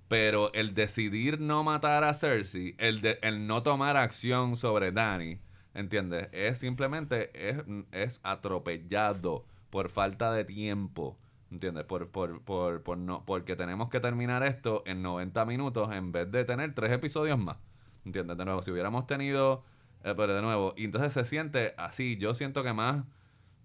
Pero 0.08 0.54
el 0.54 0.74
decidir 0.74 1.42
no 1.42 1.66
matar 1.66 2.06
a 2.06 2.14
Cersei, 2.14 2.76
el, 2.78 3.02
de, 3.02 3.20
el 3.22 3.48
no 3.48 3.64
tomar 3.64 3.98
acción 3.98 4.56
sobre 4.56 4.94
Dani, 4.94 5.40
¿entiendes? 5.74 6.30
Es 6.32 6.60
simplemente, 6.60 7.30
es, 7.34 7.58
es 7.92 8.22
atropellado 8.24 9.44
por 9.70 9.90
falta 9.90 10.32
de 10.32 10.46
tiempo, 10.46 11.18
¿entiendes? 11.52 11.84
Por, 11.84 12.08
por, 12.12 12.42
por, 12.44 12.82
por 12.82 12.98
no, 12.98 13.26
porque 13.26 13.58
tenemos 13.58 13.90
que 13.90 14.00
terminar 14.00 14.42
esto 14.44 14.84
en 14.86 15.02
90 15.02 15.44
minutos 15.44 15.94
en 15.94 16.14
vez 16.14 16.32
de 16.32 16.46
tener 16.46 16.74
tres 16.74 16.94
episodios 16.94 17.38
más, 17.38 17.58
¿entiendes? 18.08 18.38
De 18.38 18.46
nuevo, 18.46 18.64
si 18.64 18.72
hubiéramos 18.72 19.06
tenido, 19.08 19.64
eh, 20.04 20.14
pero 20.18 20.34
de 20.36 20.42
nuevo, 20.42 20.74
y 20.78 20.86
entonces 20.86 21.14
se 21.14 21.26
siente 21.26 21.74
así, 21.78 22.18
yo 22.18 22.34
siento 22.36 22.64
que 22.64 22.74
más... 22.74 23.04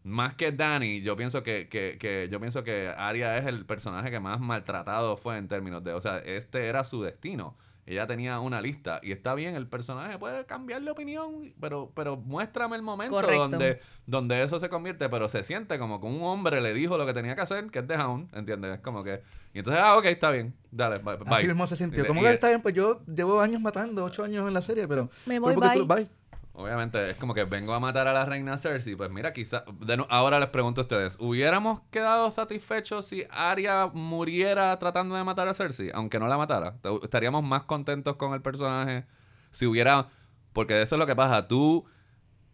Más 0.04 0.34
que 0.34 0.50
Dani, 0.50 1.00
yo 1.02 1.16
pienso 1.16 1.44
que, 1.44 1.68
que, 1.68 1.96
que 1.96 2.28
yo 2.28 2.40
pienso 2.40 2.64
que 2.64 2.88
Arya 2.88 3.38
es 3.38 3.46
el 3.46 3.64
personaje 3.66 4.10
que 4.10 4.18
más 4.18 4.40
maltratado 4.40 5.16
fue 5.16 5.36
en 5.38 5.46
términos 5.46 5.84
de, 5.84 5.92
o 5.92 6.00
sea, 6.00 6.18
este 6.18 6.66
era 6.66 6.82
su 6.84 7.02
destino. 7.04 7.56
Ella 7.84 8.06
tenía 8.06 8.38
una 8.38 8.60
lista 8.60 9.00
y 9.02 9.10
está 9.10 9.34
bien, 9.34 9.56
el 9.56 9.66
personaje 9.66 10.16
puede 10.18 10.46
cambiar 10.46 10.82
de 10.82 10.90
opinión, 10.90 11.52
pero 11.60 11.90
pero 11.94 12.16
muéstrame 12.16 12.76
el 12.76 12.82
momento 12.82 13.16
Correcto. 13.16 13.48
donde 13.48 13.80
donde 14.06 14.42
eso 14.42 14.60
se 14.60 14.68
convierte, 14.68 15.08
pero 15.08 15.28
se 15.28 15.42
siente 15.42 15.78
como 15.78 16.00
que 16.00 16.06
un 16.06 16.22
hombre 16.22 16.60
le 16.60 16.74
dijo 16.74 16.96
lo 16.96 17.06
que 17.06 17.14
tenía 17.14 17.34
que 17.34 17.40
hacer, 17.40 17.70
que 17.70 17.80
es 17.80 17.86
The 17.86 17.96
Hound, 17.96 18.34
¿entiendes? 18.36 18.74
Es 18.74 18.80
como 18.80 19.02
que 19.02 19.22
y 19.54 19.58
entonces, 19.58 19.82
ah, 19.84 19.98
ok, 19.98 20.06
está 20.06 20.30
bien. 20.30 20.54
Dale, 20.70 20.98
bye. 20.98 21.16
bye. 21.16 21.34
Así 21.34 21.46
mismo 21.46 21.66
se 21.66 21.76
sintió. 21.76 22.06
Como 22.06 22.22
que 22.22 22.32
está 22.32 22.48
bien, 22.48 22.62
pues 22.62 22.74
yo 22.74 23.02
llevo 23.06 23.40
años 23.40 23.60
matando, 23.60 24.04
ocho 24.04 24.24
años 24.24 24.46
en 24.48 24.54
la 24.54 24.62
serie, 24.62 24.88
pero... 24.88 25.10
Me 25.26 25.40
pero 25.40 25.60
voy, 25.60 25.78
tú- 25.78 25.86
bye. 25.86 26.08
Obviamente 26.54 27.10
es 27.10 27.16
como 27.16 27.32
que 27.32 27.44
vengo 27.44 27.72
a 27.72 27.80
matar 27.80 28.06
a 28.08 28.12
la 28.12 28.26
reina 28.26 28.58
Cersei. 28.58 28.94
Pues 28.94 29.10
mira, 29.10 29.32
quizá. 29.32 29.64
de 29.80 29.96
nu- 29.96 30.06
ahora 30.10 30.38
les 30.38 30.50
pregunto 30.50 30.82
a 30.82 30.84
ustedes: 30.84 31.16
¿hubiéramos 31.18 31.80
quedado 31.90 32.30
satisfechos 32.30 33.06
si 33.06 33.24
Arya 33.30 33.86
muriera 33.92 34.78
tratando 34.78 35.14
de 35.14 35.24
matar 35.24 35.48
a 35.48 35.54
Cersei? 35.54 35.90
Aunque 35.94 36.18
no 36.18 36.28
la 36.28 36.36
matara. 36.36 36.76
¿Estaríamos 37.02 37.42
más 37.42 37.62
contentos 37.62 38.16
con 38.16 38.34
el 38.34 38.42
personaje 38.42 39.06
si 39.50 39.64
hubiera. 39.66 40.08
Porque 40.52 40.82
eso 40.82 40.94
es 40.96 40.98
lo 40.98 41.06
que 41.06 41.16
pasa. 41.16 41.48
Tú. 41.48 41.86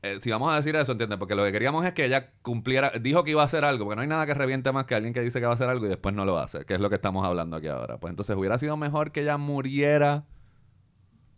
eh, 0.02 0.20
si 0.22 0.30
vamos 0.30 0.52
a 0.52 0.56
decir 0.56 0.76
eso, 0.76 0.92
¿entiendes? 0.92 1.18
Porque 1.18 1.34
lo 1.34 1.42
que 1.44 1.50
queríamos 1.50 1.84
es 1.84 1.92
que 1.92 2.04
ella 2.04 2.30
cumpliera, 2.42 2.90
dijo 3.00 3.24
que 3.24 3.32
iba 3.32 3.42
a 3.42 3.46
hacer 3.46 3.64
algo, 3.64 3.84
porque 3.84 3.96
no 3.96 4.02
hay 4.02 4.06
nada 4.08 4.26
que 4.26 4.34
reviente 4.34 4.70
más 4.70 4.84
que 4.86 4.94
alguien 4.94 5.12
que 5.12 5.20
dice 5.22 5.40
que 5.40 5.46
va 5.46 5.52
a 5.52 5.54
hacer 5.56 5.68
algo 5.68 5.86
y 5.86 5.88
después 5.88 6.14
no 6.14 6.24
lo 6.24 6.38
hace, 6.38 6.64
que 6.64 6.74
es 6.74 6.80
lo 6.80 6.88
que 6.88 6.94
estamos 6.94 7.26
hablando 7.26 7.56
aquí 7.56 7.66
ahora. 7.66 7.98
Pues 7.98 8.12
entonces 8.12 8.36
hubiera 8.36 8.56
sido 8.60 8.76
mejor 8.76 9.10
que 9.10 9.22
ella 9.22 9.38
muriera 9.38 10.24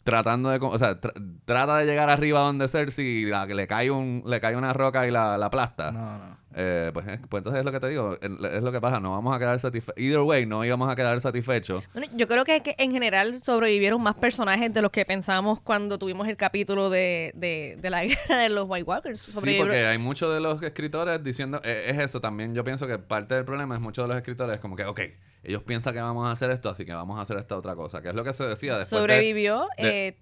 tratando 0.05 0.49
de, 0.51 0.59
o 0.61 0.79
sea, 0.79 1.01
tra- 1.01 1.13
trata 1.45 1.77
de 1.79 1.87
llegar 1.87 2.09
arriba 2.11 2.41
donde 2.41 2.69
Cersei 2.69 3.05
y 3.07 3.25
la- 3.27 3.47
le 3.47 3.67
cae 3.67 3.91
un 3.91 4.23
le 4.27 4.41
cae 4.41 4.57
una 4.57 4.73
roca 4.73 5.07
y 5.07 5.11
la, 5.11 5.37
la 5.39 5.47
aplasta. 5.47 5.93
No, 5.93 6.19
no. 6.19 6.39
Eh, 6.55 6.91
pues, 6.93 7.07
es- 7.07 7.21
pues 7.29 7.41
entonces 7.41 7.61
es 7.61 7.65
lo 7.65 7.71
que 7.73 7.79
te 7.81 7.89
digo, 7.89 8.19
es 8.21 8.63
lo 8.63 8.73
que 8.73 8.81
pasa, 8.81 8.99
no 8.99 9.13
vamos 9.13 9.35
a 9.35 9.39
quedar 9.39 9.59
satisfechos. 9.61 9.95
Either 10.03 10.19
way, 10.21 10.47
no 10.47 10.65
íbamos 10.65 10.91
a 10.91 10.97
quedar 10.97 11.21
satisfechos. 11.21 11.85
Bueno, 11.93 12.09
yo 12.17 12.27
creo 12.27 12.45
que, 12.45 12.61
que 12.63 12.75
en 12.79 12.91
general 12.93 13.35
sobrevivieron 13.43 14.03
más 14.03 14.17
personajes 14.17 14.73
de 14.75 14.83
los 14.83 14.91
que 14.91 15.05
pensamos 15.05 15.61
cuando 15.61 15.99
tuvimos 15.99 16.29
el 16.29 16.37
capítulo 16.37 16.91
de, 16.91 17.33
de, 17.35 17.79
de 17.81 17.91
la 17.91 18.03
guerra 18.05 18.39
de 18.39 18.49
los 18.49 18.67
White 18.69 18.85
Walkers. 18.85 19.21
Sí, 19.21 19.57
porque 19.59 19.87
hay 19.87 19.99
muchos 19.99 20.33
de 20.35 20.41
los 20.41 20.61
escritores 20.63 21.23
diciendo, 21.23 21.61
eh, 21.65 21.85
es 21.87 21.99
eso 21.99 22.21
también, 22.21 22.55
yo 22.55 22.65
pienso 22.65 22.87
que 22.87 22.99
parte 22.99 23.35
del 23.37 23.45
problema 23.45 23.75
es 23.77 23.81
muchos 23.81 24.05
de 24.05 24.09
los 24.09 24.17
escritores 24.17 24.59
como 24.59 24.75
que, 24.77 24.85
ok, 24.87 25.01
ellos 25.45 25.63
piensan 25.63 25.95
que 25.95 26.01
vamos 26.01 26.29
a 26.29 26.33
hacer 26.33 26.51
esto, 26.51 26.69
así 26.69 26.85
que 26.85 26.93
vamos 26.93 27.19
a 27.19 27.23
hacer 27.23 27.37
esta 27.39 27.57
otra 27.57 27.75
cosa, 27.77 28.03
que 28.03 28.09
es 28.09 28.15
lo 28.15 28.25
que 28.25 28.33
se 28.35 28.45
decía 28.45 28.77
después 28.79 28.91
de- 28.91 29.09
sobrevivió 29.09 29.69
de- 29.79 30.09
eh, 30.09 30.17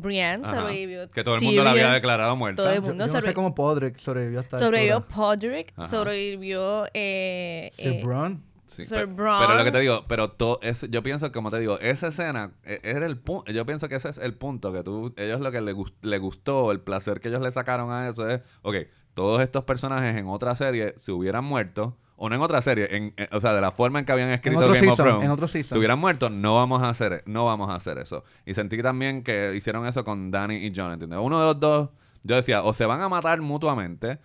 Brienne, 0.00 0.44
Ajá, 0.44 0.60
sobrevivió. 0.62 1.10
que 1.10 1.22
todo 1.24 1.36
el 1.36 1.42
mundo 1.42 1.64
la 1.64 1.70
había 1.72 1.92
declarado 1.92 2.34
muerta. 2.36 2.62
todo 2.62 2.70
el 2.72 2.76
Yo, 2.76 2.82
mundo 2.82 3.06
yo 3.06 3.12
no 3.12 3.20
sé 3.20 3.34
cómo 3.34 3.54
Podrick 3.54 3.96
sobrevivió 3.98 4.40
hasta 4.40 4.58
Sobrevivió. 4.58 5.06
Podrick, 5.06 5.72
Ajá. 5.76 5.88
sobrevivió 5.88 6.86
eh, 6.94 7.70
Sir 7.74 7.86
eh. 7.88 8.36
Sí, 8.66 8.84
Sir 8.84 8.98
pe- 8.98 9.04
Bronn. 9.06 9.40
Pero 9.40 9.58
lo 9.58 9.64
que 9.64 9.72
te 9.72 9.80
digo, 9.80 10.04
pero 10.06 10.30
to- 10.30 10.60
es, 10.62 10.86
yo 10.90 11.02
pienso, 11.02 11.32
como 11.32 11.50
te 11.50 11.58
digo, 11.58 11.78
esa 11.80 12.06
escena 12.08 12.52
eh, 12.64 12.78
era 12.84 13.04
el 13.06 13.18
punto. 13.18 13.50
Yo 13.50 13.66
pienso 13.66 13.88
que 13.88 13.96
ese 13.96 14.08
es 14.10 14.18
el 14.18 14.34
punto 14.34 14.72
que 14.72 14.84
tú, 14.84 15.12
ellos 15.16 15.40
lo 15.40 15.50
que 15.50 15.60
le, 15.60 15.72
gus- 15.72 15.92
le 16.02 16.18
gustó, 16.18 16.70
el 16.70 16.80
placer 16.80 17.18
que 17.20 17.28
ellos 17.28 17.40
le 17.42 17.50
sacaron 17.50 17.90
a 17.90 18.08
eso 18.08 18.28
es, 18.28 18.42
ok, 18.62 18.76
todos 19.14 19.42
estos 19.42 19.64
personajes 19.64 20.16
en 20.16 20.28
otra 20.28 20.54
serie 20.54 20.94
se 20.98 21.10
hubieran 21.10 21.44
muerto, 21.44 21.96
o 22.22 22.28
no 22.28 22.34
en 22.36 22.42
otra 22.42 22.60
serie, 22.60 22.86
en, 22.94 23.14
en- 23.16 23.28
o 23.32 23.40
sea, 23.40 23.54
de 23.54 23.60
la 23.62 23.70
forma 23.72 23.98
en 23.98 24.04
que 24.04 24.12
habían 24.12 24.28
escrito 24.30 24.58
otro 24.58 24.74
Game 24.74 24.88
of 24.88 24.96
season, 24.96 25.06
Thrones, 25.06 25.24
en 25.24 25.30
otro 25.30 25.48
season. 25.48 25.78
hubieran 25.78 25.98
muerto, 25.98 26.28
no 26.28 26.56
vamos 26.56 26.82
a 26.82 26.90
hacer, 26.90 27.22
no 27.26 27.46
vamos 27.46 27.70
a 27.70 27.76
hacer 27.76 27.96
eso. 27.98 28.24
Y 28.44 28.52
sentí 28.54 28.82
también 28.82 29.22
que 29.22 29.54
hicieron 29.56 29.86
eso 29.86 30.04
con 30.04 30.30
Danny 30.30 30.56
y 30.66 30.72
John, 30.76 30.92
¿entiendes? 30.92 31.18
Uno 31.22 31.40
de 31.40 31.46
los 31.46 31.58
dos, 31.60 31.88
yo 32.22 32.36
decía, 32.36 32.62
o 32.62 32.74
se 32.74 32.84
van 32.84 33.00
a 33.00 33.08
matar 33.08 33.40
mutuamente. 33.40 34.18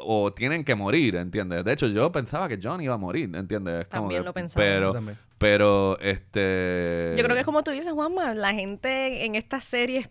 O 0.00 0.32
tienen 0.32 0.62
que 0.62 0.76
morir, 0.76 1.16
¿entiendes? 1.16 1.64
De 1.64 1.72
hecho, 1.72 1.88
yo 1.88 2.12
pensaba 2.12 2.48
que 2.48 2.60
John 2.62 2.80
iba 2.80 2.94
a 2.94 2.98
morir, 2.98 3.34
¿entiendes? 3.34 3.80
Es 3.80 3.86
como 3.86 4.02
También 4.02 4.20
que- 4.22 4.26
lo 4.26 4.32
pensaba. 4.32 4.64
Pero, 4.64 4.86
Yo 4.88 4.92
también. 4.92 5.18
pero, 5.38 5.98
este... 5.98 7.14
Yo 7.16 7.24
creo 7.24 7.34
que 7.34 7.40
es 7.40 7.44
como 7.44 7.64
tú 7.64 7.72
dices, 7.72 7.92
Juanma, 7.92 8.32
la 8.34 8.54
gente 8.54 9.24
en 9.24 9.34
estas 9.34 9.64
series 9.64 10.08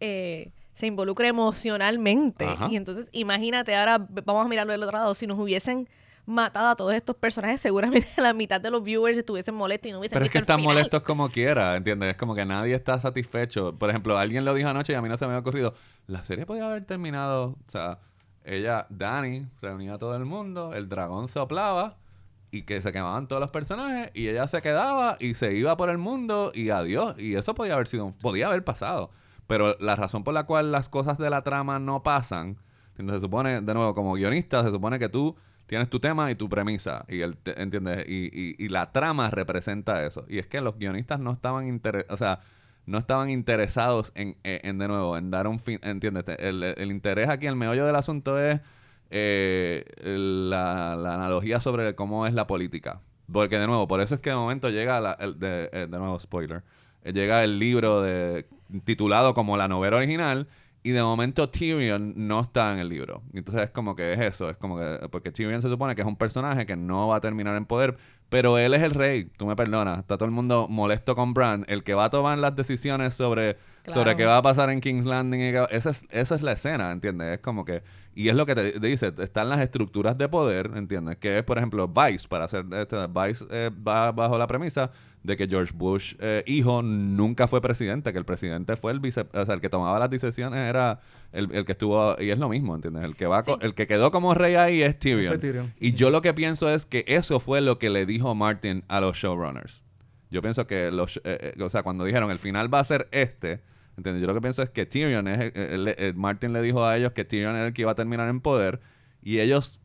eh, 0.00 0.50
se 0.72 0.86
involucra 0.86 1.28
emocionalmente. 1.28 2.46
Ajá. 2.46 2.68
Y 2.70 2.76
entonces, 2.76 3.06
imagínate, 3.12 3.76
ahora 3.76 3.98
vamos 4.24 4.44
a 4.44 4.48
mirarlo 4.48 4.72
del 4.72 4.82
otro 4.82 4.98
lado, 4.98 5.14
si 5.14 5.26
nos 5.28 5.38
hubiesen 5.38 5.88
matado 6.28 6.68
a 6.68 6.76
todos 6.76 6.92
estos 6.92 7.16
personajes, 7.16 7.60
seguramente 7.60 8.08
la 8.18 8.34
mitad 8.34 8.60
de 8.60 8.70
los 8.70 8.82
viewers 8.82 9.16
estuviesen 9.16 9.54
molestos 9.54 9.88
y 9.88 9.92
no 9.92 9.98
hubiesen 9.98 10.16
Pero 10.16 10.26
es 10.26 10.30
que 10.30 10.38
están 10.38 10.62
molestos 10.62 11.02
como 11.02 11.30
quiera, 11.30 11.74
¿entiendes? 11.74 12.10
Es 12.10 12.16
como 12.16 12.34
que 12.34 12.44
nadie 12.44 12.74
está 12.74 13.00
satisfecho. 13.00 13.76
Por 13.78 13.88
ejemplo, 13.88 14.18
alguien 14.18 14.44
lo 14.44 14.52
dijo 14.54 14.68
anoche 14.68 14.92
y 14.92 14.96
a 14.96 15.02
mí 15.02 15.08
no 15.08 15.16
se 15.16 15.24
me 15.24 15.32
había 15.32 15.40
ocurrido. 15.40 15.74
La 16.06 16.22
serie 16.24 16.44
podía 16.44 16.66
haber 16.66 16.84
terminado, 16.84 17.56
o 17.66 17.70
sea, 17.70 18.00
ella, 18.44 18.86
Dani, 18.90 19.46
reunía 19.62 19.94
a 19.94 19.98
todo 19.98 20.14
el 20.16 20.26
mundo, 20.26 20.74
el 20.74 20.88
dragón 20.88 21.28
soplaba 21.28 21.96
y 22.50 22.62
que 22.62 22.80
se 22.82 22.92
quemaban 22.92 23.26
todos 23.26 23.40
los 23.40 23.50
personajes 23.50 24.10
y 24.14 24.28
ella 24.28 24.46
se 24.48 24.62
quedaba 24.62 25.16
y 25.20 25.34
se 25.34 25.54
iba 25.54 25.76
por 25.76 25.88
el 25.88 25.98
mundo 25.98 26.52
y 26.54 26.70
adiós. 26.70 27.14
Y 27.18 27.36
eso 27.36 27.54
podía 27.54 27.74
haber 27.74 27.88
sido, 27.88 28.12
podía 28.20 28.48
haber 28.48 28.64
pasado. 28.64 29.10
Pero 29.46 29.78
la 29.80 29.96
razón 29.96 30.24
por 30.24 30.34
la 30.34 30.44
cual 30.44 30.72
las 30.72 30.90
cosas 30.90 31.16
de 31.16 31.30
la 31.30 31.42
trama 31.42 31.78
no 31.78 32.02
pasan, 32.02 32.58
se 32.96 33.20
supone, 33.20 33.62
de 33.62 33.74
nuevo, 33.74 33.94
como 33.94 34.14
guionista, 34.14 34.62
se 34.62 34.70
supone 34.70 34.98
que 34.98 35.08
tú 35.08 35.36
tienes 35.68 35.88
tu 35.88 36.00
tema 36.00 36.30
y 36.32 36.34
tu 36.34 36.48
premisa, 36.48 37.04
y 37.08 37.20
el, 37.20 37.36
¿entiendes? 37.44 38.04
Y, 38.08 38.26
y- 38.32 38.56
y 38.58 38.68
la 38.68 38.90
trama 38.90 39.30
representa 39.30 40.04
eso. 40.04 40.24
Y 40.28 40.38
es 40.38 40.48
que 40.48 40.60
los 40.60 40.76
guionistas 40.78 41.20
no 41.20 41.30
estaban 41.30 41.68
inter- 41.68 42.06
o 42.10 42.16
sea, 42.16 42.40
no 42.86 42.98
estaban 42.98 43.30
interesados 43.30 44.10
en, 44.16 44.36
en, 44.42 44.60
en, 44.66 44.78
de 44.78 44.88
nuevo, 44.88 45.16
en 45.16 45.30
dar 45.30 45.46
un 45.46 45.60
fin, 45.60 45.78
¿entiendes? 45.82 46.24
El, 46.38 46.64
el 46.64 46.90
interés 46.90 47.28
aquí, 47.28 47.46
el 47.46 47.54
meollo 47.54 47.86
del 47.86 47.94
asunto 47.96 48.40
es 48.40 48.60
eh, 49.10 49.84
la, 50.02 50.96
la 50.96 51.14
analogía 51.14 51.60
sobre 51.60 51.94
cómo 51.94 52.26
es 52.26 52.34
la 52.34 52.46
política. 52.46 53.00
Porque 53.30 53.58
de 53.58 53.66
nuevo, 53.66 53.86
por 53.86 54.00
eso 54.00 54.14
es 54.14 54.20
que 54.20 54.30
de 54.30 54.36
momento 54.36 54.70
llega, 54.70 55.00
la- 55.00 55.12
el, 55.20 55.38
de, 55.38 55.68
eh, 55.72 55.86
de 55.90 55.98
nuevo, 55.98 56.18
spoiler, 56.18 56.62
eh, 57.04 57.12
llega 57.12 57.44
el 57.44 57.58
libro 57.58 58.00
de, 58.00 58.46
titulado 58.84 59.34
como 59.34 59.56
la 59.58 59.68
novela 59.68 59.98
original 59.98 60.48
y 60.88 60.92
de 60.92 61.02
momento 61.02 61.50
Tyrion 61.50 62.14
no 62.16 62.40
está 62.40 62.72
en 62.72 62.78
el 62.78 62.88
libro. 62.88 63.22
Entonces 63.34 63.64
es 63.64 63.70
como 63.70 63.94
que 63.94 64.14
es 64.14 64.20
eso, 64.20 64.48
es 64.48 64.56
como 64.56 64.78
que 64.78 65.06
porque 65.10 65.30
Tyrion 65.30 65.60
se 65.60 65.68
supone 65.68 65.94
que 65.94 66.00
es 66.00 66.06
un 66.06 66.16
personaje 66.16 66.64
que 66.64 66.76
no 66.76 67.08
va 67.08 67.16
a 67.16 67.20
terminar 67.20 67.54
en 67.56 67.66
poder, 67.66 67.98
pero 68.30 68.56
él 68.56 68.72
es 68.72 68.82
el 68.82 68.92
rey, 68.94 69.24
tú 69.36 69.44
me 69.44 69.54
perdonas, 69.54 69.98
está 69.98 70.16
todo 70.16 70.24
el 70.24 70.30
mundo 70.30 70.66
molesto 70.66 71.14
con 71.14 71.34
Bran, 71.34 71.66
el 71.68 71.84
que 71.84 71.92
va 71.92 72.06
a 72.06 72.10
tomar 72.10 72.38
las 72.38 72.56
decisiones 72.56 73.12
sobre 73.12 73.56
Claro. 73.84 74.00
sobre 74.00 74.16
qué 74.16 74.26
va 74.26 74.36
a 74.36 74.42
pasar 74.42 74.68
en 74.68 74.80
King's 74.80 75.06
Landing, 75.06 75.40
y 75.40 75.74
esa 75.74 75.90
es 75.90 76.04
esa 76.10 76.34
es 76.34 76.42
la 76.42 76.52
escena, 76.52 76.90
¿entiendes? 76.90 77.34
Es 77.34 77.38
como 77.38 77.64
que 77.64 77.82
y 78.14 78.28
es 78.28 78.34
lo 78.34 78.44
que 78.44 78.54
te, 78.54 78.72
te 78.72 78.86
dice, 78.86 79.12
están 79.18 79.48
las 79.48 79.60
estructuras 79.60 80.18
de 80.18 80.28
poder, 80.28 80.72
¿entiendes? 80.74 81.16
Que 81.18 81.38
es, 81.38 81.44
por 81.44 81.56
ejemplo, 81.56 81.88
Vice, 81.88 82.28
para 82.28 82.44
hacer 82.46 82.66
este, 82.72 82.96
Vice 83.06 83.46
eh, 83.50 83.70
va 83.70 84.12
bajo 84.12 84.36
la 84.36 84.46
premisa 84.46 84.90
de 85.22 85.36
que 85.36 85.46
George 85.48 85.72
Bush, 85.74 86.14
eh, 86.20 86.42
hijo, 86.46 86.80
nunca 86.82 87.48
fue 87.48 87.60
presidente, 87.60 88.12
que 88.12 88.18
el 88.18 88.24
presidente 88.24 88.76
fue 88.76 88.92
el 88.92 89.00
vice, 89.00 89.26
o 89.32 89.44
sea, 89.44 89.54
el 89.54 89.60
que 89.60 89.68
tomaba 89.68 89.98
las 89.98 90.08
decisiones 90.10 90.58
era 90.60 91.00
el, 91.32 91.50
el 91.52 91.64
que 91.64 91.72
estuvo, 91.72 92.16
y 92.20 92.30
es 92.30 92.38
lo 92.38 92.48
mismo, 92.48 92.74
¿entiendes? 92.74 93.04
El 93.04 93.16
que 93.16 93.26
va, 93.26 93.42
Sí. 93.42 93.52
el 93.60 93.74
que 93.74 93.86
quedó 93.86 94.10
como 94.10 94.34
rey 94.34 94.54
ahí 94.54 94.80
es 94.82 94.98
Tyrion. 94.98 95.74
Y 95.80 95.92
yo 95.94 96.10
lo 96.10 96.22
que 96.22 96.32
pienso 96.34 96.70
es 96.70 96.86
que 96.86 97.04
eso 97.08 97.40
fue 97.40 97.60
lo 97.60 97.78
que 97.78 97.90
le 97.90 98.06
dijo 98.06 98.34
Martin 98.34 98.84
a 98.88 99.00
los 99.00 99.16
showrunners. 99.16 99.82
Yo 100.30 100.40
pienso 100.42 100.66
que 100.66 100.90
los, 100.90 101.16
eh, 101.24 101.54
eh, 101.56 101.62
o 101.62 101.68
sea, 101.68 101.82
cuando 101.82 102.04
dijeron 102.04 102.30
el 102.30 102.38
final 102.38 102.72
va 102.72 102.80
a 102.80 102.84
ser 102.84 103.08
este, 103.10 103.60
¿entiendes? 103.96 104.20
Yo 104.20 104.26
lo 104.28 104.34
que 104.34 104.40
pienso 104.40 104.62
es 104.62 104.70
que 104.70 104.86
Tyrion 104.86 105.26
es, 105.26 105.52
el- 105.54 105.88
el- 105.88 105.88
el- 105.98 106.14
Martin 106.14 106.52
le 106.52 106.62
dijo 106.62 106.84
a 106.84 106.96
ellos 106.96 107.12
que 107.12 107.24
Tyrion 107.24 107.56
era 107.56 107.66
el 107.66 107.72
que 107.72 107.82
iba 107.82 107.90
a 107.92 107.96
terminar 107.96 108.28
en 108.28 108.40
poder 108.40 108.80
y 109.22 109.40
ellos 109.40 109.80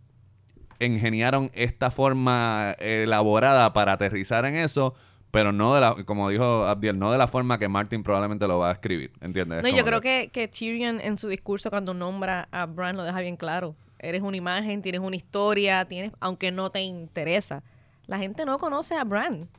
ingeniaron 0.79 1.49
esta 1.53 1.91
forma 1.91 2.75
elaborada 2.79 3.71
para 3.73 3.93
aterrizar 3.93 4.45
en 4.45 4.55
eso, 4.55 4.95
pero 5.34 5.51
no 5.51 5.73
de 5.73 5.81
la, 5.81 5.95
como 6.05 6.29
dijo 6.29 6.63
Abdiel, 6.63 6.99
no 6.99 7.11
de 7.11 7.17
la 7.17 7.27
forma 7.27 7.57
que 7.57 7.67
Martin 7.67 8.03
probablemente 8.03 8.47
lo 8.47 8.59
va 8.59 8.69
a 8.69 8.73
escribir, 8.73 9.13
¿entiendes? 9.19 9.57
Es 9.57 9.63
No, 9.63 9.75
yo 9.75 9.84
creo 9.84 9.99
que, 9.99 10.29
que 10.31 10.47
Tyrion 10.47 11.01
en 11.01 11.17
su 11.17 11.27
discurso 11.27 11.71
cuando 11.71 11.95
nombra 11.95 12.47
a 12.51 12.67
Bran 12.67 12.95
lo 12.97 13.03
deja 13.03 13.19
bien 13.19 13.36
claro. 13.36 13.75
Eres 13.97 14.21
una 14.21 14.38
imagen, 14.38 14.84
tienes 14.84 15.01
una 15.01 15.15
historia, 15.15 15.86
tienes, 15.86 16.11
aunque 16.19 16.51
no 16.51 16.69
te 16.69 16.81
interesa. 16.81 17.63
La 18.05 18.19
gente 18.19 18.45
no 18.45 18.59
conoce 18.59 18.93
a 18.93 19.03
Bran. 19.05 19.49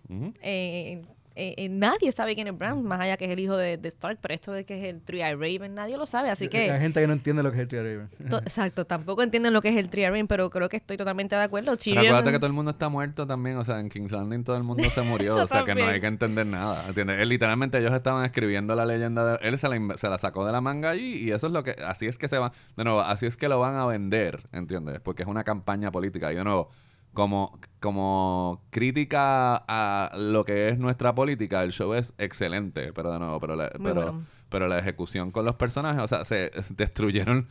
Eh, 0.43 1.03
eh, 1.37 1.55
eh, 1.57 1.69
nadie 1.69 2.13
sabe 2.13 2.35
quién 2.35 2.47
es 2.47 2.57
Bran, 2.57 2.83
más 2.85 3.01
allá 3.01 3.17
que 3.17 3.25
es 3.25 3.31
el 3.33 3.41
hijo 3.41 3.57
de, 3.57 3.77
de 3.77 3.89
Stark, 3.89 4.19
pero 4.21 4.35
esto 4.35 4.53
de 4.53 4.65
que 4.65 4.79
es 4.79 4.85
el 4.95 5.01
Three-Eye 5.03 5.35
Raven, 5.35 5.75
nadie 5.75 5.97
lo 5.97 6.07
sabe, 6.07 6.31
así 6.31 6.45
Hay 6.45 6.49
que... 6.51 6.79
gente 6.79 7.01
que 7.01 7.07
no 7.07 7.13
entiende 7.13 7.43
lo 7.43 7.51
que 7.51 7.57
es 7.57 7.63
el 7.63 7.69
Tyrion 7.69 8.09
Raven. 8.19 8.31
to- 8.31 8.39
exacto, 8.43 8.85
tampoco 8.85 9.23
entienden 9.23 9.53
lo 9.53 9.61
que 9.61 9.69
es 9.71 9.77
el 9.77 9.91
Three-Eye 9.91 10.11
Raven, 10.11 10.27
pero 10.29 10.49
creo 10.51 10.69
que 10.69 10.77
estoy 10.77 10.97
totalmente 10.97 11.35
de 11.35 11.43
acuerdo. 11.43 11.73
Pero 11.77 11.79
Tyrion- 11.97 12.07
acuérdate 12.07 12.31
que 12.33 12.39
todo 12.39 12.47
el 12.47 12.53
mundo 12.53 12.71
está 12.71 12.89
muerto 12.89 13.27
también, 13.27 13.57
o 13.57 13.65
sea, 13.65 13.81
en 13.81 13.89
King's 13.89 14.13
Landing 14.13 14.45
todo 14.45 14.57
el 14.57 14.63
mundo 14.63 14.85
se 14.91 15.03
murió, 15.03 15.37
o 15.37 15.47
sea, 15.47 15.65
que 15.65 15.75
no 15.75 15.85
hay 15.87 16.01
que 16.01 16.07
entender 16.07 16.47
nada, 16.47 16.87
¿entiendes? 16.89 17.19
Él, 17.19 17.29
literalmente 17.29 17.79
ellos 17.79 17.93
estaban 17.93 18.25
escribiendo 18.25 18.75
la 18.75 18.87
leyenda 18.87 19.37
de 19.39 19.49
él 19.49 19.59
se 19.59 19.69
la, 19.69 19.97
se 19.97 20.09
la 20.09 20.19
sacó 20.19 20.47
de 20.47 20.53
la 20.53 20.61
manga 20.61 20.91
allí 20.91 21.17
y 21.17 21.31
eso 21.33 21.49
es 21.49 21.53
lo 21.53 21.63
que 21.65 21.73
así 21.85 22.07
es 22.07 22.17
que 22.19 22.29
se 22.29 22.39
va, 22.39 22.53
de 22.77 22.85
nuevo, 22.85 23.01
así 23.01 23.27
es 23.27 23.37
que 23.37 23.49
lo 23.49 23.59
van 23.59 23.75
a 23.77 23.87
vender, 23.87 24.41
¿entiendes? 24.53 25.01
Porque 25.01 25.23
es 25.23 25.29
una 25.29 25.43
campaña 25.45 25.91
política 25.91 26.33
y 26.33 26.37
de 26.37 26.45
nuevo 26.45 26.71
como, 27.15 27.59
como 27.81 28.63
crítica 28.71 29.57
a 29.67 30.11
lo 30.17 30.45
que 30.45 30.69
es 30.69 30.79
nuestra 30.79 31.15
política, 31.15 31.63
el 31.63 31.73
show 31.73 31.95
es 31.95 32.13
excelente, 32.19 32.93
pero 32.93 33.13
de 33.13 33.19
nuevo, 33.19 33.41
pero 33.41 33.57
la, 33.57 33.71
pero, 33.83 33.95
bueno. 33.95 34.27
pero 34.51 34.69
la 34.69 34.79
ejecución 34.79 35.31
con 35.31 35.45
los 35.45 35.55
personajes, 35.57 36.03
o 36.03 36.09
sea, 36.09 36.25
se 36.25 36.51
destruyeron. 36.71 37.49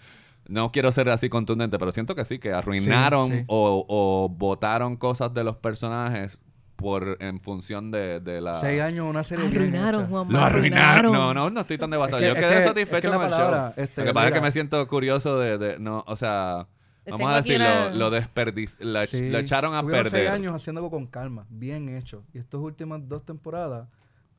No 0.48 0.72
quiero 0.74 0.92
ser 0.92 1.08
así 1.10 1.30
contundente, 1.30 1.80
pero 1.80 1.92
siento 1.94 2.16
que 2.16 2.26
sí, 2.26 2.38
que 2.38 2.52
arruinaron 2.52 3.32
sí. 3.32 3.44
O, 3.48 3.86
o 3.88 4.28
votaron 4.30 4.98
cosas 4.98 5.34
de 5.34 5.44
los 5.46 5.56
personajes 5.56 6.38
por 6.76 7.16
en 7.22 7.40
función 7.40 7.92
de, 7.92 8.20
de 8.20 8.42
la... 8.42 8.60
Seis 8.60 8.82
años, 8.82 9.08
una 9.08 9.24
serie 9.24 9.48
Arruinaron. 9.48 10.08
Juan. 10.08 10.28
Lo 10.30 10.40
arruinaron. 10.40 11.14
No, 11.14 11.34
no, 11.34 11.50
no 11.50 11.62
estoy 11.62 11.78
tan 11.78 11.90
devastado. 11.92 12.22
Es 12.22 12.34
que- 12.34 12.42
Yo 12.42 12.46
es 12.46 12.52
quedé 12.52 12.62
que- 12.62 12.68
satisfecho 12.68 12.96
es 12.98 13.02
que 13.04 13.10
la 13.10 13.16
con 13.16 13.26
el 13.26 13.32
show. 13.32 13.74
este, 13.78 14.02
Lo 14.02 14.08
que 14.08 14.14
pasa 14.14 14.28
es 14.28 14.34
que 14.34 14.42
me 14.42 14.52
siento 14.52 14.86
curioso 14.90 15.40
de, 15.40 15.58
de- 15.58 15.80
no, 15.80 16.04
o 16.08 16.16
sea, 16.18 16.68
vamos 17.12 17.44
Tengo 17.46 17.64
a 17.66 17.88
una- 17.88 17.90
lo 17.96 18.10
desperdic 18.10 18.72
lo, 18.80 19.06
Sí. 19.06 19.30
lo 19.30 19.38
echaron 19.40 19.74
a 19.76 19.82
Tuvieron 19.82 20.04
perder. 20.04 20.22
seis 20.22 20.30
años 20.32 20.54
haciendo 20.56 20.80
algo 20.80 20.90
con 20.92 21.06
calma, 21.08 21.46
bien 21.50 21.90
hecho. 21.90 22.24
Y 22.34 22.38
estas 22.40 22.60
últimas 22.62 23.08
dos 23.08 23.26
temporadas, 23.26 23.88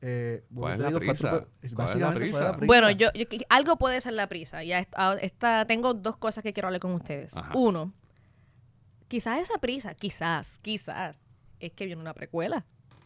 eh, 0.01 0.43
¿Cuál 0.53 0.73
es 0.73 0.77
te 0.77 0.83
la 0.83 0.87
digo, 0.89 0.99
fue 0.99 1.07
prisa? 1.09 1.27
atropell- 1.31 1.45
¿Cuál 1.45 1.57
es 1.61 1.71
la 1.71 1.77
básicamente 1.85 2.19
fue 2.19 2.39
prisa? 2.39 2.51
prisa. 2.57 2.65
Bueno, 2.67 2.91
yo, 2.91 3.09
yo- 3.13 3.25
algo 3.49 3.77
puede 3.77 4.01
ser 4.01 4.13
la 4.13 4.27
prisa. 4.27 4.63
Ya 4.63 4.79
est- 4.79 4.93
a- 4.97 5.13
esta, 5.21 5.65
tengo 5.65 5.93
dos 5.93 6.17
cosas 6.17 6.43
que 6.43 6.53
quiero 6.53 6.67
hablar 6.67 6.81
con 6.81 6.91
ustedes. 6.93 7.35
Ajá. 7.37 7.51
Uno, 7.55 7.93
quizás 9.07 9.39
esa 9.39 9.57
prisa, 9.59 9.93
quizás, 9.95 10.59
quizás, 10.61 11.17
es 11.59 11.71
que 11.73 11.85
viene 11.85 12.01
una 12.01 12.13
precuela. 12.13 12.63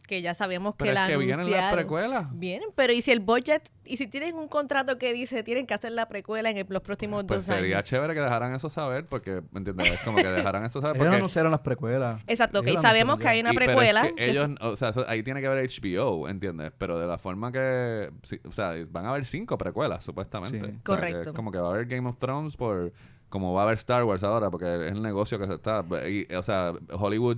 Que 0.10 0.24
ya 0.24 0.34
sabemos 0.34 0.74
que 0.74 0.86
Pero 0.86 0.94
la 0.94 1.04
es 1.06 1.12
que 1.12 1.18
vienen 1.18 1.38
las 1.38 1.46
anunciaron. 1.46 1.76
precuelas. 1.78 2.28
Vienen, 2.32 2.70
pero 2.74 2.92
¿y 2.94 3.02
si 3.02 3.12
el 3.12 3.20
budget, 3.20 3.62
y 3.86 3.98
si 3.98 4.08
tienen 4.08 4.34
un 4.34 4.48
contrato 4.48 4.98
que 4.98 5.14
dice 5.14 5.44
tienen 5.44 5.68
que 5.68 5.76
hacer 5.76 5.92
la 5.92 6.08
precuela 6.08 6.50
en 6.50 6.58
el- 6.58 6.66
los 6.68 6.82
próximos 6.82 7.26
Pues 7.28 7.46
dos 7.46 7.56
sería 7.56 7.78
años? 7.78 7.88
chévere 7.88 8.16
que 8.16 8.20
dejaran 8.22 8.56
eso 8.56 8.72
saber, 8.72 9.06
porque, 9.06 9.44
¿me 9.52 9.60
entiendes? 9.60 9.92
Es 9.92 10.00
como 10.00 10.18
que 10.18 10.28
dejaran 10.28 10.66
eso 10.66 10.82
saber. 10.82 10.98
Ellos 11.02 11.14
anunciaron 11.14 11.52
las 11.52 11.62
precuelas. 11.62 12.24
Exacto, 12.26 12.64
Ellos 12.66 12.82
sabemos 12.82 13.20
que 13.20 13.28
hay 13.28 13.40
una 13.42 13.52
y- 13.52 13.54
pero 13.54 13.66
es 13.66 13.70
precuela. 13.78 14.02
que 14.02 14.16
que 14.16 14.30
ellos, 14.32 14.50
o 14.62 14.76
sea, 14.78 14.90
eso- 14.90 15.06
ahí 15.08 15.22
tiene 15.22 15.42
que 15.42 15.46
haber 15.48 15.64
HBO, 15.64 16.28
¿entiendes? 16.28 16.72
Pero 16.80 16.98
de 17.00 17.06
la 17.06 17.20
forma 17.20 17.52
que, 17.52 18.10
sí, 18.24 18.40
o 18.48 18.52
sea, 18.52 18.74
van 18.90 19.06
a 19.06 19.10
haber 19.12 19.26
cinco 19.26 19.60
precuelas, 19.60 20.04
supuestamente. 20.04 20.58
Sí. 20.58 20.64
O 20.64 20.66
sea, 20.66 20.74
que 20.78 20.84
Correcto. 20.84 21.30
es 21.30 21.36
como 21.36 21.52
que 21.52 21.60
va 21.60 21.68
a 21.68 21.72
haber 21.76 21.86
Game 21.86 22.10
of 22.10 22.18
Thrones 22.18 22.58
por, 22.58 22.92
como 23.30 23.54
va 23.54 23.62
a 23.62 23.66
haber 23.66 23.78
Star 23.78 24.04
Wars 24.06 24.24
ahora, 24.24 24.50
porque 24.50 24.66
es 24.88 24.92
el 24.92 25.04
negocio 25.04 25.38
que 25.38 25.46
se 25.46 25.54
está, 25.54 25.86
y, 26.10 26.34
o 26.34 26.42
sea, 26.42 26.74
Hollywood 26.94 27.38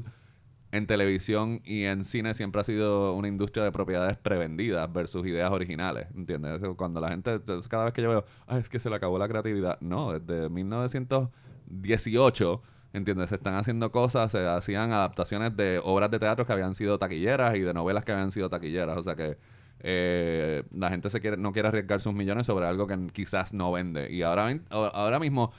en 0.71 0.87
televisión 0.87 1.61
y 1.65 1.83
en 1.83 2.05
cine 2.05 2.33
siempre 2.33 2.61
ha 2.61 2.63
sido 2.63 3.13
una 3.13 3.27
industria 3.27 3.63
de 3.63 3.71
propiedades 3.71 4.17
prevendidas 4.17 4.91
versus 4.91 5.27
ideas 5.27 5.51
originales, 5.51 6.07
¿entiendes? 6.15 6.59
Cuando 6.77 6.99
la 7.01 7.09
gente, 7.09 7.39
cada 7.69 7.85
vez 7.85 7.93
que 7.93 8.01
yo 8.01 8.09
veo, 8.09 8.25
Ay, 8.47 8.61
es 8.61 8.69
que 8.69 8.79
se 8.79 8.89
le 8.89 8.95
acabó 8.95 9.19
la 9.19 9.27
creatividad, 9.27 9.79
no, 9.81 10.17
desde 10.17 10.49
1918, 10.49 12.61
¿entiendes? 12.93 13.29
Se 13.29 13.35
están 13.35 13.55
haciendo 13.55 13.91
cosas, 13.91 14.31
se 14.31 14.47
hacían 14.47 14.93
adaptaciones 14.93 15.55
de 15.57 15.81
obras 15.83 16.09
de 16.09 16.19
teatro 16.19 16.45
que 16.45 16.53
habían 16.53 16.73
sido 16.73 16.97
taquilleras 16.97 17.57
y 17.57 17.61
de 17.61 17.73
novelas 17.73 18.05
que 18.05 18.13
habían 18.13 18.31
sido 18.31 18.49
taquilleras, 18.49 18.97
o 18.97 19.03
sea 19.03 19.15
que 19.15 19.37
eh, 19.83 20.63
la 20.73 20.89
gente 20.89 21.09
se 21.09 21.19
quiere, 21.19 21.37
no 21.37 21.51
quiere 21.51 21.67
arriesgar 21.67 22.01
sus 22.01 22.13
millones 22.13 22.45
sobre 22.45 22.67
algo 22.67 22.87
que 22.87 22.97
quizás 23.13 23.53
no 23.53 23.71
vende. 23.71 24.11
Y 24.11 24.21
ahora, 24.21 24.59
ahora 24.69 25.19
mismo 25.19 25.51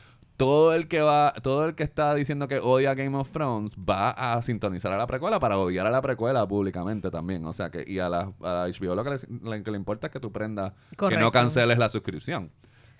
todo 0.42 0.74
el 0.74 0.88
que 0.88 1.00
va, 1.00 1.34
todo 1.40 1.66
el 1.66 1.76
que 1.76 1.84
está 1.84 2.14
diciendo 2.16 2.48
que 2.48 2.58
odia 2.58 2.94
Game 2.94 3.16
of 3.16 3.30
Thrones 3.30 3.76
va 3.76 4.10
a 4.10 4.42
sintonizar 4.42 4.92
a 4.92 4.96
la 4.96 5.06
precuela 5.06 5.38
para 5.38 5.56
odiar 5.56 5.86
a 5.86 5.90
la 5.90 6.02
precuela 6.02 6.44
públicamente 6.48 7.10
también. 7.12 7.46
O 7.46 7.52
sea 7.52 7.70
que, 7.70 7.84
y 7.86 8.00
a 8.00 8.08
la, 8.08 8.32
a 8.42 8.52
la 8.52 8.66
HBO 8.66 8.96
lo 8.96 9.04
que 9.04 9.10
le, 9.10 9.18
lo 9.56 9.62
que 9.64 9.70
le 9.70 9.76
importa 9.76 10.08
es 10.08 10.12
que 10.12 10.18
tú 10.18 10.32
prendas, 10.32 10.72
que 10.98 11.16
no 11.16 11.30
canceles 11.30 11.78
la 11.78 11.88
suscripción. 11.88 12.50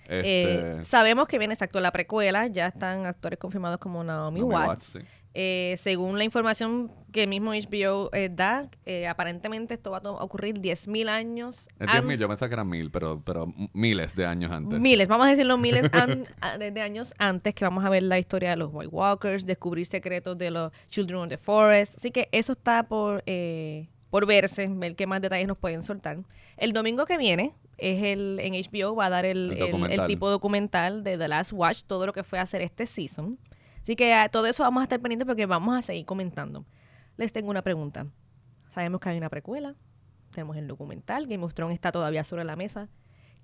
eh, 0.09 0.75
Este, 0.79 0.85
sabemos 0.85 1.27
que 1.27 1.39
viene 1.39 1.55
exacto 1.55 1.81
la 1.81 1.91
precuela, 1.91 2.47
ya 2.47 2.69
están 2.69 3.07
actores 3.07 3.41
confirmados 3.41 3.79
como 3.81 4.05
Naomi, 4.05 4.39
Naomi 4.41 4.55
Watts. 4.55 4.69
Watts, 4.69 4.85
sí. 4.85 4.99
Eh, 5.35 5.77
según 5.79 6.19
la 6.19 6.25
información 6.25 6.91
que 7.11 7.27
mismo 7.27 7.53
HBO 7.53 8.11
eh, 8.13 8.29
da, 8.31 8.69
eh, 8.85 9.07
aparentemente 9.07 9.75
esto 9.75 9.91
va 9.91 9.99
a 9.99 10.11
ocurrir 10.11 10.57
10.000 10.61 11.09
años. 11.09 11.69
Es 11.79 11.89
an- 11.89 12.05
10.000, 12.07 12.17
yo 12.19 12.29
pensaba 12.29 12.49
que 12.49 12.55
eran 12.55 12.69
mil, 12.69 12.91
pero, 12.91 13.23
pero 13.25 13.53
miles 13.73 14.15
de 14.15 14.27
años 14.27 14.53
antes. 14.53 14.79
Miles, 14.79 15.09
vamos 15.09 15.27
a 15.27 15.31
decirlo 15.31 15.57
miles 15.57 15.91
de 16.61 16.81
años 16.83 17.15
antes 17.19 17.55
que 17.55 17.65
vamos 17.65 17.85
a 17.85 17.89
ver 17.91 18.03
la 18.03 18.19
historia 18.19 18.51
de 18.51 18.57
los 18.57 18.71
White 18.73 18.89
Walkers, 18.89 19.47
descubrir 19.47 19.87
secretos 19.87 20.37
de 20.37 20.51
los 20.51 20.71
Children 20.91 21.21
of 21.21 21.29
the 21.29 21.39
Forest. 21.39 21.97
Así 21.97 22.11
que 22.11 22.29
eso 22.33 22.53
está 22.53 22.83
por, 22.85 23.23
eh, 23.27 23.89
por 24.11 24.27
verse, 24.27 24.67
ver 24.69 24.97
qué 24.97 25.07
más 25.07 25.21
detalles 25.23 25.49
nos 25.49 25.59
pueden 25.59 25.83
soltar. 25.83 26.19
El 26.59 26.73
domingo 26.75 27.07
que 27.07 27.17
viene 27.17 27.55
es 27.79 28.03
el 28.03 28.39
en 28.41 28.53
HBO 28.55 28.95
va 28.95 29.07
a 29.07 29.11
dar 29.11 29.25
el, 29.25 29.53
El 29.53 29.63
el- 29.63 30.01
el 30.01 30.07
tipo 30.07 30.29
documental 30.31 31.03
de 31.05 31.17
The 31.17 31.29
Last 31.29 31.53
Watch, 31.55 31.83
todo 31.87 32.05
lo 32.07 32.13
que 32.13 32.23
fue 32.23 32.39
hacer 32.39 32.61
este 32.61 32.85
season. 32.87 33.39
Así 33.83 33.97
que 33.97 34.15
a 34.15 34.29
todo 34.29 34.47
eso 34.47 34.63
vamos 34.63 34.81
a 34.81 34.85
estar 34.85 35.01
pendientes 35.01 35.27
porque 35.27 35.47
vamos 35.47 35.77
a 35.77 35.83
seguir 35.83 36.07
comentando. 36.07 36.65
Les 37.17 37.33
tengo 37.33 37.51
una 37.51 37.63
pregunta. 37.63 38.07
Sabemos 38.75 39.01
que 39.01 39.11
hay 39.11 39.19
una 39.19 39.29
precuela, 39.29 39.75
tenemos 40.31 40.57
el 40.57 40.67
documental, 40.67 41.27
Game 41.27 41.45
of 41.45 41.53
Thrones 41.53 41.75
está 41.75 41.93
todavía 41.93 42.25
sobre 42.25 42.45
la 42.45 42.57
mesa. 42.57 42.89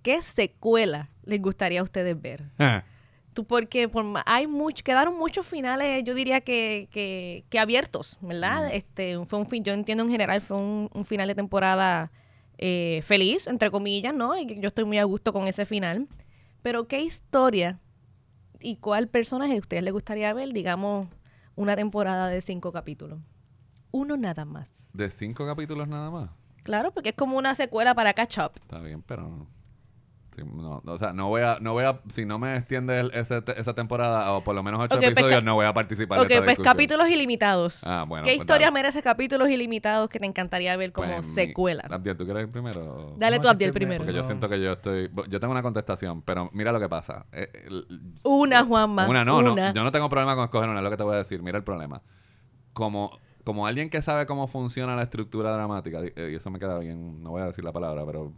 ¿Qué 0.03 0.23
secuela 0.23 1.11
les 1.25 1.43
gustaría 1.43 1.81
a 1.81 1.83
ustedes 1.83 2.19
ver? 2.21 2.45
Tú, 3.35 3.45
porque 3.45 3.89
por 3.89 4.05
hay 4.25 4.47
mucho, 4.47 4.83
quedaron 4.83 5.19
muchos 5.19 5.47
finales, 5.47 6.03
yo 6.05 6.15
diría 6.15 6.41
que, 6.41 6.89
que, 6.91 7.45
que 7.51 7.59
abiertos, 7.59 8.17
¿verdad? 8.21 8.73
Este, 8.73 9.23
fue 9.27 9.39
un 9.39 9.47
fin, 9.47 9.63
yo 9.65 9.75
entiendo 9.75 10.05
en 10.05 10.11
general, 10.11 10.41
fue 10.41 10.57
un, 10.57 10.89
un 10.95 11.05
final 11.05 11.29
de 11.29 11.35
temporada 11.35 12.11
eh, 12.57 13.01
feliz, 13.03 13.47
entre 13.47 13.71
comillas, 13.71 14.15
¿no? 14.15 14.37
Y 14.37 14.61
yo 14.61 14.69
estoy 14.69 14.85
muy 14.85 14.99
a 14.99 15.05
gusto 15.05 15.33
con 15.33 15.47
ese 15.47 15.67
final. 15.67 16.09
Pero 16.63 16.89
¿qué 16.89 17.03
historia 17.03 17.79
y 18.61 18.77
cuál 18.77 19.09
personaje 19.09 19.55
a 19.57 19.61
ustedes 19.61 19.83
les 19.83 19.93
gustaría 19.93 20.33
ver, 20.33 20.53
digamos, 20.53 21.09
una 21.57 21.77
temporada 21.77 22.29
de 22.29 22.41
cinco 22.41 22.73
capítulos? 22.73 23.21
Uno 23.91 24.17
nada 24.17 24.45
más. 24.45 24.89
De 24.93 25.11
cinco 25.11 25.47
capítulos 25.47 25.89
nada 25.89 26.11
más. 26.11 26.31
Claro, 26.63 26.93
porque 26.93 27.11
es 27.11 27.15
como 27.15 27.39
una 27.39 27.55
secuela 27.55 27.95
para 27.95 28.15
catch 28.15 28.39
up. 28.39 28.53
Está 28.57 28.81
bien, 28.81 29.03
pero. 29.03 29.47
Sí, 30.39 30.45
no, 30.55 30.81
no, 30.85 30.93
o 30.93 30.99
sea, 30.99 31.13
no 31.13 31.29
voy 31.29 31.43
a, 31.43 31.59
no 31.61 31.73
voy 31.73 31.85
a, 31.85 32.01
si 32.11 32.25
no 32.25 32.39
me 32.39 32.57
extiende 32.57 33.01
el- 33.01 33.11
ese 33.15 33.43
te- 33.43 33.61
esa 33.61 33.75
temporada 33.75 34.33
o 34.33 34.45
por 34.45 34.55
lo 34.55 34.63
menos 34.63 34.81
ocho 34.81 34.97
pues, 34.97 35.11
episodios, 35.11 35.43
no 35.43 35.55
voy 35.55 35.67
a 35.67 35.75
participar 35.75 36.21
Ok, 36.21 36.29
de 36.29 36.35
esta 36.35 36.45
pues 36.45 36.57
discusión. 36.59 36.73
capítulos 36.75 37.09
ilimitados. 37.09 37.85
Ah, 37.87 38.05
bueno, 38.07 38.25
¿Qué 38.25 38.31
pues 38.33 38.41
historia 38.43 38.67
dale. 38.67 38.75
merece 38.75 39.03
capítulos 39.03 39.49
ilimitados 39.51 40.09
que 40.11 40.19
te 40.19 40.27
encantaría 40.27 40.77
ver 40.77 40.93
como 40.93 41.09
Pues, 41.13 41.27
mi- 41.29 41.35
secuela? 41.35 41.85
Abdiel, 41.91 42.17
¿tú 42.17 42.25
quieres 42.25 42.45
ir 42.45 42.51
primero? 42.53 43.15
Dale 43.19 43.37
No, 43.37 43.43
tú, 43.43 43.49
Abdiel, 43.49 43.73
primero. 43.73 43.99
Porque 44.01 44.13
yo 44.15 44.23
No. 44.23 44.27
siento 44.27 44.49
que 44.49 44.61
yo 44.61 44.73
estoy, 44.73 45.11
yo 45.29 45.41
tengo 45.41 45.51
una 45.53 45.63
contestación, 45.63 46.23
pero 46.23 46.51
mira 46.53 46.71
lo 46.73 46.79
que 46.81 46.89
pasa. 46.89 47.27
Eh, 47.33 47.51
el- 47.67 47.87
Una, 48.23 48.65
Juanma. 48.65 49.09
Una 49.09 49.25
no, 49.25 49.43
no. 49.43 49.53
una. 49.55 49.73
Yo 49.73 49.83
no 49.83 49.91
tengo 49.93 50.09
problema 50.09 50.35
con 50.37 50.45
escoger 50.45 50.69
una, 50.69 50.79
es 50.79 50.85
lo 50.85 50.91
que 50.91 50.97
te 50.97 51.03
voy 51.03 51.15
a 51.15 51.19
decir. 51.19 51.43
Mira 51.43 51.59
el 51.59 51.65
problema. 51.65 52.01
Como, 52.73 53.19
como 53.45 53.67
alguien 53.67 53.91
que 53.91 54.03
sabe 54.03 54.27
cómo 54.27 54.47
funciona 54.47 54.95
la 54.95 55.03
estructura 55.03 55.51
dramática, 55.53 56.01
di- 56.03 56.13
eh, 56.15 56.31
y 56.33 56.35
eso 56.37 56.51
me 56.51 56.59
queda 56.59 56.79
bien, 56.79 57.23
no 57.23 57.31
voy 57.31 57.43
a 57.43 57.47
decir 57.47 57.65
la 57.65 57.73
palabra, 57.73 58.05
pero 58.07 58.33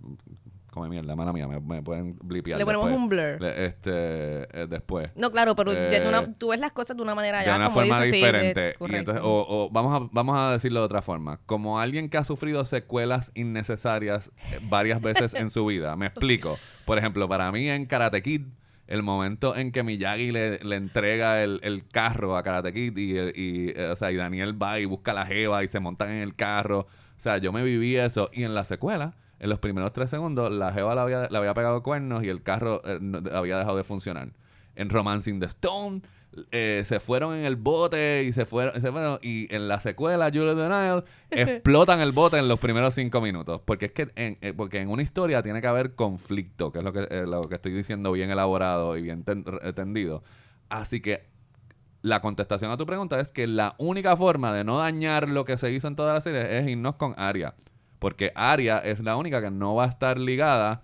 come 0.71 0.89
mierda, 0.89 1.15
mala 1.17 1.33
mía, 1.33 1.47
me, 1.49 1.61
me 1.61 1.83
pueden 1.83 2.17
blipear. 2.23 2.59
Le 2.59 2.65
ponemos 2.65 2.87
después. 2.87 3.03
un 3.03 3.09
blur. 3.09 3.41
Le- 3.41 3.67
este, 3.67 3.91
eh, 3.93 4.67
después. 4.69 5.11
No, 5.17 5.31
claro, 5.31 5.55
pero 5.57 5.73
de 5.73 5.97
Eh, 5.97 6.09
una- 6.09 6.33
tú 6.33 6.49
ves 6.49 6.61
las 6.61 6.73
cosas 6.73 6.97
de 6.97 7.03
una 7.03 7.15
manera 7.15 7.41
de 7.41 7.47
ya 7.47 7.57
una 7.57 7.67
como 7.69 7.81
forma 7.81 8.01
dices, 8.03 8.11
sí, 8.11 8.21
de- 8.21 8.27
diferente. 8.27 8.71
y 8.75 8.79
correcto. 8.79 8.99
entonces, 9.13 9.23
o, 9.25 9.47
o 9.49 9.71
vamos, 9.71 10.01
a, 10.03 10.09
vamos 10.13 10.39
a 10.39 10.53
decirlo 10.53 10.81
de 10.81 10.87
otra 10.87 11.03
forma. 11.03 11.41
Como 11.47 11.81
alguien 11.81 12.09
que 12.09 12.19
ha 12.19 12.25
sufrido 12.25 12.65
secuelas 12.65 13.33
innecesarias 13.35 14.31
eh, 14.53 14.59
varias 14.63 15.01
veces 15.01 15.35
en 15.35 15.51
su 15.51 15.67
vida. 15.67 15.97
Me 15.97 16.07
explico. 16.07 16.59
Por 16.85 16.99
ejemplo, 16.99 17.29
para 17.29 17.51
mí 17.53 17.69
en 17.69 17.87
Karate 17.87 18.23
Kid, 18.23 18.43
el 18.87 19.03
momento 19.03 19.55
en 19.57 19.71
que 19.73 19.83
Miyagi 19.85 20.33
le, 20.33 20.59
le 20.59 20.77
entrega 20.77 21.43
el, 21.45 21.61
el 21.63 21.87
carro 21.87 22.37
a 22.37 22.43
Karate 22.43 22.73
Kid 22.73 22.97
y, 22.97 23.13
y, 23.19 23.73
eh, 23.77 23.91
o 23.93 23.97
sea, 23.97 24.11
y 24.11 24.17
Daniel 24.17 24.61
va 24.61 24.81
y 24.81 24.85
busca 24.85 25.13
la 25.13 25.27
jeva 25.27 25.63
y 25.63 25.69
se 25.69 25.79
montan 25.79 26.11
en 26.11 26.23
el 26.23 26.35
carro. 26.35 26.81
O 27.17 27.21
sea, 27.23 27.39
yo 27.39 27.53
me 27.53 27.63
viví 27.63 27.97
eso. 27.97 28.31
Y 28.33 28.43
en 28.45 28.55
la 28.55 28.65
secuela, 28.65 29.15
en 29.41 29.51
los 29.51 29.59
primeros 29.59 29.93
tres 29.93 30.11
segundos, 30.11 30.51
la 30.53 30.73
jeva 30.73 30.95
le 30.95 31.01
había, 31.01 31.29
le 31.29 31.39
había 31.39 31.55
pegado 31.55 31.83
cuernos 31.83 32.23
y 32.23 32.29
el 32.29 32.43
carro 32.43 32.83
eh, 32.85 32.99
no- 33.01 33.21
había 33.37 33.59
dejado 33.59 33.77
de 33.77 33.85
funcionar. 33.85 34.29
En 34.77 34.89
Romancing 34.91 35.41
the 35.41 35.47
Stone, 35.47 36.03
eh, 36.53 36.85
se 36.87 37.01
fueron 37.01 37.35
en 37.35 37.45
el 37.45 37.57
bote 37.57 38.23
y 38.25 38.33
se 38.33 38.47
fueron, 38.47 38.81
se 38.81 38.93
fueron 38.93 39.19
y 39.21 39.53
en 39.53 39.67
la 39.67 39.81
secuela 39.81 40.27
Julie 40.33 40.55
the 40.55 40.69
Nile 40.69 41.03
explotan 41.31 41.99
el 42.01 42.13
bote 42.13 42.39
en 42.39 42.47
los 42.47 42.61
primeros 42.61 42.95
cinco 42.95 43.21
minutos. 43.21 43.61
Porque 43.65 43.87
es 43.87 43.93
que 43.93 44.09
en, 44.15 44.39
eh, 44.41 44.53
porque 44.57 44.81
en 44.81 44.91
una 44.91 45.03
historia 45.03 45.43
tiene 45.43 45.61
que 45.61 45.67
haber 45.67 45.95
conflicto 45.97 46.71
que 46.71 46.79
es 46.79 46.85
lo 46.85 46.93
que 46.93 47.09
eh, 47.11 47.25
lo 47.27 47.43
que 47.43 47.57
estoy 47.57 47.73
diciendo 47.73 48.13
bien 48.13 48.31
elaborado 48.31 48.97
y 48.97 49.03
bien 49.03 49.25
ten- 49.25 49.45
entendido. 49.63 50.23
Así 50.69 51.01
que 51.01 51.29
la 52.03 52.21
contestación 52.23 52.71
a 52.71 52.77
tu 52.77 52.87
pregunta 52.87 53.19
es 53.21 53.31
que 53.33 53.47
la 53.47 53.75
única 53.79 54.17
forma 54.17 54.55
de 54.55 54.65
no 54.65 54.79
dañar 54.79 55.29
lo 55.29 55.45
que 55.45 55.59
se 55.59 55.71
hizo 55.73 55.89
en 55.89 55.97
toda 55.97 56.15
la 56.15 56.21
serie 56.21 56.59
es 56.59 56.69
irnos 56.69 56.95
con 56.95 57.15
Aria 57.19 57.55
porque 58.01 58.33
Aria 58.35 58.79
es 58.79 58.99
la 58.99 59.15
única 59.17 59.41
que 59.41 59.53
no 59.53 59.77
va 59.77 59.85
a 59.85 59.89
estar 59.89 60.19
ligada 60.19 60.83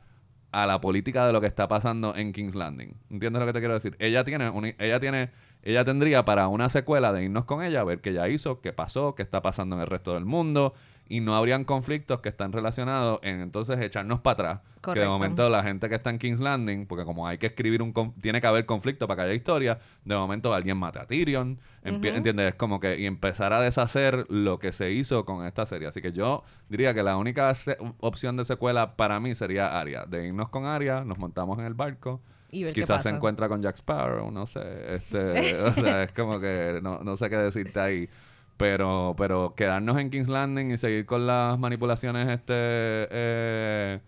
a 0.52 0.66
la 0.66 0.80
política 0.80 1.26
de 1.26 1.32
lo 1.32 1.40
que 1.40 1.48
está 1.48 1.66
pasando 1.66 2.14
en 2.14 2.32
King's 2.32 2.54
Landing. 2.54 2.94
¿Entiendes 3.10 3.40
lo 3.40 3.46
que 3.46 3.52
te 3.52 3.58
quiero 3.58 3.74
decir? 3.74 3.96
Ella 3.98 4.22
tiene, 4.24 4.48
un- 4.48 4.74
ella 4.78 5.00
tiene, 5.00 5.30
ella 5.62 5.84
tendría 5.84 6.24
para 6.24 6.46
una 6.48 6.68
secuela 6.70 7.12
de 7.12 7.24
irnos 7.24 7.44
con 7.44 7.62
ella, 7.62 7.82
ver 7.84 8.00
qué 8.00 8.10
ella 8.10 8.28
hizo, 8.28 8.60
qué 8.60 8.72
pasó, 8.72 9.14
qué 9.16 9.22
está 9.22 9.42
pasando 9.42 9.74
en 9.76 9.82
el 9.82 9.88
resto 9.88 10.14
del 10.14 10.24
mundo, 10.24 10.72
y 11.08 11.20
no 11.20 11.36
habrían 11.36 11.64
conflictos 11.64 12.20
que 12.20 12.28
están 12.28 12.52
relacionados 12.52 13.18
en 13.22 13.40
entonces 13.40 13.78
echarnos 13.80 14.20
para 14.20 14.32
atrás. 14.32 14.60
Que 14.94 15.00
de 15.00 15.08
momento 15.08 15.48
la 15.48 15.62
gente 15.62 15.88
que 15.88 15.94
está 15.94 16.10
en 16.10 16.18
King's 16.18 16.40
Landing, 16.40 16.86
porque 16.86 17.04
como 17.04 17.26
hay 17.26 17.38
que 17.38 17.46
escribir 17.46 17.82
un, 17.82 17.92
tiene 18.20 18.40
que 18.40 18.46
haber 18.46 18.66
conflicto 18.66 19.06
para 19.06 19.22
que 19.22 19.28
haya 19.28 19.34
historia, 19.34 19.78
de 20.04 20.14
momento 20.14 20.52
alguien 20.54 20.76
mate 20.76 20.98
a 20.98 21.06
Tyrion. 21.06 21.58
¿entiendes? 21.82 22.48
Es 22.48 22.54
como 22.54 22.80
que, 22.80 22.98
y 22.98 23.06
empezar 23.06 23.52
a 23.52 23.60
deshacer 23.60 24.26
lo 24.28 24.58
que 24.58 24.72
se 24.72 24.92
hizo 24.92 25.24
con 25.24 25.46
esta 25.46 25.66
serie. 25.66 25.88
Así 25.88 26.02
que 26.02 26.12
yo 26.12 26.42
diría 26.68 26.94
que 26.94 27.02
la 27.02 27.16
única 27.16 27.52
opción 28.00 28.36
de 28.36 28.44
secuela 28.44 28.96
para 28.96 29.20
mí 29.20 29.34
sería 29.34 29.78
Aria. 29.78 30.04
De 30.06 30.26
irnos 30.26 30.48
con 30.48 30.66
Aria, 30.66 31.04
nos 31.04 31.18
montamos 31.18 31.58
en 31.58 31.64
el 31.64 31.74
barco, 31.74 32.20
y 32.50 32.64
ver 32.64 32.72
qué 32.72 32.82
quizás 32.82 32.98
pasa. 32.98 33.10
se 33.10 33.16
encuentra 33.16 33.48
con 33.48 33.62
Jack 33.62 33.76
Sparrow, 33.76 34.30
no 34.30 34.46
sé. 34.46 34.94
Este, 34.94 35.54
o 35.62 35.72
sea, 35.72 36.04
es 36.04 36.12
como 36.12 36.40
que 36.40 36.80
no, 36.82 37.00
no 37.00 37.16
sé 37.16 37.28
qué 37.30 37.36
decirte 37.36 37.80
ahí. 37.80 38.08
Pero, 38.56 39.14
pero 39.18 39.54
quedarnos 39.54 39.98
en 39.98 40.10
King's 40.10 40.28
Landing 40.28 40.70
y 40.70 40.78
seguir 40.78 41.04
con 41.04 41.26
las 41.26 41.58
manipulaciones 41.58 42.26
este 42.28 42.54
eh, 42.54 44.00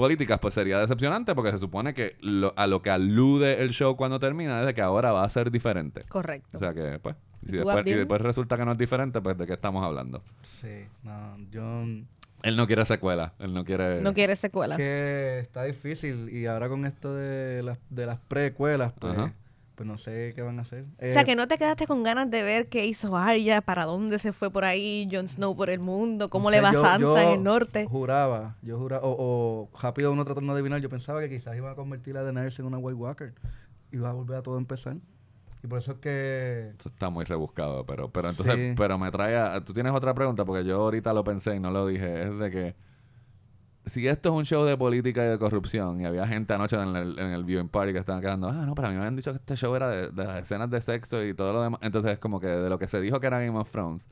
políticas, 0.00 0.38
pues 0.40 0.54
sería 0.54 0.78
decepcionante 0.80 1.34
porque 1.34 1.52
se 1.52 1.58
supone 1.58 1.94
que 1.94 2.16
lo- 2.20 2.52
a 2.56 2.66
lo 2.66 2.82
que 2.82 2.90
alude 2.90 3.60
el 3.62 3.70
show 3.70 3.96
cuando 3.96 4.18
termina 4.18 4.60
es 4.60 4.66
de 4.66 4.74
que 4.74 4.80
ahora 4.82 5.12
va 5.12 5.22
a 5.24 5.30
ser 5.30 5.50
diferente. 5.50 6.00
Correcto. 6.08 6.56
O 6.56 6.60
sea 6.60 6.74
que, 6.74 6.98
pues, 6.98 7.14
y 7.42 7.46
si 7.46 7.52
¿Tú, 7.52 7.58
después, 7.64 7.86
y 7.86 7.92
después 7.92 8.20
resulta 8.20 8.56
que 8.56 8.64
no 8.64 8.72
es 8.72 8.78
diferente, 8.78 9.20
pues 9.20 9.38
de 9.38 9.46
qué 9.46 9.52
estamos 9.52 9.84
hablando. 9.84 10.22
Sí, 10.42 10.86
no, 11.04 11.36
yo... 11.50 11.84
Él 12.42 12.56
no 12.56 12.66
quiere 12.66 12.84
secuela, 12.86 13.34
él 13.38 13.52
no 13.52 13.64
quiere... 13.66 14.00
no 14.00 14.14
quiere 14.14 14.34
secuela. 14.34 14.76
Que 14.78 15.38
está 15.40 15.64
difícil 15.64 16.30
y 16.30 16.46
ahora 16.46 16.68
con 16.70 16.86
esto 16.86 17.14
de 17.14 17.62
las, 17.62 17.78
de 17.90 18.06
las 18.06 18.18
precuelas, 18.18 18.92
pues, 18.98 19.12
Ajá. 19.12 19.34
Pues 19.80 19.88
no 19.88 19.96
sé 19.96 20.32
qué 20.34 20.42
van 20.42 20.58
a 20.58 20.62
hacer. 20.62 20.84
O 21.00 21.10
sea, 21.10 21.22
Eh, 21.22 21.24
que 21.24 21.34
no 21.34 21.48
te 21.48 21.56
quedaste 21.56 21.86
con 21.86 22.02
ganas 22.02 22.30
de 22.30 22.42
ver 22.42 22.68
qué 22.68 22.84
hizo 22.84 23.16
Arya, 23.16 23.62
para 23.62 23.86
dónde 23.86 24.18
se 24.18 24.34
fue 24.34 24.50
por 24.50 24.66
ahí, 24.66 25.08
Jon 25.10 25.26
Snow 25.26 25.56
por 25.56 25.70
el 25.70 25.80
mundo, 25.80 26.28
cómo 26.28 26.50
le 26.50 26.60
va 26.60 26.70
yo- 26.74 26.82
Sansa 26.82 26.98
yo 27.00 27.18
en 27.18 27.28
el 27.30 27.42
norte. 27.42 27.86
Juraba, 27.86 28.56
yo 28.60 28.76
juraba, 28.78 29.02
o, 29.06 29.16
o 29.72 29.78
rápido 29.80 30.12
uno 30.12 30.22
tratando 30.26 30.52
de 30.52 30.58
adivinar, 30.58 30.82
yo 30.82 30.90
pensaba 30.90 31.20
que 31.20 31.30
quizás 31.30 31.56
iba 31.56 31.70
a 31.70 31.74
convertir 31.74 32.18
a 32.18 32.22
Daenerys 32.22 32.58
en 32.58 32.66
una 32.66 32.76
White 32.76 32.96
Walker 32.98 33.32
y 33.90 33.96
iba 33.96 34.10
a 34.10 34.12
volver 34.12 34.36
a 34.36 34.42
todo 34.42 34.58
empezar. 34.58 34.96
Y 35.62 35.66
por 35.66 35.78
eso 35.78 35.92
es 35.92 35.98
que 35.98 36.72
Eso 36.78 36.90
está 36.90 37.08
muy 37.08 37.24
rebuscado, 37.24 37.86
pero, 37.86 38.10
pero 38.10 38.28
entonces, 38.28 38.54
Sí. 38.54 38.74
pero 38.76 38.98
me 38.98 39.10
trae 39.10 39.34
a, 39.38 39.64
Tú 39.64 39.72
tienes 39.72 39.94
otra 39.94 40.12
pregunta, 40.12 40.44
porque 40.44 40.62
yo 40.62 40.76
ahorita 40.76 41.14
lo 41.14 41.24
pensé 41.24 41.56
y 41.56 41.60
no 41.60 41.70
lo 41.70 41.86
dije. 41.86 42.24
Es 42.24 42.38
de 42.38 42.50
que 42.50 42.74
si 43.90 44.06
esto 44.08 44.30
es 44.30 44.34
un 44.34 44.44
show 44.44 44.64
de 44.64 44.76
política 44.76 45.24
y 45.24 45.28
de 45.28 45.38
corrupción, 45.38 46.00
y 46.00 46.04
había 46.06 46.26
gente 46.26 46.54
anoche 46.54 46.76
en 46.76 46.96
el, 46.96 47.44
viewing 47.44 47.68
party 47.68 47.92
que 47.92 47.98
estaban 47.98 48.20
quedando, 48.22 48.48
ah, 48.48 48.64
no, 48.66 48.74
pero 48.74 48.88
a 48.88 48.90
mí 48.90 48.96
me 48.96 49.02
habían 49.02 49.16
dicho 49.16 49.32
que 49.32 49.36
este 49.38 49.56
show 49.56 49.74
era 49.74 49.88
de, 49.90 50.08
de 50.08 50.24
las 50.24 50.42
escenas 50.42 50.70
de 50.70 50.80
sexo 50.80 51.22
y 51.24 51.34
todo 51.34 51.52
lo 51.52 51.62
demás. 51.62 51.80
Entonces 51.82 52.12
es 52.12 52.18
como 52.18 52.40
que 52.40 52.46
de 52.48 52.68
lo 52.70 52.78
que 52.78 52.88
se 52.88 53.00
dijo 53.00 53.20
que 53.20 53.26
era 53.26 53.40
Game 53.40 53.58
of 53.58 53.70
Thrones. 53.70 54.06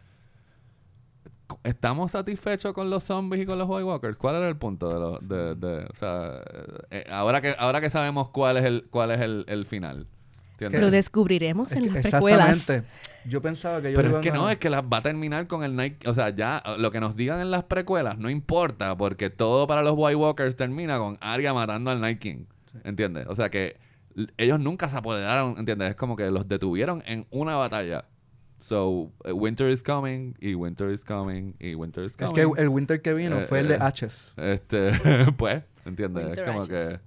¿Estamos 1.65 2.11
satisfechos 2.11 2.75
con 2.75 2.91
los 2.91 3.05
zombies 3.05 3.43
y 3.43 3.47
con 3.47 3.59
los 3.59 3.67
White 3.69 3.85
Walkers? 3.85 4.17
¿Cuál 4.19 4.37
era 4.37 4.49
el 4.49 4.57
punto 4.57 4.89
de 4.89 5.01
los 5.01 5.29
de, 5.29 5.55
de- 5.55 5.87
o 5.91 5.95
sea, 5.95 6.43
eh, 6.91 7.05
ahora 7.11 7.41
que 7.41 7.55
ahora 7.59 7.81
que 7.81 7.89
sabemos 7.89 8.29
cuál 8.29 8.59
es 8.59 8.65
el 8.67 8.87
cuál 8.91 9.11
es 9.13 9.21
el, 9.21 9.45
el 9.49 9.65
final? 9.65 10.07
¿Entiendes? 10.67 10.81
Lo 10.81 10.91
descubriremos 10.91 11.71
es 11.73 11.79
en 11.79 11.85
que- 11.85 11.91
las 11.93 12.03
precuelas. 12.11 12.51
exactamente. 12.57 12.89
Yo 13.27 13.43
pensaba 13.43 13.81
que 13.83 13.89
ellos 13.91 14.03
Pero 14.03 14.17
es 14.17 14.23
que 14.23 14.33
no, 14.33 14.49
es 14.51 14.59
que 14.59 14.71
las 14.71 14.83
va 14.83 14.97
a 14.99 15.03
terminar 15.03 15.47
con 15.47 15.63
el 15.63 15.77
Night. 15.77 16.07
O 16.07 16.15
sea, 16.15 16.31
ya 16.31 16.63
lo 16.79 16.91
que 16.91 16.99
nos 17.01 17.15
digan 17.17 17.41
en 17.41 17.51
las 17.51 17.65
precuelas 17.65 18.19
no 18.19 18.29
importa, 18.31 18.97
porque 18.97 19.31
todo 19.31 19.67
para 19.67 19.83
los 19.83 19.95
White 19.97 20.17
Walkers 20.17 20.57
termina 20.57 20.99
con 20.99 21.17
Arya 21.21 21.53
matando 21.55 21.91
al 21.91 22.01
Night 22.01 22.19
King. 22.19 22.47
¿Entiendes? 22.85 23.27
O 23.29 23.35
sea 23.37 23.51
que 23.51 23.77
ellos 24.37 24.59
nunca 24.59 24.89
se 24.89 24.97
apoderaron, 24.97 25.57
¿entiendes? 25.59 25.91
Es 25.91 25.97
como 25.97 26.17
que 26.17 26.31
los 26.31 26.49
detuvieron 26.49 27.03
en 27.07 27.27
una 27.31 27.57
batalla. 27.57 28.05
So, 28.59 29.13
eh, 29.25 29.31
Winter 29.33 29.69
is 29.71 29.83
coming, 29.85 30.35
y 30.41 30.55
Winter 30.55 30.91
is 30.91 31.05
coming, 31.05 31.55
y 31.61 31.77
Winter 31.77 32.05
is 32.05 32.13
Es 32.13 32.17
coming. 32.17 32.35
que 32.55 32.61
el 32.63 32.69
winter 32.69 33.01
que 33.01 33.15
vino 33.15 33.39
Eh, 33.39 33.47
fue 33.47 33.61
el 33.61 33.69
de 33.69 33.75
eh, 33.75 33.79
Ashes. 33.81 34.35
Este, 34.37 34.91
pues, 35.37 35.63
¿entiendes? 35.85 36.25
Winter 36.27 36.45
es 36.45 36.51
como 36.51 36.63
Ashes. 36.63 36.89
que. 36.89 37.01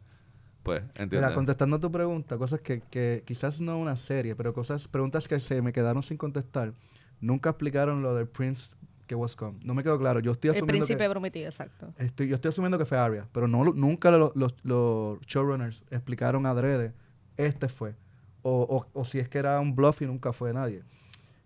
Pues, 0.64 0.84
Mira, 0.84 1.04
¿entiendes? 1.04 1.32
contestando 1.34 1.78
a 1.78 1.80
tu 1.80 1.92
pregunta, 1.92 2.38
cosas 2.38 2.62
que, 2.62 2.82
que 2.92 3.24
quizás 3.26 3.60
no 3.60 3.78
una 3.80 3.96
serie, 3.96 4.36
pero 4.36 4.54
cosas, 4.54 4.88
preguntas 4.88 5.28
que 5.28 5.40
se 5.40 5.62
me 5.62 5.74
quedaron 5.74 6.04
sin 6.04 6.18
contestar. 6.18 6.74
Nunca 7.20 7.50
explicaron 7.52 8.02
lo 8.02 8.14
del 8.16 8.28
Prince 8.28 8.76
que 9.08 9.16
was 9.16 9.36
come. 9.36 9.60
No 9.64 9.74
me 9.74 9.84
quedó 9.84 9.98
claro. 10.00 10.20
Yo 10.20 10.32
estoy 10.32 10.50
El 10.50 10.56
asumiendo 10.58 10.86
príncipe 10.86 11.04
que, 11.04 11.10
prometido, 11.10 11.48
exacto. 11.48 11.94
estoy, 11.98 12.28
yo 12.30 12.36
estoy 12.36 12.50
asumiendo 12.50 12.78
que 12.78 12.86
fue 12.86 12.98
Arya, 12.98 13.28
pero 13.32 13.48
no 13.48 13.64
nunca 13.66 14.10
lo- 14.12 14.32
los, 14.36 14.54
los 14.64 15.20
showrunners 15.22 15.84
explicaron 15.90 16.46
adrede 16.46 16.94
este 17.38 17.68
fue. 17.68 17.96
O, 18.44 18.62
o, 18.94 19.00
o 19.00 19.06
si 19.06 19.20
es 19.20 19.30
que 19.30 19.38
era 19.40 19.60
un 19.60 19.76
bluff 19.76 20.02
y 20.02 20.06
nunca 20.08 20.32
fue 20.34 20.54
nadie. 20.54 20.84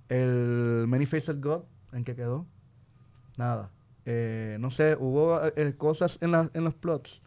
El 0.10 0.86
Many 0.88 1.06
Faced 1.06 1.42
God, 1.42 1.64
¿en 1.94 2.04
qué 2.04 2.16
quedó? 2.16 2.46
Nada. 3.38 3.72
Eh, 4.06 4.58
no 4.60 4.70
sé, 4.70 4.96
hubo 5.00 5.42
eh, 5.56 5.74
cosas 5.78 6.18
en, 6.22 6.32
la- 6.32 6.50
en 6.54 6.64
los 6.64 6.76
plots, 6.76 7.22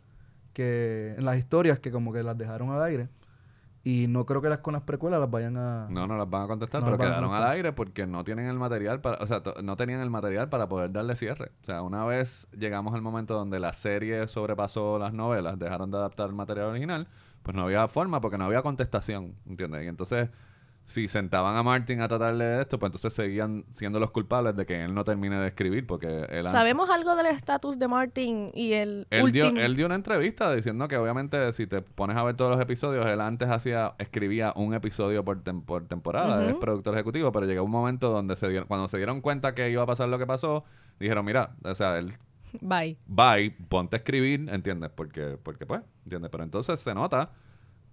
que 0.59 1.15
en 1.17 1.25
las 1.25 1.39
historias 1.39 1.79
que 1.79 1.93
como 1.93 2.13
que 2.13 2.25
las 2.25 2.37
dejaron 2.37 2.71
al 2.71 2.83
aire. 2.83 3.09
Y 3.85 4.09
no 4.09 4.27
creo 4.27 4.43
que 4.43 4.49
las 4.49 4.59
con 4.59 4.75
las 4.75 4.83
precuelas 4.83 5.21
las 5.21 5.31
vayan 5.31 5.57
a... 5.57 5.87
No, 5.89 6.09
no 6.09 6.19
las 6.19 6.29
van 6.29 6.43
a 6.43 6.47
contestar, 6.49 6.81
No 6.81 6.87
pero 6.87 6.99
quedaron 6.99 7.33
al 7.33 7.45
aire 7.45 7.73
porque 7.73 8.09
no 8.09 8.25
tienen 8.25 8.47
el 8.47 8.59
material 8.59 9.01
para, 9.01 9.23
o 9.23 9.27
sea, 9.29 9.41
no 9.63 9.77
tenían 9.77 10.01
el 10.01 10.11
material 10.11 10.49
para 10.49 10.69
poder 10.69 10.91
darle 10.91 11.15
cierre. 11.15 11.53
O 11.63 11.65
sea, 11.65 11.83
una 11.83 12.05
vez 12.05 12.49
llegamos 12.59 12.93
al 12.93 13.03
momento 13.03 13.35
donde 13.35 13.61
la 13.61 13.73
serie 13.73 14.27
sobrepasó 14.27 14.99
las 14.99 15.13
novelas, 15.13 15.61
dejaron 15.61 15.93
de 15.93 15.99
adaptar 15.99 16.29
el 16.29 16.35
material 16.35 16.67
original, 16.67 17.07
pues 17.45 17.57
no 17.57 17.63
había 17.63 17.87
forma 17.87 18.21
porque 18.21 18.37
no 18.37 18.47
había 18.47 18.63
contestación, 18.63 19.37
¿entiendes? 19.47 19.85
Y 19.85 19.87
entonces, 19.87 20.29
si 20.89 21.07
sentaban 21.07 21.55
a 21.55 21.63
Martin 21.63 22.01
a 22.01 22.09
tratarle 22.09 22.45
de 22.47 22.63
esto, 22.63 22.79
pues 22.79 22.89
entonces 22.89 23.13
seguían 23.13 23.67
siendo 23.73 24.01
los 24.01 24.11
culpables 24.11 24.57
de 24.57 24.65
que 24.65 24.83
él 24.85 24.95
no 24.95 25.05
termine 25.05 25.37
de 25.39 25.49
escribir 25.49 25.87
porque 25.87 26.27
él 26.31 26.45
¿Sabemos 26.47 26.89
algo 26.89 27.15
del 27.15 27.27
estatus 27.27 27.79
de 27.79 27.87
Martin 27.89 28.51
y 28.55 28.73
el 28.73 29.07
él 29.11 29.31
dio, 29.31 29.49
él 29.49 29.77
dio 29.77 29.85
una 29.85 29.97
entrevista 29.97 30.51
diciendo 30.55 30.89
que 30.89 30.97
obviamente 30.97 31.53
si 31.53 31.67
te 31.67 31.83
pones 31.83 32.17
a 32.17 32.23
ver 32.23 32.37
todos 32.37 32.53
los 32.53 32.61
episodios, 32.61 33.05
él 33.05 33.21
antes 33.21 33.51
hacía, 33.51 33.97
escribía 33.99 34.55
un 34.57 34.73
episodio 34.73 35.23
por, 35.27 35.45
tem- 35.45 35.63
por 35.63 35.87
temporada, 35.87 36.41
Ujú. 36.41 36.49
es 36.49 36.57
productor 36.57 36.95
ejecutivo, 36.95 37.33
pero 37.33 37.45
llegó 37.45 37.65
un 37.65 37.71
momento 37.71 38.09
donde 38.11 38.35
se 38.37 38.49
dieron, 38.49 38.67
cuando 38.67 38.89
se 38.89 38.97
dieron 38.97 39.21
cuenta 39.21 39.55
que 39.55 39.69
iba 39.71 39.83
a 39.83 39.87
pasar 39.87 40.09
lo 40.09 40.19
que 40.19 40.27
pasó, 40.27 40.65
dijeron, 40.99 41.23
mira, 41.27 41.55
o 41.65 41.75
sea, 41.75 41.99
él 41.99 42.15
Bye. 42.63 42.97
bye, 43.07 43.51
ponte 43.69 43.97
a 43.97 43.99
escribir, 43.99 44.49
¿entiendes? 44.51 44.91
Porque, 44.95 45.37
porque 45.43 45.67
pues, 45.67 45.83
¿entiendes? 46.05 46.31
Pero 46.31 46.45
entonces 46.45 46.81
se 46.81 46.95
nota, 46.95 47.31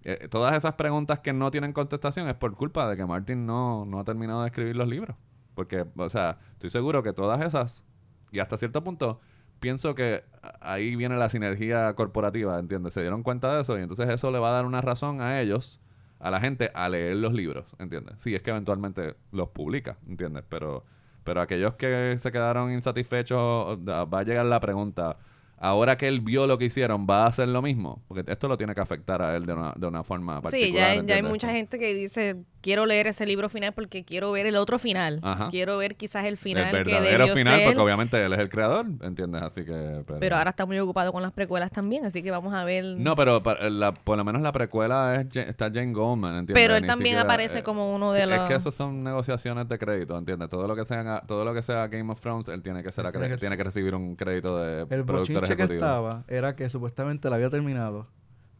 eh, 0.08 0.28
todas 0.28 0.54
esas 0.54 0.74
preguntas 0.74 1.18
que 1.18 1.32
no 1.32 1.50
tienen 1.50 1.72
contestación 1.72 2.28
es 2.28 2.36
por 2.36 2.54
culpa 2.54 2.88
de 2.88 2.96
que 2.96 3.04
Martin 3.04 3.44
no, 3.44 3.84
no 3.84 3.98
ha 3.98 4.04
terminado 4.04 4.42
de 4.42 4.46
escribir 4.46 4.76
los 4.76 4.86
libros. 4.86 5.16
Porque, 5.56 5.84
o 5.96 6.08
sea, 6.08 6.38
estoy 6.52 6.70
seguro 6.70 7.02
que 7.02 7.12
todas 7.12 7.40
esas, 7.40 7.82
y 8.30 8.38
hasta 8.38 8.56
cierto 8.56 8.84
punto, 8.84 9.20
pienso 9.58 9.96
que 9.96 10.22
ahí 10.60 10.94
viene 10.94 11.16
la 11.16 11.28
sinergia 11.28 11.92
corporativa, 11.94 12.56
¿entiendes? 12.60 12.94
Se 12.94 13.00
dieron 13.00 13.24
cuenta 13.24 13.52
de 13.56 13.62
eso 13.62 13.76
y 13.76 13.82
entonces 13.82 14.08
eso 14.08 14.30
le 14.30 14.38
va 14.38 14.50
a 14.50 14.52
dar 14.52 14.64
una 14.64 14.80
razón 14.80 15.20
a 15.20 15.40
ellos, 15.40 15.80
a 16.20 16.30
la 16.30 16.40
gente, 16.40 16.70
a 16.74 16.88
leer 16.88 17.16
los 17.16 17.32
libros, 17.32 17.66
¿entiendes? 17.80 18.14
Sí, 18.20 18.32
es 18.32 18.42
que 18.42 18.50
eventualmente 18.50 19.16
los 19.32 19.48
publica, 19.48 19.98
¿entiendes? 20.06 20.44
Pero, 20.48 20.84
pero 21.24 21.40
aquellos 21.40 21.74
que 21.74 22.16
se 22.20 22.30
quedaron 22.30 22.70
insatisfechos, 22.70 23.80
va 23.80 24.18
a 24.20 24.22
llegar 24.22 24.46
la 24.46 24.60
pregunta, 24.60 25.16
ahora 25.58 25.96
que 25.96 26.06
él 26.08 26.20
vio 26.20 26.46
lo 26.46 26.58
que 26.58 26.66
hicieron, 26.66 27.06
¿va 27.08 27.24
a 27.24 27.28
hacer 27.28 27.48
lo 27.48 27.62
mismo? 27.62 28.02
Porque 28.08 28.30
esto 28.30 28.48
lo 28.48 28.56
tiene 28.56 28.74
que 28.74 28.80
afectar 28.80 29.22
a 29.22 29.36
él 29.36 29.46
de 29.46 29.52
una, 29.54 29.72
de 29.76 29.86
una 29.86 30.04
forma 30.04 30.40
particular. 30.42 30.68
Sí, 30.70 30.74
ya, 30.76 30.90
hay- 30.90 31.06
ya 31.06 31.14
hay 31.16 31.22
mucha 31.22 31.50
gente 31.52 31.78
que 31.78 31.94
dice, 31.94 32.36
quiero 32.66 32.84
leer 32.84 33.06
ese 33.06 33.24
libro 33.26 33.48
final 33.48 33.72
porque 33.74 34.04
quiero 34.04 34.32
ver 34.32 34.44
el 34.46 34.56
otro 34.56 34.76
final. 34.76 35.20
Ajá. 35.22 35.50
Quiero 35.50 35.78
ver 35.78 35.94
quizás 35.94 36.24
el 36.24 36.36
final 36.36 36.64
el 36.64 36.70
que 36.70 36.76
verdadero 36.90 37.18
debió 37.26 37.34
final, 37.36 37.58
ser. 37.58 37.66
porque 37.68 37.80
obviamente 37.80 38.24
él 38.24 38.32
es 38.32 38.40
el 38.40 38.48
creador, 38.48 38.86
¿entiendes? 39.02 39.40
Así 39.42 39.64
que... 39.64 40.02
Pero, 40.04 40.18
Pero 40.18 40.36
ahora 40.36 40.50
está 40.50 40.66
muy 40.66 40.76
ocupado 40.80 41.12
con 41.12 41.22
las 41.22 41.30
precuelas 41.30 41.70
también, 41.70 42.04
así 42.04 42.24
que 42.24 42.32
vamos 42.32 42.52
a 42.54 42.64
ver. 42.64 42.84
No, 42.98 43.14
pero 43.14 43.40
la- 43.70 43.94
por 43.94 44.18
lo 44.18 44.24
menos 44.24 44.42
la 44.42 44.50
precuela 44.50 45.14
es, 45.14 45.36
está 45.36 45.66
Jane 45.72 45.92
Goldman, 45.92 46.38
¿entiendes? 46.38 46.60
Pero 46.60 46.74
él 46.74 46.82
Ni 46.82 46.88
también 46.88 47.14
siquiera- 47.14 47.22
aparece 47.22 47.60
eh, 47.60 47.62
como 47.62 47.94
uno 47.94 48.12
de 48.12 48.22
sí, 48.24 48.28
los. 48.28 48.38
Es 48.38 48.44
que 48.48 48.54
eso 48.54 48.72
son 48.72 49.04
negociaciones 49.04 49.68
de 49.68 49.78
crédito, 49.78 50.18
¿entiendes? 50.18 50.48
Todo 50.50 50.66
lo 50.66 50.74
que 50.74 50.84
sea, 50.84 51.22
todo 51.28 51.44
lo 51.44 51.54
que 51.54 51.62
sea 51.62 51.86
Game 51.86 52.10
of 52.10 52.20
Thrones, 52.20 52.48
él 52.48 52.62
tiene 52.62 52.82
que 52.82 52.90
ser 52.90 53.08
tiene 53.12 53.28
que 53.28 53.36
tiene 53.36 53.56
que 53.56 53.62
recibir 53.62 53.94
un 53.94 54.16
crédito 54.16 54.58
de 54.58 54.80
El 54.80 55.04
productor 55.04 55.20
bochinche 55.20 55.40
que 55.56 55.62
ejecutivo. 55.62 55.74
estaba 55.84 56.24
era 56.26 56.56
que 56.56 56.68
supuestamente 56.68 57.30
la 57.30 57.36
había 57.36 57.48
terminado 57.50 58.08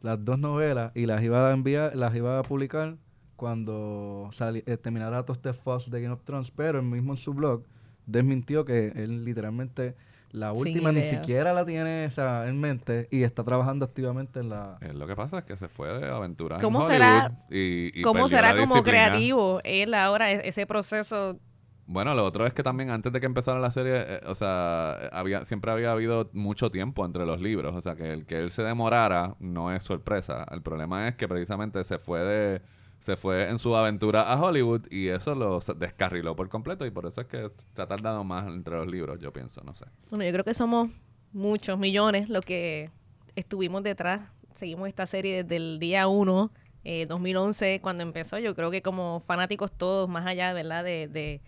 las 0.00 0.24
dos 0.24 0.38
novelas 0.38 0.92
y 0.94 1.06
las 1.06 1.24
iba 1.24 1.50
a 1.50 1.52
enviar, 1.52 1.96
las 1.96 2.14
iba 2.14 2.38
a 2.38 2.42
publicar 2.44 2.94
cuando 3.36 4.28
sali- 4.32 4.62
eh, 4.66 4.76
terminara 4.76 5.24
Toast 5.24 5.42
the 5.42 5.52
Foss 5.52 5.90
de 5.90 6.00
Game 6.00 6.14
of 6.14 6.22
Thrones, 6.24 6.50
pero 6.50 6.78
él 6.80 6.84
mismo 6.86 7.12
en 7.12 7.16
su 7.18 7.32
blog 7.34 7.62
desmintió 8.06 8.64
que 8.64 8.88
él 8.96 9.24
literalmente 9.24 9.94
la 10.32 10.52
última 10.52 10.92
ni 10.92 11.02
siquiera 11.04 11.52
la 11.54 11.64
tiene 11.64 12.06
o 12.06 12.10
sea, 12.10 12.46
en 12.48 12.60
mente 12.60 13.08
y 13.10 13.22
está 13.22 13.42
trabajando 13.44 13.84
activamente 13.84 14.40
en 14.40 14.48
la... 14.50 14.76
Eh, 14.80 14.92
lo 14.92 15.06
que 15.06 15.16
pasa 15.16 15.38
es 15.38 15.44
que 15.44 15.56
se 15.56 15.68
fue 15.68 15.96
de 15.98 16.08
aventura 16.08 16.58
¿Cómo 16.58 16.80
en 16.80 16.86
será- 16.86 17.26
Hollywood 17.26 17.32
y, 17.50 18.00
y 18.00 18.02
¿Cómo 18.02 18.28
será 18.28 18.50
como 18.56 18.74
disciplina. 18.74 18.82
creativo 19.06 19.60
él 19.64 19.94
ahora, 19.94 20.30
e- 20.32 20.48
ese 20.48 20.66
proceso? 20.66 21.38
Bueno, 21.88 22.14
lo 22.14 22.24
otro 22.24 22.44
es 22.46 22.52
que 22.52 22.64
también 22.64 22.90
antes 22.90 23.12
de 23.12 23.20
que 23.20 23.26
empezara 23.26 23.60
la 23.60 23.70
serie, 23.70 23.94
eh, 23.96 24.20
o 24.26 24.34
sea, 24.34 25.08
había 25.12 25.44
siempre 25.44 25.70
había 25.70 25.92
habido 25.92 26.28
mucho 26.32 26.68
tiempo 26.70 27.06
entre 27.06 27.24
los 27.24 27.40
libros, 27.40 27.74
o 27.76 27.80
sea, 27.80 27.94
que 27.94 28.12
el 28.12 28.26
que 28.26 28.38
él 28.40 28.50
se 28.50 28.62
demorara 28.64 29.36
no 29.38 29.72
es 29.72 29.84
sorpresa. 29.84 30.44
El 30.50 30.62
problema 30.62 31.06
es 31.06 31.14
que 31.14 31.28
precisamente 31.28 31.82
se 31.84 31.98
fue 32.00 32.20
de 32.24 32.60
se 33.06 33.16
fue 33.16 33.48
en 33.48 33.60
su 33.60 33.76
aventura 33.76 34.32
a 34.32 34.42
Hollywood 34.42 34.88
y 34.90 35.06
eso 35.06 35.36
lo 35.36 35.60
descarriló 35.76 36.34
por 36.34 36.48
completo 36.48 36.84
y 36.84 36.90
por 36.90 37.06
eso 37.06 37.20
es 37.20 37.28
que 37.28 37.52
se 37.72 37.80
ha 37.80 37.86
tardado 37.86 38.24
más 38.24 38.48
entre 38.48 38.74
los 38.74 38.88
libros, 38.88 39.20
yo 39.20 39.32
pienso, 39.32 39.62
no 39.62 39.76
sé. 39.76 39.84
Bueno, 40.10 40.24
yo 40.24 40.32
creo 40.32 40.42
que 40.42 40.54
somos 40.54 40.90
muchos 41.32 41.78
millones 41.78 42.28
los 42.28 42.44
que 42.44 42.90
estuvimos 43.36 43.84
detrás. 43.84 44.22
Seguimos 44.50 44.88
esta 44.88 45.06
serie 45.06 45.44
desde 45.44 45.54
el 45.54 45.78
día 45.78 46.08
1, 46.08 46.50
eh, 46.82 47.06
2011, 47.06 47.80
cuando 47.80 48.02
empezó. 48.02 48.40
Yo 48.40 48.56
creo 48.56 48.72
que 48.72 48.82
como 48.82 49.20
fanáticos 49.20 49.70
todos, 49.70 50.08
más 50.08 50.26
allá 50.26 50.52
¿verdad? 50.52 50.82
De, 50.82 51.06
de, 51.06 51.42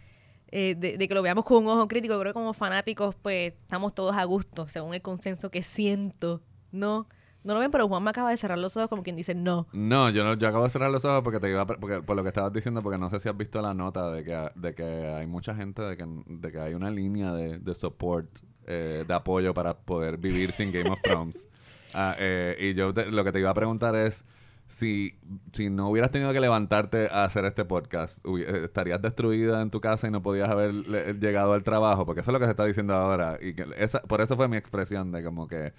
eh, 0.52 0.76
de, 0.76 0.96
de 0.96 1.08
que 1.08 1.14
lo 1.14 1.22
veamos 1.22 1.44
con 1.44 1.64
un 1.64 1.70
ojo 1.70 1.88
crítico, 1.88 2.14
yo 2.14 2.20
creo 2.20 2.32
que 2.32 2.38
como 2.38 2.52
fanáticos, 2.52 3.16
pues 3.16 3.54
estamos 3.54 3.96
todos 3.96 4.16
a 4.16 4.22
gusto, 4.22 4.68
según 4.68 4.94
el 4.94 5.02
consenso 5.02 5.50
que 5.50 5.64
siento. 5.64 6.40
No, 6.70 7.08
no 7.44 7.54
lo 7.54 7.60
ven, 7.60 7.70
pero 7.70 7.88
Juan 7.88 8.02
me 8.02 8.10
acaba 8.10 8.30
de 8.30 8.36
cerrar 8.36 8.58
los 8.58 8.76
ojos 8.76 8.88
como 8.90 9.02
quien 9.02 9.16
dice 9.16 9.34
no. 9.34 9.66
No, 9.72 10.10
yo 10.10 10.24
no, 10.24 10.34
yo 10.34 10.48
acabo 10.48 10.64
de 10.64 10.70
cerrar 10.70 10.90
los 10.90 11.04
ojos 11.04 11.22
porque 11.22 11.40
te 11.40 11.48
iba 11.50 11.66
porque, 11.66 12.02
por 12.02 12.16
lo 12.16 12.22
que 12.22 12.28
estabas 12.28 12.52
diciendo, 12.52 12.82
porque 12.82 12.98
no 12.98 13.08
sé 13.10 13.20
si 13.20 13.28
has 13.28 13.36
visto 13.36 13.60
la 13.62 13.74
nota 13.74 14.10
de 14.10 14.24
que, 14.24 14.48
de 14.54 14.74
que 14.74 14.84
hay 14.84 15.26
mucha 15.26 15.54
gente, 15.54 15.82
de 15.82 15.96
que, 15.96 16.04
de 16.26 16.52
que 16.52 16.58
hay 16.60 16.74
una 16.74 16.90
línea 16.90 17.32
de, 17.32 17.58
de 17.58 17.74
support, 17.74 18.28
eh, 18.66 19.04
de 19.06 19.14
apoyo 19.14 19.54
para 19.54 19.74
poder 19.78 20.18
vivir 20.18 20.52
sin 20.52 20.72
Game 20.72 20.90
of 20.90 21.00
Thrones. 21.02 21.46
Ah, 21.94 22.14
eh, 22.18 22.54
y 22.60 22.74
yo 22.74 22.92
te- 22.92 23.06
lo 23.06 23.24
que 23.24 23.32
te 23.32 23.40
iba 23.40 23.48
a 23.48 23.54
preguntar 23.54 23.96
es 23.96 24.22
si, 24.68 25.18
si 25.52 25.70
no 25.70 25.88
hubieras 25.88 26.10
tenido 26.10 26.30
que 26.34 26.38
levantarte 26.38 27.08
a 27.10 27.24
hacer 27.24 27.46
este 27.46 27.64
podcast, 27.64 28.18
eh, 28.26 28.64
estarías 28.66 29.00
destruida 29.00 29.62
en 29.62 29.70
tu 29.70 29.80
casa 29.80 30.06
y 30.06 30.10
no 30.10 30.20
podías 30.22 30.50
haber 30.50 30.74
le- 30.74 31.14
llegado 31.14 31.54
al 31.54 31.62
trabajo, 31.62 32.04
porque 32.04 32.20
eso 32.20 32.30
es 32.30 32.32
lo 32.34 32.38
que 32.40 32.44
se 32.44 32.50
está 32.50 32.66
diciendo 32.66 32.92
ahora. 32.94 33.38
Y 33.40 33.54
que 33.54 33.64
esa, 33.78 34.02
por 34.02 34.20
eso 34.20 34.36
fue 34.36 34.48
mi 34.48 34.58
expresión 34.58 35.10
de 35.12 35.24
como 35.24 35.48
que... 35.48 35.72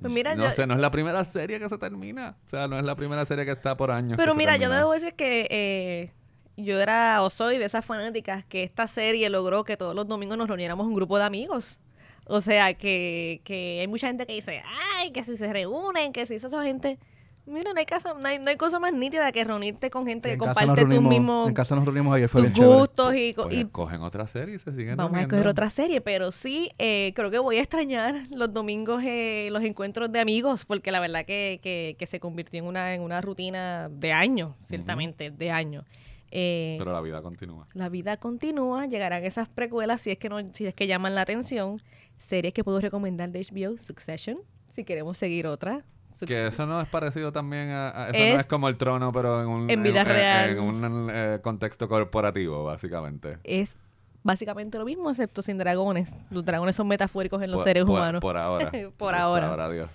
Pues 0.00 0.12
mira, 0.12 0.34
no 0.34 0.44
yo- 0.44 0.50
sé, 0.50 0.66
no 0.66 0.74
es 0.74 0.80
la 0.80 0.90
primera 0.90 1.24
serie 1.24 1.58
que 1.58 1.68
se 1.68 1.78
termina. 1.78 2.36
O 2.46 2.50
sea, 2.50 2.68
no 2.68 2.78
es 2.78 2.84
la 2.84 2.94
primera 2.96 3.24
serie 3.24 3.44
que 3.44 3.52
está 3.52 3.76
por 3.76 3.90
años. 3.90 4.16
Pero 4.16 4.34
mira, 4.34 4.56
yo 4.56 4.68
debo 4.70 4.92
decir 4.92 5.14
que 5.14 5.46
eh, 5.50 6.12
yo 6.56 6.78
era 6.80 7.22
o 7.22 7.30
soy 7.30 7.58
de 7.58 7.64
esas 7.64 7.84
fanáticas 7.84 8.44
que 8.44 8.62
esta 8.62 8.86
serie 8.88 9.28
logró 9.30 9.64
que 9.64 9.76
todos 9.76 9.94
los 9.94 10.06
domingos 10.06 10.36
nos 10.36 10.48
reuniéramos 10.48 10.86
un 10.86 10.94
grupo 10.94 11.16
de 11.18 11.24
amigos. 11.24 11.78
O 12.26 12.40
sea, 12.40 12.74
que, 12.74 13.40
que 13.44 13.78
hay 13.80 13.86
mucha 13.86 14.08
gente 14.08 14.26
que 14.26 14.32
dice, 14.34 14.62
ay, 14.96 15.12
que 15.12 15.22
si 15.24 15.36
se 15.36 15.52
reúnen, 15.52 16.12
que 16.12 16.26
si 16.26 16.34
esa 16.34 16.62
gente... 16.62 16.98
Mira, 17.46 17.72
no 17.72 17.78
hay, 17.78 17.86
casa, 17.86 18.12
no, 18.12 18.26
hay, 18.26 18.40
no 18.40 18.48
hay 18.50 18.56
cosa 18.56 18.80
más 18.80 18.92
nítida 18.92 19.30
que 19.30 19.44
reunirte 19.44 19.88
con 19.88 20.04
gente 20.04 20.30
que 20.30 20.36
comparte 20.36 20.82
tus 20.84 21.00
mismos 21.00 21.48
en 21.48 21.54
casa 21.54 21.76
nos 21.76 21.84
reunimos 21.84 22.14
ayer, 22.16 22.28
fue 22.28 22.42
tus 22.42 22.52
bien 22.52 22.66
gustos 22.66 23.14
y, 23.14 23.34
co- 23.34 23.44
Pues 23.44 23.54
y 23.54 23.60
escogen 23.60 24.00
otra 24.02 24.26
serie 24.26 24.56
y 24.56 24.58
se 24.58 24.72
siguen 24.72 24.96
Vamos 24.96 25.16
a 25.18 25.22
escoger 25.22 25.46
otra 25.46 25.70
serie, 25.70 26.00
pero 26.00 26.32
sí, 26.32 26.70
eh, 26.78 27.12
creo 27.14 27.30
que 27.30 27.38
voy 27.38 27.58
a 27.58 27.60
extrañar 27.60 28.16
los 28.30 28.52
domingos, 28.52 29.00
eh, 29.04 29.48
los 29.52 29.62
encuentros 29.62 30.10
de 30.10 30.18
amigos, 30.18 30.64
porque 30.64 30.90
la 30.90 30.98
verdad 30.98 31.24
que, 31.24 31.60
que, 31.62 31.94
que 31.96 32.06
se 32.06 32.18
convirtió 32.18 32.58
en 32.58 32.66
una, 32.66 32.94
en 32.96 33.02
una 33.02 33.20
rutina 33.20 33.88
de 33.90 34.12
años, 34.12 34.54
ciertamente, 34.64 35.30
de 35.30 35.50
años. 35.52 35.84
Eh, 36.32 36.74
Pero 36.80 36.92
la 36.92 37.00
vida 37.00 37.22
continúa. 37.22 37.66
la 37.74 37.88
vida 37.88 38.16
continúa, 38.16 38.86
llegarán 38.86 39.22
esas 39.24 39.48
precuelas 39.48 40.02
si 40.02 40.10
es 40.10 40.18
que 40.18 40.28
no, 40.28 40.40
si 40.52 40.66
es 40.66 40.74
que 40.74 40.88
llaman 40.88 41.14
la 41.14 41.20
atención. 41.22 41.80
Series 42.18 42.52
que 42.52 42.64
puedo 42.64 42.80
recomendar 42.80 43.30
de 43.30 43.40
HBO, 43.40 43.78
Succession, 43.78 44.38
si 44.70 44.82
queremos 44.84 45.16
seguir 45.16 45.46
otra. 45.46 45.84
Que 46.24 46.46
eso 46.46 46.64
no 46.66 46.80
es 46.80 46.88
parecido 46.88 47.32
también 47.32 47.70
a... 47.70 47.88
a- 47.88 48.08
eso 48.10 48.18
no 48.18 48.24
Es- 48.34 48.40
es 48.40 48.46
como 48.46 48.68
el 48.68 48.76
trono, 48.76 49.12
pero 49.12 49.42
en 49.42 49.48
un... 49.48 49.70
en 49.70 49.82
vida 49.82 50.04
real. 50.04 50.50
En, 50.50 50.60
un 50.60 51.10
eh, 51.12 51.40
contexto 51.42 51.88
corporativo, 51.88 52.64
básicamente. 52.64 53.38
Es 53.44 53.76
básicamente 54.22 54.78
lo 54.78 54.84
mismo, 54.84 55.10
excepto 55.10 55.42
sin 55.42 55.58
dragones. 55.58 56.14
Los 56.30 56.44
dragones 56.44 56.74
son 56.76 56.88
metafóricos 56.88 57.42
en 57.42 57.50
los 57.50 57.58
Por- 57.58 57.64
seres 57.64 57.84
por- 57.84 57.98
humanos. 57.98 58.20
Por 58.20 58.36
ahora. 58.36 58.70
Por 58.96 59.14
ahora. 59.14 59.48
Sabrá 59.48 59.68
Dios. 59.70 59.90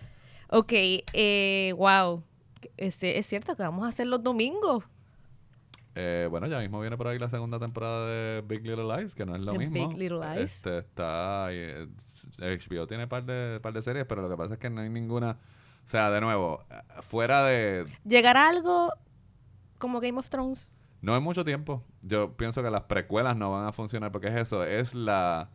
Ok, 0.49 0.71
eh, 0.73 1.73
wow. 1.77 2.23
Es, 2.77 3.01
es 3.03 3.25
cierto 3.25 3.55
que 3.55 3.63
vamos 3.63 3.85
a 3.85 3.87
hacer 3.89 4.05
los 4.07 4.21
domingos. 4.21 4.83
Eh, 5.95 6.27
bueno, 6.29 6.47
ya 6.47 6.59
mismo 6.59 6.79
viene 6.79 6.95
por 6.95 7.07
ahí 7.07 7.19
la 7.19 7.27
segunda 7.27 7.59
temporada 7.59 8.07
de 8.07 8.41
Big 8.47 8.61
Little 8.65 8.85
Lies, 8.95 9.13
que 9.13 9.25
no 9.25 9.35
es 9.35 9.41
lo 9.41 9.53
mismo. 9.55 9.89
Big 9.89 9.97
Little 9.97 10.19
Lies. 10.19 10.55
Este 10.55 10.77
está... 10.77 11.47
eh, 11.51 11.87
HBO 12.39 12.87
tiene 12.87 13.07
par 13.07 13.25
de, 13.25 13.59
par 13.61 13.73
de 13.73 13.81
series, 13.81 14.05
pero 14.05 14.21
lo 14.21 14.29
que 14.29 14.37
pasa 14.37 14.53
es 14.53 14.59
que 14.59 14.69
no 14.69 14.81
hay 14.81 14.89
ninguna... 14.89 15.37
O 15.85 15.89
sea, 15.91 16.09
de 16.09 16.21
nuevo, 16.21 16.63
fuera 17.01 17.45
de, 17.45 17.85
¿Llegará 18.05 18.47
algo 18.47 18.93
como 19.77 19.99
Game 19.99 20.17
of 20.17 20.29
Thrones? 20.29 20.69
No 21.01 21.15
es 21.15 21.21
mucho 21.21 21.43
tiempo. 21.43 21.83
Yo 22.01 22.37
pienso 22.37 22.63
que 22.63 22.69
las 22.69 22.83
precuelas 22.83 23.35
no 23.35 23.51
van 23.51 23.65
a 23.65 23.71
funcionar 23.71 24.11
porque 24.11 24.27
es 24.27 24.35
eso, 24.35 24.63
es 24.63 24.93
la 24.93 25.49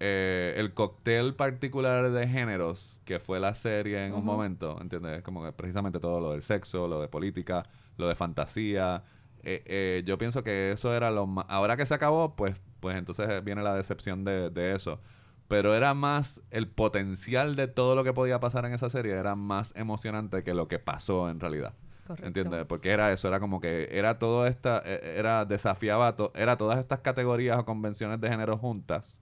eh, 0.00 0.54
el 0.56 0.74
cóctel 0.74 1.34
particular 1.34 2.10
de 2.10 2.28
géneros 2.28 3.00
que 3.04 3.20
fue 3.20 3.38
la 3.40 3.54
serie 3.54 4.04
en 4.04 4.12
un 4.12 4.24
momento, 4.24 4.78
¿entiendes? 4.80 5.22
Como 5.22 5.44
que 5.44 5.52
precisamente 5.52 6.00
todo 6.00 6.20
lo 6.20 6.32
del 6.32 6.42
sexo, 6.42 6.88
lo 6.88 7.00
de 7.00 7.08
política, 7.08 7.64
lo 7.96 8.08
de 8.08 8.14
fantasía. 8.14 9.04
Eh, 9.42 9.62
eh, 9.66 10.02
yo 10.04 10.18
pienso 10.18 10.42
que 10.42 10.72
eso 10.72 10.94
era 10.94 11.10
lo 11.10 11.26
más... 11.26 11.46
Ahora 11.48 11.76
que 11.76 11.86
se 11.86 11.94
acabó, 11.94 12.34
pues, 12.34 12.54
pues 12.80 12.96
entonces 12.96 13.42
viene 13.44 13.62
la 13.62 13.74
decepción 13.74 14.24
de, 14.24 14.50
de 14.50 14.74
eso. 14.74 15.00
Pero 15.48 15.74
era 15.74 15.94
más 15.94 16.40
el 16.50 16.68
potencial 16.68 17.54
de 17.56 17.68
todo 17.68 17.94
lo 17.94 18.02
que 18.04 18.12
podía 18.12 18.40
pasar 18.40 18.64
en 18.64 18.72
esa 18.72 18.88
serie, 18.88 19.12
era 19.12 19.34
más 19.36 19.72
emocionante 19.76 20.42
que 20.42 20.54
lo 20.54 20.68
que 20.68 20.78
pasó 20.78 21.28
en 21.28 21.38
realidad. 21.40 21.74
Correcto. 22.06 22.26
¿Entiendes? 22.26 22.66
Porque 22.66 22.90
era 22.90 23.12
eso, 23.12 23.28
era 23.28 23.40
como 23.40 23.60
que 23.60 23.88
era 23.92 24.18
todo 24.18 24.46
esta, 24.46 24.82
eh, 24.84 25.16
era 25.18 25.44
desafiaba, 25.44 26.16
to- 26.16 26.32
era 26.34 26.56
todas 26.56 26.78
estas 26.78 27.00
categorías 27.00 27.58
o 27.58 27.64
convenciones 27.64 28.20
de 28.20 28.28
género 28.28 28.58
juntas, 28.58 29.20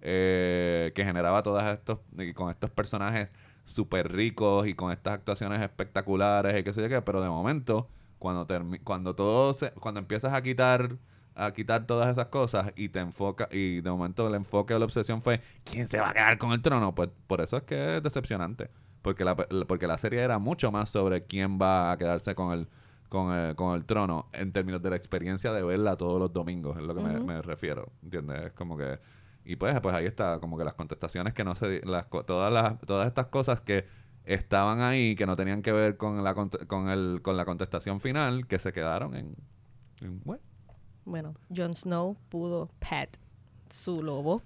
eh, 0.00 0.92
que 0.94 1.04
generaba 1.04 1.42
todas 1.42 1.72
estos, 1.72 1.98
y 2.18 2.32
con 2.32 2.50
estos 2.50 2.70
personajes 2.70 3.28
súper 3.64 4.10
ricos 4.12 4.66
y 4.66 4.74
con 4.74 4.90
estas 4.92 5.14
actuaciones 5.14 5.60
espectaculares 5.62 6.58
y 6.58 6.64
qué 6.64 6.72
sé 6.72 6.82
yo 6.82 6.88
qué, 6.88 7.00
pero 7.02 7.22
de 7.22 7.28
momento, 7.28 7.88
cuando 8.18 8.46
cuando 8.84 9.14
todo 9.14 9.52
se, 9.52 9.70
cuando 9.72 10.00
empiezas 10.00 10.32
a 10.32 10.42
quitar 10.42 10.96
a 11.34 11.52
quitar 11.52 11.86
todas 11.86 12.10
esas 12.10 12.26
cosas 12.26 12.72
y 12.76 12.88
te 12.90 13.00
enfoca 13.00 13.48
y 13.50 13.80
de 13.80 13.90
momento 13.90 14.26
el 14.28 14.34
enfoque 14.34 14.74
o 14.74 14.78
la 14.78 14.84
obsesión 14.84 15.22
fue 15.22 15.40
quién 15.64 15.88
se 15.88 15.98
va 16.00 16.10
a 16.10 16.12
quedar 16.12 16.38
con 16.38 16.52
el 16.52 16.60
trono 16.62 16.94
pues 16.94 17.08
por 17.26 17.40
eso 17.40 17.56
es 17.56 17.62
que 17.64 17.96
es 17.96 18.02
decepcionante 18.02 18.70
porque 19.02 19.24
la, 19.24 19.34
porque 19.36 19.86
la 19.86 19.98
serie 19.98 20.20
era 20.20 20.38
mucho 20.38 20.70
más 20.70 20.90
sobre 20.90 21.24
quién 21.24 21.58
va 21.60 21.92
a 21.92 21.96
quedarse 21.98 22.34
con 22.34 22.52
el 22.52 22.68
con 23.08 23.32
el, 23.32 23.54
con 23.56 23.74
el 23.74 23.84
trono 23.84 24.28
en 24.32 24.52
términos 24.52 24.80
de 24.82 24.90
la 24.90 24.96
experiencia 24.96 25.52
de 25.52 25.62
verla 25.62 25.96
todos 25.96 26.18
los 26.20 26.32
domingos 26.32 26.76
es 26.78 26.82
lo 26.84 26.94
que 26.94 27.02
me- 27.02 27.42
refiero 27.42 27.92
¿entiendes? 28.02 28.46
es 28.46 28.52
como 28.52 28.76
que 28.76 28.98
Y 29.44 29.56
pues, 29.56 29.78
pues 29.80 29.94
ahí 29.94 30.06
está, 30.06 30.38
como 30.38 30.56
que 30.56 30.64
las 30.64 30.74
contestaciones 30.74 31.34
que 31.34 31.42
no 31.44 31.54
se... 31.56 31.80
Las, 31.84 32.06
todas, 32.08 32.52
las, 32.52 32.78
todas 32.80 33.08
estas 33.08 33.26
cosas 33.26 33.60
que 33.60 33.86
estaban 34.24 34.80
ahí, 34.82 35.16
que 35.16 35.26
no 35.26 35.34
tenían 35.34 35.62
que 35.62 35.72
ver 35.72 35.96
con 35.96 36.22
la, 36.22 36.32
con 36.34 36.88
el, 36.90 37.20
con 37.22 37.36
la 37.36 37.44
contestación 37.44 38.00
final, 38.00 38.46
que 38.46 38.60
se 38.60 38.72
quedaron 38.72 39.16
en... 39.16 39.34
en, 40.00 40.20
bueno, 40.24 40.42
Bueno, 41.04 41.34
Jon 41.54 41.74
Snow 41.74 42.16
pudo 42.28 42.68
pet 42.78 43.18
su 43.70 44.02
lobo. 44.02 44.42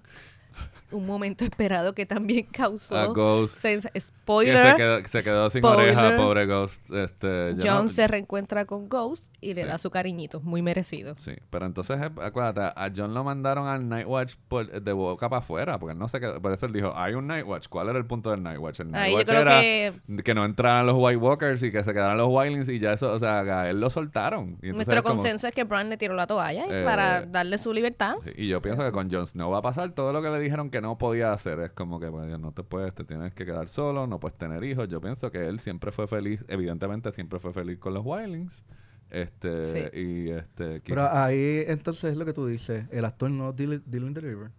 Un 0.89 1.05
momento 1.05 1.43
esperado 1.43 1.93
que 1.93 2.05
también 2.05 2.45
causó 2.49 2.95
a 2.97 3.07
Ghost... 3.07 3.61
Que 3.61 3.81
spoiler. 3.99 4.57
se 4.71 4.75
quedó, 4.77 5.03
se 5.09 5.23
quedó 5.23 5.49
sin 5.49 5.61
Spoiler. 5.61 5.97
oreja, 5.97 6.15
pobre 6.15 6.45
Ghost. 6.45 6.89
Este, 6.91 7.55
no- 7.55 7.87
se 7.89 8.07
reencuentra 8.07 8.63
con 8.65 8.87
Ghost 8.87 9.27
y 9.41 9.53
le 9.53 9.65
da 9.65 9.77
su 9.77 9.89
cariñito, 9.89 10.39
muy 10.39 10.61
merecido. 10.61 11.15
Sí, 11.17 11.33
pero 11.49 11.65
entonces, 11.65 11.99
eh, 12.01 12.09
acuérdate, 12.21 12.61
a 12.61 12.89
John 12.95 13.13
lo 13.13 13.23
mandaron 13.25 13.67
al 13.67 13.87
Nightwatch 13.89 14.35
por, 14.47 14.81
de 14.81 14.93
boca 14.93 15.27
para 15.27 15.39
afuera, 15.39 15.77
porque 15.77 15.91
él 15.93 15.99
no 15.99 16.07
se 16.07 16.21
quedó, 16.21 16.41
por 16.41 16.53
eso 16.53 16.65
él 16.65 16.71
dijo, 16.73 16.93
hay 16.95 17.15
un 17.15 17.27
Nightwatch. 17.27 17.67
¿Cuál 17.67 17.89
era 17.89 17.97
el 17.97 18.05
punto 18.05 18.31
del 18.31 18.41
Nightwatch? 18.43 18.79
El 18.79 18.95
Ahí 18.95 19.11
yo 19.11 19.17
Nightwatch 19.17 19.27
creo 19.27 19.41
era 19.41 19.59
que 19.61 19.93
que 20.23 20.33
no 20.33 20.45
entraran 20.45 20.85
los 20.85 20.95
White 20.97 21.17
Walkers 21.17 21.63
y 21.63 21.71
que 21.71 21.83
se 21.83 21.91
quedaran 21.93 22.17
los 22.17 22.27
Wildlings 22.29 22.69
y 22.69 22.79
ya 22.79 22.93
eso, 22.93 23.11
o 23.11 23.19
sea, 23.19 23.39
a 23.41 23.69
él 23.69 23.79
lo 23.81 23.89
soltaron. 23.89 24.57
Y 24.61 24.71
nuestro 24.71 25.03
como- 25.03 25.15
consenso 25.15 25.47
es 25.47 25.53
que 25.53 25.65
Bran 25.65 25.89
le 25.89 25.97
tiró 25.97 26.13
la 26.15 26.27
toalla 26.27 26.65
Eh, 26.69 26.83
para 26.85 27.25
darle 27.25 27.57
su 27.57 27.73
libertad. 27.73 28.15
Sí, 28.23 28.31
Y 28.37 28.47
yo 28.47 28.61
pienso 28.61 28.83
que 28.83 28.91
con 28.93 29.11
Jon 29.11 29.27
Snow 29.27 29.51
va 29.51 29.57
a 29.59 29.61
pasar 29.61 29.91
todo 29.91 30.13
lo 30.13 30.21
que 30.21 30.29
le 30.29 30.39
dijeron 30.47 30.69
que 30.69 30.81
no 30.81 30.97
podía 30.97 31.31
hacer. 31.33 31.59
Es 31.59 31.71
como 31.71 31.99
que 31.99 32.09
pues, 32.09 32.39
no 32.39 32.51
te 32.51 32.63
puedes, 32.63 32.93
te 32.93 33.03
tienes 33.03 33.33
que 33.33 33.45
quedar 33.45 33.69
solo, 33.69 34.07
no 34.07 34.19
puedes 34.19 34.37
tener 34.37 34.63
hijos. 34.63 34.87
Yo 34.89 34.99
pienso 35.01 35.31
que 35.31 35.47
él 35.47 35.59
siempre 35.59 35.91
fue 35.91 36.07
feliz, 36.07 36.43
evidentemente 36.47 37.11
siempre 37.11 37.39
fue 37.39 37.53
feliz 37.53 37.77
con 37.79 37.93
los 37.93 38.03
Wildlings. 38.05 38.63
Este, 39.09 39.65
Sí. 39.91 39.99
y 40.01 40.29
este, 40.31 40.81
Pero 40.81 41.07
ahí 41.09 41.63
entonces 41.67 42.11
es 42.11 42.17
lo 42.17 42.25
que 42.25 42.33
tú 42.33 42.45
dices, 42.45 42.85
el 42.91 43.05
actor 43.05 43.31
no 43.31 43.53
Dylan 43.53 43.81
Dylan 43.85 44.13
Deliver. 44.13 44.51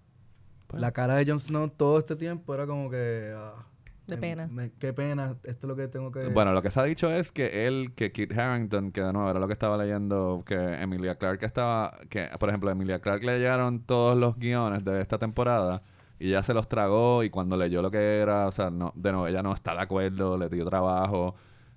Pues- 0.68 0.80
La 0.80 0.92
cara 0.92 1.16
de 1.16 1.26
Jon 1.26 1.40
Snow 1.40 1.68
todo 1.70 1.98
este 1.98 2.16
tiempo 2.16 2.54
era 2.54 2.66
como 2.66 2.90
que... 2.90 3.32
ah, 3.36 3.66
De 4.08 4.16
me- 4.16 4.20
pena. 4.20 4.48
me- 4.50 4.72
qué 4.78 4.92
pena, 4.92 5.36
esto 5.44 5.66
es 5.66 5.68
lo 5.68 5.76
que 5.76 5.86
tengo 5.86 6.10
que... 6.10 6.28
Bueno, 6.28 6.52
lo 6.52 6.62
que 6.62 6.70
se 6.70 6.80
ha 6.80 6.84
dicho 6.84 7.10
es 7.10 7.30
que 7.30 7.66
él, 7.66 7.92
que 7.94 8.10
Kit 8.10 8.36
Harrington, 8.36 8.90
que 8.90 9.02
de 9.02 9.12
nuevo 9.12 9.30
era 9.30 9.38
lo 9.38 9.46
que 9.46 9.52
estaba 9.52 9.76
leyendo, 9.76 10.42
que 10.46 10.54
Emilia 10.54 11.16
Clarke 11.16 11.44
estaba, 11.44 11.98
que 12.08 12.28
por 12.40 12.48
ejemplo 12.48 12.70
a 12.70 12.72
Emilia 12.72 13.00
Clarke 13.00 13.24
le 13.26 13.38
llegaron 13.38 13.80
todos 13.84 14.18
los 14.18 14.36
guiones 14.38 14.84
de 14.84 15.00
esta 15.00 15.18
temporada 15.18 15.82
y 16.18 16.30
ya 16.30 16.42
se 16.42 16.54
los 16.54 16.68
tragó 16.68 17.22
y 17.22 17.30
cuando 17.30 17.56
leyó 17.56 17.82
lo 17.82 17.90
que 17.90 18.18
era, 18.18 18.46
o 18.48 18.52
sea, 18.52 18.70
no, 18.70 18.92
de 18.96 19.12
nuevo 19.12 19.26
ella 19.28 19.42
no 19.42 19.52
está 19.52 19.74
de 19.74 19.82
acuerdo, 19.82 20.36
le 20.36 20.48
dio 20.48 20.64
trabajo. 20.64 21.36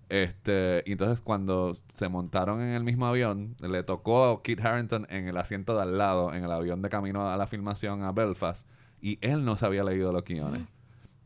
Este, 0.10 0.84
y 0.86 0.94
entonces 0.94 1.22
cuando 1.22 1.74
se 1.88 2.10
montaron 2.10 2.62
en 2.62 2.70
el 2.70 2.84
mismo 2.84 3.08
avión, 3.08 3.56
le 3.60 3.84
tocó 3.84 4.26
a 4.26 4.42
Kit 4.44 4.60
Harrington 4.60 5.08
en 5.10 5.28
el 5.28 5.38
asiento 5.38 5.76
de 5.76 5.84
al 5.84 5.98
lado, 5.98 6.34
en 6.34 6.44
el 6.44 6.52
avión 6.52 6.82
de 6.82 6.90
camino 6.90 7.30
a 7.30 7.38
la 7.38 7.48
filmación 7.48 8.04
a 8.04 8.12
Belfast, 8.12 8.68
y 9.02 9.20
él 9.22 9.46
no 9.46 9.56
se 9.56 9.66
había 9.66 9.84
leído 9.84 10.12
los 10.12 10.24
guiones. 10.26 10.64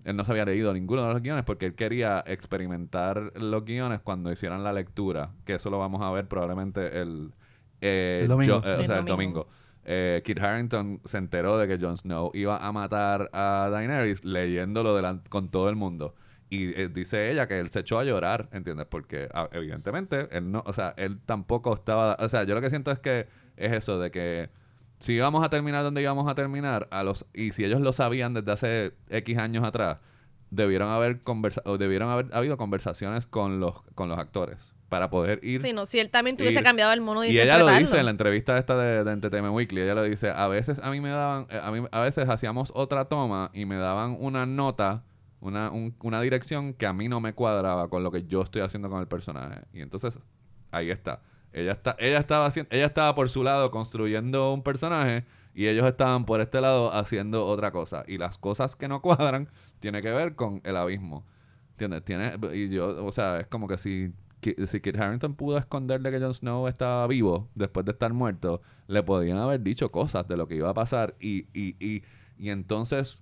Él 0.05 0.15
no 0.15 0.23
se 0.23 0.31
había 0.31 0.45
leído 0.45 0.71
ninguno 0.73 1.05
de 1.05 1.13
los 1.13 1.21
guiones 1.21 1.43
porque 1.43 1.65
él 1.65 1.75
quería 1.75 2.23
experimentar 2.25 3.33
los 3.35 3.65
guiones 3.65 3.99
cuando 4.01 4.31
hicieran 4.31 4.63
la 4.63 4.71
lectura, 4.71 5.31
que 5.45 5.55
eso 5.55 5.69
lo 5.69 5.79
vamos 5.79 6.01
a 6.01 6.11
ver 6.11 6.27
probablemente 6.27 7.01
el, 7.01 7.33
eh, 7.81 8.19
El 8.23 8.27
domingo. 8.29 8.61
yo- 8.61 8.69
eh, 8.69 8.75
o 8.75 8.79
El 8.79 8.85
sea, 8.85 8.99
el 8.99 9.05
domingo. 9.05 9.47
Eh, 9.83 10.21
Kit 10.25 10.39
Harrington 10.39 11.01
se 11.05 11.17
enteró 11.17 11.57
de 11.57 11.67
que 11.67 11.83
Jon 11.83 11.97
Snow 11.97 12.31
iba 12.33 12.57
a 12.57 12.71
matar 12.71 13.29
a 13.33 13.67
Daenerys 13.71 14.23
leyéndolo 14.23 14.95
delan- 14.99 15.21
con 15.29 15.49
todo 15.49 15.69
el 15.69 15.75
mundo. 15.75 16.15
Y 16.49 16.79
eh, 16.79 16.89
dice 16.89 17.31
ella 17.31 17.47
que 17.47 17.59
él 17.59 17.69
se 17.69 17.79
echó 17.79 17.99
a 17.99 18.03
llorar, 18.03 18.47
¿entiendes? 18.51 18.85
Porque 18.87 19.27
ah, 19.33 19.49
evidentemente 19.51 20.27
él 20.31 20.51
no, 20.51 20.63
o 20.65 20.73
sea, 20.73 20.93
él 20.97 21.19
tampoco 21.25 21.73
estaba, 21.73 22.15
o 22.19 22.29
sea, 22.29 22.43
yo 22.43 22.53
lo 22.55 22.61
que 22.61 22.69
siento 22.69 22.91
es 22.91 22.99
que 22.99 23.27
es 23.57 23.73
eso 23.73 23.99
de 23.99 24.11
que 24.11 24.49
si 24.99 25.13
íbamos 25.13 25.43
a 25.45 25.49
terminar 25.49 25.83
donde 25.83 26.01
íbamos 26.01 26.27
a 26.27 26.35
terminar, 26.35 26.87
a 26.91 27.03
los 27.03 27.25
y 27.33 27.51
si 27.51 27.63
ellos 27.65 27.81
lo 27.81 27.93
sabían 27.93 28.33
desde 28.33 28.51
hace 28.51 28.93
X 29.09 29.37
años 29.37 29.63
atrás, 29.63 29.97
debieron 30.51 30.89
haber 30.89 31.21
conversa 31.21 31.61
o 31.65 31.77
debieron 31.77 32.09
haber 32.09 32.27
habido 32.33 32.57
conversaciones 32.57 33.25
con 33.27 33.59
los 33.59 33.81
con 33.95 34.07
los 34.09 34.17
actores 34.19 34.73
para 34.89 35.09
poder 35.09 35.39
ir 35.43 35.61
Sí, 35.63 35.73
no, 35.73 35.85
si 35.85 35.99
él 35.99 36.11
también 36.11 36.37
tuviese 36.37 36.59
ir- 36.59 36.63
cambiado 36.63 36.93
el 36.93 37.01
mono 37.01 37.21
de 37.21 37.29
y 37.31 37.39
ella 37.39 37.57
lo 37.57 37.67
dice 37.67 37.97
en 37.99 38.05
la 38.05 38.11
entrevista 38.11 38.57
esta 38.57 38.77
de, 38.77 39.03
de 39.03 39.11
Entertainment 39.11 39.53
Weekly, 39.55 39.81
ella 39.81 39.95
lo 39.95 40.03
dice, 40.03 40.29
a 40.29 40.47
veces 40.47 40.79
a 40.81 40.91
mí 40.91 41.01
me 41.01 41.09
daban, 41.09 41.47
eh, 41.49 41.59
a 41.61 41.71
mí 41.71 41.85
a 41.91 41.99
veces 42.01 42.29
hacíamos 42.29 42.71
otra 42.75 43.05
toma 43.05 43.49
y 43.53 43.65
me 43.65 43.75
daban 43.77 44.15
una 44.19 44.45
nota, 44.45 45.03
una, 45.41 45.71
un- 45.71 45.95
una 46.03 46.21
dirección 46.21 46.73
que 46.75 46.85
a 46.85 46.93
mí 46.93 47.09
no 47.09 47.19
me 47.19 47.33
cuadraba 47.33 47.89
con 47.89 48.03
lo 48.03 48.11
que 48.11 48.25
yo 48.27 48.43
estoy 48.43 48.61
haciendo 48.61 48.89
con 48.89 49.01
el 49.01 49.07
personaje. 49.07 49.61
Y 49.73 49.81
entonces, 49.81 50.19
ahí 50.71 50.91
está. 50.91 51.21
Ella 51.55 51.71
está, 51.71 51.95
ella 51.99 52.19
estaba 52.19 52.51
ella 52.69 52.85
estaba 52.85 53.15
por 53.15 53.29
su 53.29 53.41
lado 53.41 53.71
construyendo 53.71 54.51
un 54.53 54.61
personaje 54.61 55.23
y 55.53 55.67
ellos 55.67 55.87
estaban 55.87 56.25
por 56.25 56.41
este 56.41 56.59
lado 56.59 56.93
haciendo 56.93 57.45
otra 57.45 57.71
cosa. 57.71 58.03
Y 58.07 58.17
las 58.17 58.37
cosas 58.37 58.75
que 58.75 58.89
no 58.89 59.01
cuadran 59.01 59.47
tiene 59.79 60.01
que 60.01 60.11
ver 60.11 60.35
con 60.35 60.59
el 60.65 60.75
abismo. 60.75 61.25
¿Entiendes? 61.71 62.03
Tiene, 62.03 62.37
y 62.53 62.67
yo, 62.67 63.05
o 63.05 63.11
sea, 63.13 63.39
es 63.39 63.47
como 63.47 63.69
que 63.69 63.77
si, 63.77 64.11
si 64.41 64.81
Kit 64.81 64.97
Harrington 64.97 65.35
pudo 65.35 65.57
esconderle 65.57 66.11
que 66.11 66.19
Jon 66.19 66.33
Snow 66.33 66.67
estaba 66.67 67.07
vivo 67.07 67.47
después 67.55 67.85
de 67.85 67.93
estar 67.93 68.11
muerto, 68.11 68.61
le 68.87 69.01
podían 69.01 69.37
haber 69.37 69.61
dicho 69.61 69.87
cosas 69.89 70.27
de 70.27 70.35
lo 70.35 70.49
que 70.49 70.55
iba 70.55 70.69
a 70.69 70.73
pasar 70.73 71.15
y, 71.21 71.47
y, 71.53 71.77
y, 71.79 72.03
y 72.37 72.49
entonces 72.49 73.21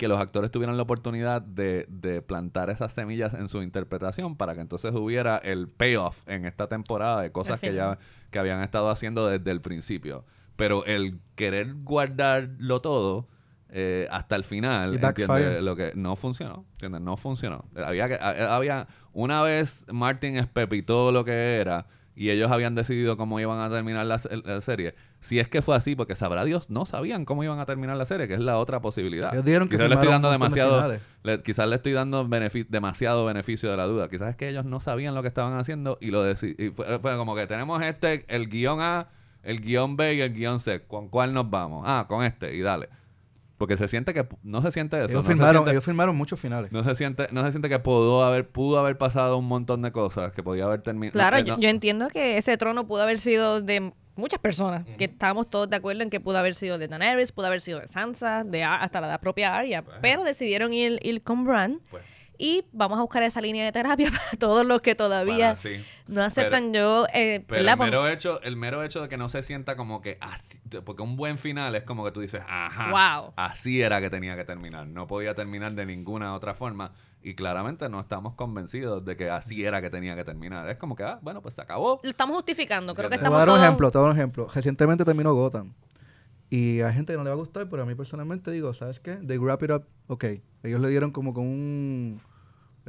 que 0.00 0.08
los 0.08 0.18
actores 0.18 0.50
tuvieran 0.50 0.76
la 0.78 0.82
oportunidad 0.82 1.42
de, 1.42 1.84
de 1.90 2.22
plantar 2.22 2.70
esas 2.70 2.90
semillas 2.92 3.34
en 3.34 3.48
su 3.48 3.60
interpretación 3.62 4.34
para 4.34 4.54
que 4.54 4.62
entonces 4.62 4.92
hubiera 4.94 5.36
el 5.36 5.68
payoff 5.68 6.26
en 6.26 6.46
esta 6.46 6.68
temporada 6.68 7.20
de 7.20 7.30
cosas 7.32 7.60
que 7.60 7.74
ya 7.74 7.98
que 8.30 8.38
habían 8.38 8.62
estado 8.62 8.88
haciendo 8.88 9.26
desde 9.28 9.50
el 9.50 9.60
principio. 9.60 10.24
Pero 10.56 10.86
el 10.86 11.20
querer 11.34 11.74
guardarlo 11.74 12.80
todo 12.80 13.28
eh, 13.68 14.08
hasta 14.10 14.36
el 14.36 14.44
final. 14.44 14.94
¿entiendes? 15.10 15.62
Lo 15.62 15.76
que 15.76 15.92
no 15.94 16.16
funcionó, 16.16 16.64
¿entiendes? 16.72 17.02
No 17.02 17.16
funcionó. 17.18 17.66
Había 17.76 18.08
que, 18.08 18.14
a- 18.14 18.56
había, 18.56 18.88
una 19.12 19.42
vez 19.42 19.84
Martin 19.92 20.36
espepitó 20.36 21.12
lo 21.12 21.24
que 21.26 21.56
era 21.58 21.86
y 22.20 22.30
ellos 22.30 22.52
habían 22.52 22.74
decidido 22.74 23.16
cómo 23.16 23.40
iban 23.40 23.60
a 23.60 23.70
terminar 23.70 24.04
la, 24.04 24.18
se- 24.18 24.36
la 24.36 24.60
serie. 24.60 24.94
Si 25.20 25.38
es 25.38 25.48
que 25.48 25.62
fue 25.62 25.74
así, 25.74 25.96
porque 25.96 26.14
sabrá 26.14 26.44
Dios, 26.44 26.68
no 26.68 26.84
sabían 26.84 27.24
cómo 27.24 27.42
iban 27.44 27.58
a 27.60 27.64
terminar 27.64 27.96
la 27.96 28.04
serie, 28.04 28.28
que 28.28 28.34
es 28.34 28.40
la 28.40 28.58
otra 28.58 28.80
posibilidad. 28.82 29.32
Ellos 29.32 29.44
dijeron 29.46 29.68
que 29.68 29.76
quizás 29.76 29.88
le 29.88 29.94
estoy 29.94 30.08
dando 30.12 30.28
demasiado, 30.30 30.80
le- 31.22 31.42
quizás 31.42 31.66
le 31.68 31.76
estoy 31.76 31.92
dando 31.92 32.28
demasiado 32.68 33.24
beneficio 33.24 33.70
de 33.70 33.76
la 33.78 33.86
duda. 33.86 34.08
Quizás 34.10 34.28
es 34.30 34.36
que 34.36 34.48
ellos 34.50 34.66
no 34.66 34.80
sabían 34.80 35.14
lo 35.14 35.22
que 35.22 35.28
estaban 35.28 35.58
haciendo 35.58 35.96
y 36.00 36.10
lo 36.10 36.30
y 36.30 36.34
fue, 36.74 36.98
fue 36.98 37.16
como 37.16 37.34
que 37.34 37.46
tenemos 37.46 37.80
este, 37.82 38.26
el 38.28 38.48
guion 38.50 38.80
A, 38.82 39.08
el 39.42 39.60
guion 39.62 39.96
B 39.96 40.14
y 40.14 40.20
el 40.20 40.34
guion 40.34 40.60
C. 40.60 40.82
¿Con 40.86 41.08
cuál 41.08 41.32
nos 41.32 41.48
vamos? 41.48 41.84
Ah, 41.86 42.04
con 42.06 42.22
este 42.22 42.54
y 42.54 42.60
dale. 42.60 42.90
Porque 43.60 43.76
se 43.76 43.88
siente 43.88 44.14
que 44.14 44.26
no 44.42 44.62
se 44.62 44.72
siente 44.72 44.96
eso. 44.96 45.04
ellos, 45.04 45.16
no 45.16 45.22
se 45.22 45.28
firmaron, 45.28 45.54
siente- 45.64 45.70
ellos 45.72 45.84
firmaron 45.84 46.16
muchos 46.16 46.40
finales. 46.40 46.72
no 46.72 46.82
se 46.82 46.94
siente, 46.94 47.26
no 47.30 47.44
se 47.44 47.50
siente 47.50 47.68
que 47.68 47.78
pudo 47.78 48.24
haber, 48.24 48.48
pudo 48.48 48.78
haber 48.78 48.96
pasado 48.96 49.36
un 49.36 49.44
montón 49.44 49.82
de 49.82 49.92
cosas, 49.92 50.32
que 50.32 50.42
podía 50.42 50.64
haber 50.64 50.80
terminado. 50.80 51.12
Claro, 51.12 51.38
yo, 51.40 51.58
yo 51.60 51.68
entiendo 51.68 52.08
que 52.08 52.38
ese 52.38 52.56
trono 52.56 52.86
pudo 52.86 53.02
haber 53.02 53.18
sido 53.18 53.60
de 53.60 53.92
muchas 54.16 54.40
personas, 54.40 54.86
que 54.96 55.04
estamos 55.04 55.50
todos 55.50 55.68
de 55.68 55.76
acuerdo 55.76 56.02
en 56.02 56.08
que 56.08 56.20
pudo 56.20 56.38
haber 56.38 56.54
sido 56.54 56.78
de 56.78 56.88
Daenerys, 56.88 57.32
pudo 57.32 57.48
haber 57.48 57.60
sido 57.60 57.80
de 57.80 57.86
Sansa, 57.86 58.44
de 58.44 58.64
hasta 58.64 58.98
la 59.02 59.18
propia 59.18 59.54
Arya, 59.54 59.84
pero 60.00 60.24
decidieron 60.24 60.72
ir, 60.72 60.98
ir 61.02 61.22
con 61.22 61.44
Bran 61.44 61.80
Pues. 61.90 62.02
Y 62.40 62.64
vamos 62.72 62.98
a 62.98 63.02
buscar 63.02 63.22
esa 63.22 63.40
línea 63.40 63.64
de 63.64 63.70
terapia 63.72 64.10
para 64.10 64.30
todos 64.38 64.64
los 64.66 64.80
que 64.80 64.94
todavía 64.94 65.56
sí. 65.56 65.84
no 66.08 66.22
aceptan 66.22 66.72
yo, 66.72 67.06
eh, 67.12 67.44
Pero 67.46 67.60
el 67.70 67.76
mero, 67.78 68.08
hecho, 68.08 68.40
el 68.42 68.56
mero 68.56 68.82
hecho 68.82 69.02
de 69.02 69.08
que 69.10 69.16
no 69.18 69.28
se 69.28 69.42
sienta 69.42 69.76
como 69.76 70.00
que 70.00 70.16
así, 70.20 70.58
porque 70.84 71.02
un 71.02 71.16
buen 71.16 71.36
final 71.38 71.74
es 71.74 71.82
como 71.84 72.04
que 72.04 72.12
tú 72.12 72.20
dices, 72.20 72.40
ajá, 72.48 72.90
Wow. 73.20 73.32
así 73.36 73.82
era 73.82 74.00
que 74.00 74.08
tenía 74.08 74.36
que 74.36 74.44
terminar, 74.44 74.86
no 74.86 75.06
podía 75.06 75.34
terminar 75.34 75.72
de 75.74 75.84
ninguna 75.84 76.34
otra 76.34 76.54
forma 76.54 76.92
y 77.22 77.34
claramente 77.34 77.88
no 77.90 78.00
estamos 78.00 78.34
convencidos 78.34 79.04
de 79.04 79.14
que 79.16 79.28
así 79.28 79.62
era 79.64 79.82
que 79.82 79.90
tenía 79.90 80.16
que 80.16 80.24
terminar. 80.24 80.66
Es 80.70 80.78
como 80.78 80.96
que, 80.96 81.02
ah, 81.04 81.18
bueno, 81.20 81.42
pues 81.42 81.54
se 81.54 81.60
acabó. 81.60 82.00
Lo 82.02 82.08
estamos 82.08 82.34
justificando, 82.36 82.94
creo 82.94 83.10
que 83.10 83.16
Te 83.18 83.22
Te 83.24 83.28
voy 83.28 83.34
estamos 83.34 83.36
a 83.36 83.40
dar 83.40 83.48
un 83.50 83.54
todos... 83.56 83.64
ejemplo, 83.66 83.90
te 83.90 83.98
voy 83.98 84.04
a 84.04 84.06
dar 84.08 84.14
un 84.14 84.18
ejemplo. 84.18 84.48
Recientemente 84.54 85.04
terminó 85.04 85.34
Gotham. 85.34 85.74
Y 86.48 86.80
hay 86.80 86.94
gente 86.94 87.12
que 87.12 87.16
no 87.18 87.22
le 87.24 87.30
va 87.30 87.34
a 87.34 87.38
gustar, 87.38 87.68
pero 87.68 87.82
a 87.82 87.86
mí 87.86 87.94
personalmente 87.94 88.50
digo, 88.50 88.72
¿sabes 88.74 88.98
qué? 88.98 89.16
They 89.16 89.36
wrap 89.38 89.62
it 89.62 89.70
up, 89.70 89.84
ok. 90.08 90.24
Ellos 90.62 90.80
le 90.80 90.88
dieron 90.88 91.10
como 91.12 91.32
con 91.34 91.44
un 91.44 92.20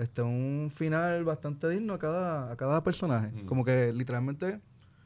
este 0.02 0.22
un 0.22 0.72
final 0.76 1.24
bastante 1.24 1.70
digno 1.70 1.94
a 1.94 2.00
cada, 2.00 2.52
a 2.52 2.56
cada 2.58 2.84
personaje. 2.84 3.28
Ujú. 3.36 3.46
Como 3.46 3.66
que 3.66 3.92
literalmente, 3.94 4.60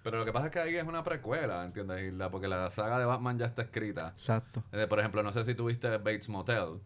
Pero 0.04 0.18
lo 0.20 0.26
que 0.26 0.32
pasa 0.34 0.48
es 0.48 0.52
que 0.52 0.60
ahí 0.60 0.76
es 0.76 0.84
una 0.86 1.04
precuela, 1.04 1.64
¿entiendes? 1.66 2.04
Isla? 2.04 2.30
Porque 2.30 2.48
la 2.48 2.70
saga 2.72 3.00
de 3.00 3.06
Batman 3.06 3.38
ya 3.40 3.46
está 3.48 3.62
escrita. 3.64 4.14
exacto. 4.16 4.64
Eh, 4.72 4.86
por 4.88 5.00
ejemplo, 5.00 5.24
no 5.24 5.32
sé 5.34 5.44
si 5.46 5.56
tuviste 5.56 5.90
Bates 5.98 6.30
Motel. 6.30 6.80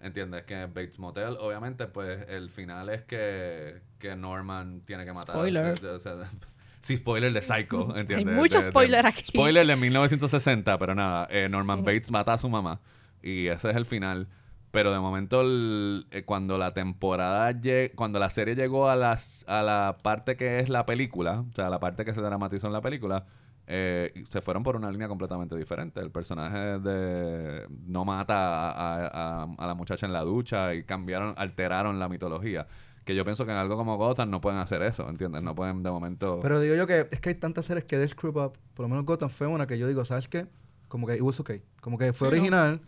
¿Entiendes? 0.00 0.42
Que 0.44 0.66
Bates 0.66 0.98
Motel, 0.98 1.36
obviamente, 1.40 1.86
pues 1.86 2.26
el 2.28 2.50
final 2.50 2.88
es 2.90 3.02
que, 3.04 3.80
que 3.98 4.14
Norman 4.16 4.82
tiene 4.84 5.04
que 5.04 5.12
matar. 5.12 5.34
Spoiler. 5.36 5.78
eh, 5.82 5.86
o 5.88 5.98
sea, 5.98 6.14
sí, 6.82 6.96
spoiler 6.98 7.32
de 7.32 7.40
Psycho, 7.40 7.96
¿entiendes? 7.96 8.34
mucho 8.36 8.58
De- 8.58 8.64
de- 8.64 8.70
spoiler 8.70 9.06
aquí. 9.06 9.22
Spoiler 9.28 9.66
de 9.66 9.76
1960, 9.76 10.78
pero 10.78 10.94
nada. 10.94 11.26
eh, 11.30 11.48
Norman 11.48 11.82
Bates 11.84 12.10
mata 12.10 12.34
a 12.34 12.38
su 12.38 12.48
mamá. 12.50 12.80
Y 13.22 13.46
ese 13.46 13.70
es 13.70 13.76
el 13.76 13.86
final. 13.86 14.26
Pero 14.72 14.90
de 14.92 14.98
momento, 14.98 15.42
el- 15.42 16.06
eh, 16.10 16.24
cuando 16.24 16.58
la 16.58 16.72
temporada, 16.74 17.52
cuando 17.94 18.18
la 18.18 18.30
serie 18.30 18.54
llegó 18.56 18.88
a, 18.88 18.96
las, 18.96 19.44
a 19.46 19.62
la 19.62 19.98
parte 20.02 20.36
que 20.36 20.58
es 20.60 20.68
la 20.68 20.84
película, 20.86 21.44
o 21.48 21.52
sea, 21.54 21.68
la 21.70 21.78
parte 21.78 22.04
que 22.04 22.12
se 22.14 22.20
dramatizó 22.20 22.66
en 22.66 22.72
la 22.72 22.80
película, 22.80 23.26
eh, 23.66 24.24
se 24.28 24.40
fueron 24.40 24.62
por 24.64 24.74
una 24.76 24.90
línea 24.90 25.08
completamente 25.08 25.56
diferente. 25.56 26.00
El 26.00 26.10
personaje 26.10 26.58
de 26.80 27.66
no 27.86 28.04
mata 28.04 28.34
a, 28.36 28.70
a- 28.70 29.42
a- 29.44 29.48
a 29.58 29.66
la 29.66 29.74
muchacha 29.74 30.06
en 30.06 30.12
la 30.14 30.22
ducha 30.22 30.74
y 30.74 30.82
cambiaron, 30.84 31.34
alteraron 31.36 31.98
la 31.98 32.08
mitología. 32.08 32.66
Que 33.04 33.14
yo 33.14 33.24
pienso 33.24 33.44
que 33.44 33.50
en 33.52 33.58
algo 33.58 33.76
como 33.76 33.96
Gotham 33.98 34.30
no 34.30 34.40
pueden 34.40 34.58
hacer 34.60 34.80
eso, 34.82 35.08
¿entiendes? 35.08 35.42
No 35.42 35.54
pueden 35.54 35.82
de 35.82 35.90
momento... 35.90 36.38
Pero 36.40 36.60
digo 36.60 36.76
yo 36.76 36.86
que 36.86 37.08
es 37.10 37.20
que 37.20 37.28
hay 37.30 37.34
tantas 37.34 37.66
series 37.66 37.84
que 37.84 37.98
de 37.98 38.06
Screw 38.08 38.30
Up, 38.40 38.52
por 38.74 38.84
lo 38.84 38.88
menos 38.88 39.04
Gotham 39.04 39.28
fue 39.28 39.48
una 39.48 39.66
que 39.66 39.76
yo 39.78 39.86
digo, 39.88 40.04
¿sabes 40.04 40.28
qué? 40.28 40.46
Como 40.88 41.06
que 41.06 41.16
it 41.16 41.20
was 41.20 41.38
okay. 41.40 41.62
Como 41.80 41.98
que 41.98 42.12
fue 42.12 42.28
Sí, 42.28 42.30
¿no? 42.36 42.40
original, 42.40 42.80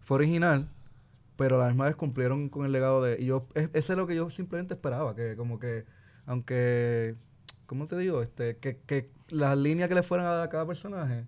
fue 0.00 0.16
original, 0.16 0.68
pero 1.40 1.56
a 1.56 1.64
la 1.64 1.68
misma 1.68 1.86
vez 1.86 1.96
cumplieron 1.96 2.50
con 2.50 2.66
el 2.66 2.72
legado 2.72 3.02
de... 3.02 3.16
Y 3.18 3.24
yo, 3.24 3.48
es- 3.54 3.70
ese 3.72 3.92
es 3.94 3.96
lo 3.98 4.06
que 4.06 4.14
yo 4.14 4.28
simplemente 4.28 4.74
esperaba, 4.74 5.16
que 5.16 5.36
como 5.36 5.58
que, 5.58 5.86
aunque, 6.26 7.14
¿cómo 7.64 7.86
te 7.88 7.96
digo? 7.96 8.20
Este, 8.20 8.58
que, 8.58 8.76
que 8.86 9.10
las 9.30 9.56
líneas 9.56 9.88
que 9.88 9.94
le 9.94 10.02
fueran 10.02 10.26
a 10.26 10.42
a 10.42 10.50
cada 10.50 10.66
personaje, 10.66 11.24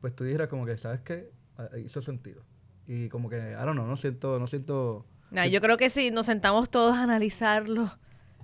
pues 0.00 0.14
tú 0.16 0.24
dijeras 0.24 0.48
como 0.48 0.66
que, 0.66 0.76
¿sabes 0.78 1.00
qué? 1.02 1.30
Ah, 1.56 1.68
Hizo 1.78 2.02
sentido. 2.02 2.42
Y 2.88 3.08
como 3.08 3.30
que, 3.30 3.36
I 3.36 3.64
don't 3.64 3.74
know, 3.74 3.86
no 3.86 3.96
siento, 3.96 4.40
no 4.40 4.48
siento... 4.48 5.06
Nah, 5.30 5.46
yo 5.46 5.60
creo 5.60 5.76
que 5.76 5.90
si 5.90 6.10
nos 6.10 6.26
sentamos 6.26 6.68
todos 6.68 6.96
a 6.96 7.04
analizarlo 7.04 7.88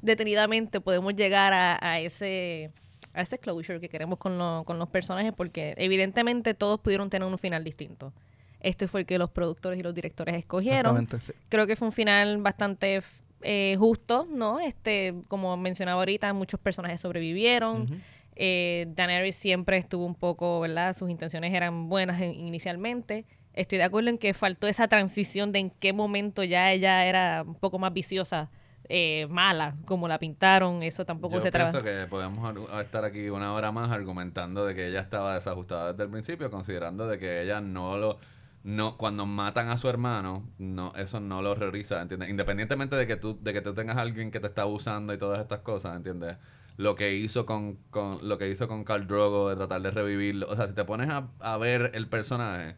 detenidamente, 0.03 0.81
podemos 0.81 1.15
llegar 1.17 1.53
a, 1.53 1.79
a 1.81 1.99
ese 2.01 2.71
a 3.15 3.23
ese 3.23 3.39
closure 3.39 3.81
que 3.81 3.89
queremos 3.89 4.19
con, 4.19 4.39
lo- 4.39 4.63
con 4.65 4.79
los 4.79 4.89
personajes, 4.89 5.33
porque 5.37 5.75
evidentemente 5.79 6.55
todos 6.55 6.79
pudieron 6.79 7.11
tener 7.11 7.27
un 7.27 7.39
final 7.39 7.65
distinto. 7.65 8.13
Este 8.61 8.89
fue 8.89 9.01
el 9.01 9.07
que 9.07 9.19
los 9.19 9.31
productores 9.31 9.79
y 9.79 9.83
los 9.83 9.95
directores 9.95 10.35
escogieron. 10.37 10.97
Exactamente, 10.97 11.21
sí. 11.21 11.33
Creo 11.49 11.67
que 11.67 11.77
fue 11.77 11.87
un 11.89 11.93
final 11.93 12.39
bastante 12.39 13.01
eh, 13.43 13.77
justo, 13.79 14.27
¿no? 14.31 14.59
Este, 14.61 15.15
como 15.29 15.57
mencionaba 15.57 16.01
ahorita, 16.01 16.33
muchos 16.33 16.59
personajes 16.59 17.01
sobrevivieron. 17.01 17.83
Ujú. 17.83 17.95
Eh, 18.41 18.87
Daenerys 18.95 19.37
siempre 19.37 19.77
estuvo 19.79 20.05
un 20.05 20.15
poco, 20.15 20.61
¿verdad? 20.61 20.93
Sus 20.95 21.09
intenciones 21.11 21.53
eran 21.55 21.89
buenas 21.89 22.21
en- 22.21 22.33
inicialmente. 22.35 23.25
Estoy 23.53 23.79
de 23.79 23.85
acuerdo 23.85 24.11
en 24.11 24.19
que 24.19 24.35
faltó 24.35 24.69
esa 24.69 24.87
transición 24.89 25.51
de 25.53 25.59
en 25.61 25.71
qué 25.71 25.93
momento 25.93 26.45
ya 26.45 26.73
ella 26.73 27.05
era 27.07 27.43
un 27.45 27.57
poco 27.57 27.79
más 27.81 27.93
viciosa, 27.93 28.51
eh, 28.89 29.27
mala, 29.31 29.75
como 29.85 30.07
la 30.09 30.19
pintaron. 30.19 30.83
Eso 30.85 31.05
tampoco 31.05 31.35
Yo 31.37 31.41
se 31.41 31.51
pienso 31.51 31.73
trabaja. 31.81 32.03
que 32.03 32.07
podemos 32.09 32.45
ar- 32.73 32.81
estar 32.85 33.05
aquí 33.05 33.29
una 33.29 33.53
hora 33.55 33.73
más 33.73 33.91
argumentando 33.91 34.65
de 34.67 34.75
que 34.77 34.87
ella 34.89 35.01
estaba 35.01 35.35
desajustada 35.35 35.93
desde 35.93 36.05
el 36.05 36.11
principio, 36.11 36.51
considerando 36.51 37.07
de 37.09 37.19
que 37.19 37.43
ella 37.43 37.61
no 37.61 37.97
lo 37.99 38.19
no 38.65 38.97
cuando 38.97 39.25
matan 39.27 39.69
a 39.69 39.79
su 39.79 39.89
hermano, 39.89 40.49
no 40.59 40.93
eso 40.97 41.21
no 41.21 41.43
lo 41.43 41.53
horroriza, 41.53 42.03
¿entiendes? 42.03 42.29
Independientemente 42.29 42.97
de 42.97 43.07
que 43.07 43.17
tú 43.17 43.39
de 43.41 43.53
que 43.53 43.61
tú 43.63 43.75
tengas 43.75 43.97
a 43.97 44.01
alguien 44.03 44.31
que 44.31 44.41
te 44.41 44.47
está 44.49 44.63
abusando 44.63 45.15
y 45.15 45.19
todas 45.19 45.41
estas 45.41 45.61
cosas, 45.61 45.97
¿entiendes? 45.97 46.37
Lo 46.77 46.95
que 46.95 47.15
hizo 47.15 47.45
con, 47.47 47.77
con 47.91 48.27
lo 48.29 48.39
que 48.39 48.49
hizo 48.51 48.69
con 48.69 48.85
Carl 48.85 49.07
Drogo 49.07 49.49
de 49.51 49.57
tratar 49.57 49.81
de 49.83 49.91
revivirlo, 49.91 50.49
o 50.49 50.57
sea, 50.57 50.69
si 50.69 50.75
te 50.75 50.85
pones 50.85 51.09
a, 51.11 51.29
a 51.41 51.57
ver 51.59 51.91
el 51.95 52.09
personaje 52.09 52.77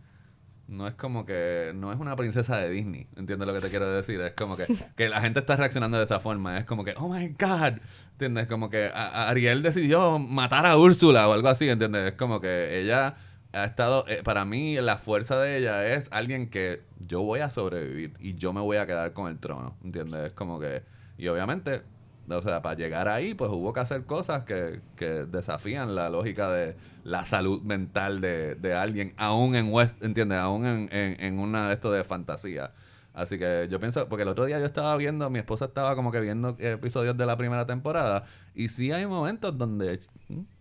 no 0.69 0.87
es 0.87 0.95
como 0.95 1.27
que 1.27 1.73
no 1.75 1.93
es 1.93 1.99
una 1.99 2.15
princesa 2.15 2.57
de 2.59 2.71
Disney, 2.71 3.09
¿entiendes 3.17 3.49
lo 3.49 3.53
que 3.55 3.61
te 3.61 3.71
quiero 3.71 3.91
decir? 3.91 4.21
Es 4.21 4.35
como 4.35 4.57
que, 4.57 4.67
que 4.97 5.09
la 5.09 5.21
gente 5.21 5.41
está 5.41 5.57
reaccionando 5.57 5.99
de 5.99 6.05
esa 6.05 6.21
forma, 6.21 6.59
es 6.59 6.65
como 6.65 6.85
que, 6.85 6.95
oh 6.97 7.09
my 7.09 7.29
god, 7.39 7.81
¿entiendes? 8.13 8.47
Como 8.47 8.71
que 8.71 8.87
a- 8.87 9.09
a 9.09 9.29
Ariel 9.31 9.63
decidió 9.63 10.19
matar 10.21 10.67
a 10.67 10.77
Úrsula 10.79 11.29
o 11.29 11.33
algo 11.33 11.49
así, 11.49 11.69
¿entiendes? 11.69 12.13
Es 12.13 12.17
como 12.17 12.41
que 12.41 12.79
ella 12.81 13.17
ha 13.53 13.65
estado, 13.65 14.05
eh, 14.09 14.23
para 14.23 14.45
mí 14.45 14.77
la 14.81 14.99
fuerza 14.99 15.39
de 15.41 15.59
ella 15.59 15.95
es 15.95 16.09
alguien 16.13 16.51
que 16.51 16.83
yo 17.07 17.23
voy 17.23 17.41
a 17.41 17.51
sobrevivir 17.51 18.15
y 18.21 18.35
yo 18.35 18.53
me 18.53 18.61
voy 18.61 18.77
a 18.77 18.87
quedar 18.87 19.13
con 19.13 19.29
el 19.29 19.39
trono, 19.39 19.77
¿entiendes? 19.85 20.29
Es 20.29 20.33
como 20.33 20.61
que, 20.61 20.83
y 21.19 21.29
obviamente, 21.29 21.83
o 22.29 22.43
sea, 22.43 22.63
para 22.63 22.77
llegar 22.77 23.09
ahí, 23.09 23.35
pues 23.35 23.51
hubo 23.51 23.73
que 23.73 23.81
hacer 23.81 24.05
cosas 24.05 24.45
que, 24.45 24.81
que 24.97 25.25
desafían 25.27 25.95
la 25.95 26.11
lógica 26.11 26.51
de 26.51 26.77
la 27.03 27.27
salud 27.27 27.63
mental 27.63 28.21
de, 28.21 28.55
de 28.55 28.75
alguien, 28.75 29.15
aún 29.17 29.57
en 29.57 29.73
West, 29.73 30.03
¿entiendes? 30.03 30.39
Aún 30.39 30.67
en, 30.67 30.89
en, 30.93 31.21
en 31.21 31.39
una 31.39 31.69
de 31.69 31.75
esto 31.75 31.91
de 31.91 32.05
fantasía. 32.05 32.73
Así 33.13 33.39
que 33.39 33.67
yo 33.69 33.81
pienso, 33.81 34.09
porque 34.09 34.23
el 34.23 34.29
otro 34.29 34.45
día 34.45 34.61
yo 34.61 34.67
estaba 34.67 34.97
viendo, 34.97 35.29
mi 35.31 35.41
esposa 35.41 35.65
estaba 35.65 35.97
como 35.97 36.13
que 36.13 36.21
viendo 36.21 36.57
episodios 36.59 37.17
de 37.17 37.27
la 37.27 37.37
primera 37.37 37.67
temporada, 37.67 38.25
y 38.55 38.69
sí 38.69 38.93
hay 38.93 39.07
momentos 39.07 39.57
donde 39.59 40.01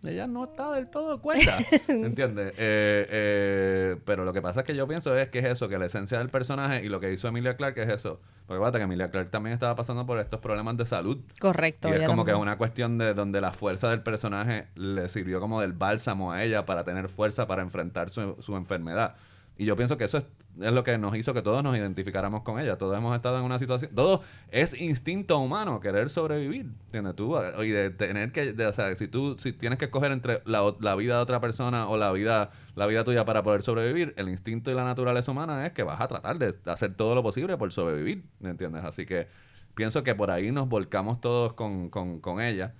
ella 0.02 0.26
no 0.26 0.44
está 0.44 0.72
del 0.72 0.90
todo 0.90 1.20
cuenta, 1.20 1.58
¿entiendes? 1.88 2.52
Eh, 2.56 3.06
eh, 3.10 3.96
pero 4.04 4.24
lo 4.24 4.32
que 4.32 4.42
pasa 4.42 4.60
es 4.60 4.66
que 4.66 4.74
yo 4.74 4.88
pienso 4.88 5.16
es 5.16 5.28
que 5.28 5.38
es 5.38 5.44
eso, 5.44 5.68
que 5.68 5.78
la 5.78 5.86
esencia 5.86 6.18
del 6.18 6.28
personaje 6.28 6.84
y 6.84 6.88
lo 6.88 6.98
que 6.98 7.12
hizo 7.12 7.28
Emilia 7.28 7.56
Clarke 7.56 7.82
es 7.82 7.88
eso. 7.88 8.20
Porque 8.46 8.60
fíjate 8.60 8.78
que 8.78 8.84
Emilia 8.84 9.10
Clarke 9.12 9.30
también 9.30 9.54
estaba 9.54 9.76
pasando 9.76 10.04
por 10.06 10.18
estos 10.18 10.40
problemas 10.40 10.76
de 10.76 10.86
salud. 10.86 11.18
Correcto. 11.38 11.88
Y 11.88 11.92
es 11.92 12.02
como 12.02 12.24
que 12.24 12.32
es 12.32 12.36
una 12.36 12.58
cuestión 12.58 12.98
de 12.98 13.14
donde 13.14 13.40
la 13.40 13.52
fuerza 13.52 13.88
del 13.90 14.02
personaje 14.02 14.66
le 14.74 15.08
sirvió 15.08 15.40
como 15.40 15.60
del 15.60 15.72
bálsamo 15.72 16.32
a 16.32 16.42
ella 16.42 16.66
para 16.66 16.84
tener 16.84 17.08
fuerza 17.08 17.46
para 17.46 17.62
enfrentar 17.62 18.10
su, 18.10 18.36
su 18.40 18.56
enfermedad. 18.56 19.14
Y 19.60 19.66
yo 19.66 19.76
pienso 19.76 19.98
que 19.98 20.04
eso 20.04 20.16
es, 20.16 20.24
es 20.58 20.72
lo 20.72 20.84
que 20.84 20.96
nos 20.96 21.14
hizo 21.14 21.34
que 21.34 21.42
todos 21.42 21.62
nos 21.62 21.76
identificáramos 21.76 22.40
con 22.44 22.58
ella. 22.58 22.78
Todos 22.78 22.96
hemos 22.96 23.14
estado 23.14 23.36
en 23.36 23.44
una 23.44 23.58
situación. 23.58 23.94
Todo 23.94 24.22
es 24.50 24.72
instinto 24.72 25.38
humano, 25.38 25.80
querer 25.80 26.08
sobrevivir. 26.08 26.64
¿Entiendes 26.86 27.14
tú? 27.14 27.36
Y 27.62 27.68
de 27.68 27.90
tener 27.90 28.32
que. 28.32 28.52
o 28.64 28.72
sea, 28.72 28.96
si 28.96 29.06
tú 29.06 29.36
si 29.38 29.52
tienes 29.52 29.78
que 29.78 29.84
escoger 29.84 30.12
entre 30.12 30.40
la, 30.46 30.74
la 30.80 30.94
vida 30.94 31.16
de 31.16 31.20
otra 31.20 31.42
persona 31.42 31.88
o 31.88 31.98
la 31.98 32.10
vida, 32.10 32.52
la 32.74 32.86
vida 32.86 33.04
tuya 33.04 33.26
para 33.26 33.42
poder 33.42 33.60
sobrevivir, 33.60 34.14
el 34.16 34.30
instinto 34.30 34.70
y 34.70 34.74
la 34.74 34.84
naturaleza 34.84 35.30
humana 35.30 35.66
es 35.66 35.72
que 35.72 35.82
vas 35.82 36.00
a 36.00 36.08
tratar 36.08 36.38
de 36.38 36.54
hacer 36.64 36.94
todo 36.94 37.14
lo 37.14 37.22
posible 37.22 37.58
por 37.58 37.70
sobrevivir. 37.70 38.24
¿Entiendes? 38.42 38.82
Así 38.82 39.04
que 39.04 39.28
pienso 39.74 40.02
que 40.02 40.14
por 40.14 40.30
ahí 40.30 40.52
nos 40.52 40.70
volcamos 40.70 41.20
todos 41.20 41.52
con, 41.52 41.90
con, 41.90 42.20
con 42.20 42.40
ella 42.40 42.72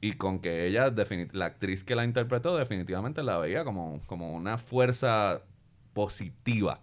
y 0.00 0.14
con 0.14 0.38
que 0.38 0.66
ella, 0.66 0.90
la 1.32 1.44
actriz 1.44 1.84
que 1.84 1.94
la 1.94 2.04
interpretó, 2.04 2.56
definitivamente 2.56 3.22
la 3.22 3.36
veía 3.36 3.64
como, 3.64 4.00
como 4.06 4.32
una 4.32 4.56
fuerza 4.56 5.42
positiva. 5.92 6.80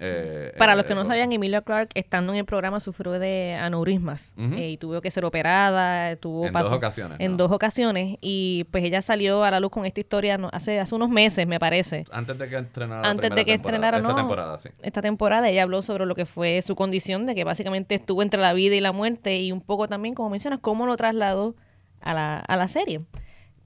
Eh, 0.00 0.52
Para 0.58 0.72
eh, 0.72 0.76
los 0.76 0.84
que 0.86 0.94
no 0.94 1.02
por- 1.02 1.08
sabían, 1.08 1.32
Emilia 1.32 1.62
Clark, 1.62 1.90
estando 1.94 2.32
en 2.32 2.40
el 2.40 2.44
programa, 2.44 2.80
sufrió 2.80 3.12
de 3.12 3.54
aneurismas 3.54 4.34
eh, 4.36 4.70
y 4.70 4.76
tuvo 4.76 5.00
que 5.00 5.10
ser 5.10 5.24
operada. 5.24 6.16
Tuvo 6.16 6.46
En 6.46 6.52
dos 6.52 6.72
ocasiones, 6.72 7.18
En 7.20 7.32
¿no? 7.32 7.36
dos 7.38 7.52
ocasiones. 7.52 8.18
Y 8.20 8.64
pues 8.72 8.82
ella 8.84 9.02
salió 9.02 9.44
a 9.44 9.52
la 9.52 9.60
luz 9.60 9.70
con 9.70 9.86
esta 9.86 10.00
historia 10.00 10.36
no- 10.36 10.50
hace, 10.52 10.80
hace 10.80 10.94
unos 10.96 11.10
meses, 11.10 11.46
me 11.46 11.60
parece. 11.60 12.04
Antes 12.10 12.36
de 12.38 12.48
que 12.48 12.58
estrenara 12.58 13.02
la 13.02 13.08
Antes 13.08 13.30
de 13.34 13.44
que 13.44 13.54
estrenara, 13.54 13.98
Esta 13.98 14.08
no. 14.08 14.16
temporada, 14.16 14.58
sí. 14.58 14.68
Esta 14.82 15.00
temporada 15.00 15.48
ella 15.48 15.62
habló 15.62 15.80
sobre 15.80 16.06
lo 16.06 16.16
que 16.16 16.26
fue 16.26 16.60
su 16.62 16.74
condición, 16.74 17.24
de 17.24 17.36
que 17.36 17.44
básicamente 17.44 17.94
estuvo 17.94 18.20
entre 18.22 18.40
la 18.40 18.52
vida 18.52 18.74
y 18.74 18.80
la 18.80 18.92
muerte 18.92 19.36
y 19.38 19.52
un 19.52 19.60
poco 19.60 19.86
también, 19.88 20.14
como 20.16 20.28
mencionas, 20.28 20.58
cómo 20.60 20.86
lo 20.86 20.96
trasladó 20.96 21.54
a 22.00 22.12
la, 22.14 22.40
a 22.40 22.56
la 22.56 22.66
serie. 22.66 23.00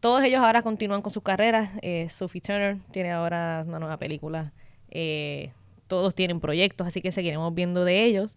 Todos 0.01 0.23
ellos 0.23 0.41
ahora 0.41 0.63
continúan 0.63 1.01
con 1.03 1.13
sus 1.13 1.23
carreras. 1.23 1.71
Eh, 1.81 2.07
Sophie 2.11 2.43
Turner 2.43 2.77
tiene 2.93 3.11
ahora 3.13 3.65
una 3.67 3.79
nueva 3.81 3.97
película. 3.97 4.53
Eh, 4.91 5.53
todos 5.87 6.15
tienen 6.15 6.41
proyectos, 6.41 6.87
así 6.87 7.01
que 7.01 7.13
seguiremos 7.13 7.55
viendo 7.55 7.85
de 7.85 8.05
ellos. 8.05 8.35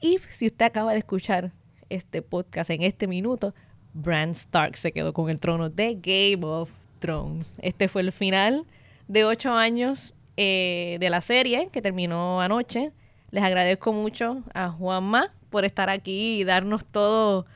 Y 0.00 0.18
si 0.30 0.46
usted 0.46 0.66
acaba 0.66 0.92
de 0.92 0.98
escuchar 0.98 1.52
este 1.88 2.22
podcast 2.22 2.70
en 2.70 2.82
este 2.82 3.06
minuto, 3.06 3.54
Bran 3.94 4.30
Stark 4.30 4.76
se 4.76 4.92
quedó 4.92 5.12
con 5.12 5.30
el 5.30 5.40
trono 5.40 5.70
de 5.70 5.94
Game 5.94 6.44
of 6.44 6.70
Thrones. 6.98 7.54
Este 7.62 7.88
fue 7.88 8.02
el 8.02 8.12
final 8.12 8.66
de 9.08 9.24
ocho 9.24 9.52
años 9.52 10.14
eh, 10.36 10.98
de 11.00 11.10
la 11.10 11.20
serie 11.20 11.68
que 11.72 11.82
terminó 11.82 12.40
anoche. 12.40 12.92
Les 13.30 13.42
agradezco 13.42 13.92
mucho 13.92 14.42
a 14.54 14.68
Juanma 14.68 15.32
por 15.50 15.64
estar 15.64 15.88
aquí 15.88 16.40
y 16.40 16.44
darnos 16.44 16.84
todo, 16.84 17.46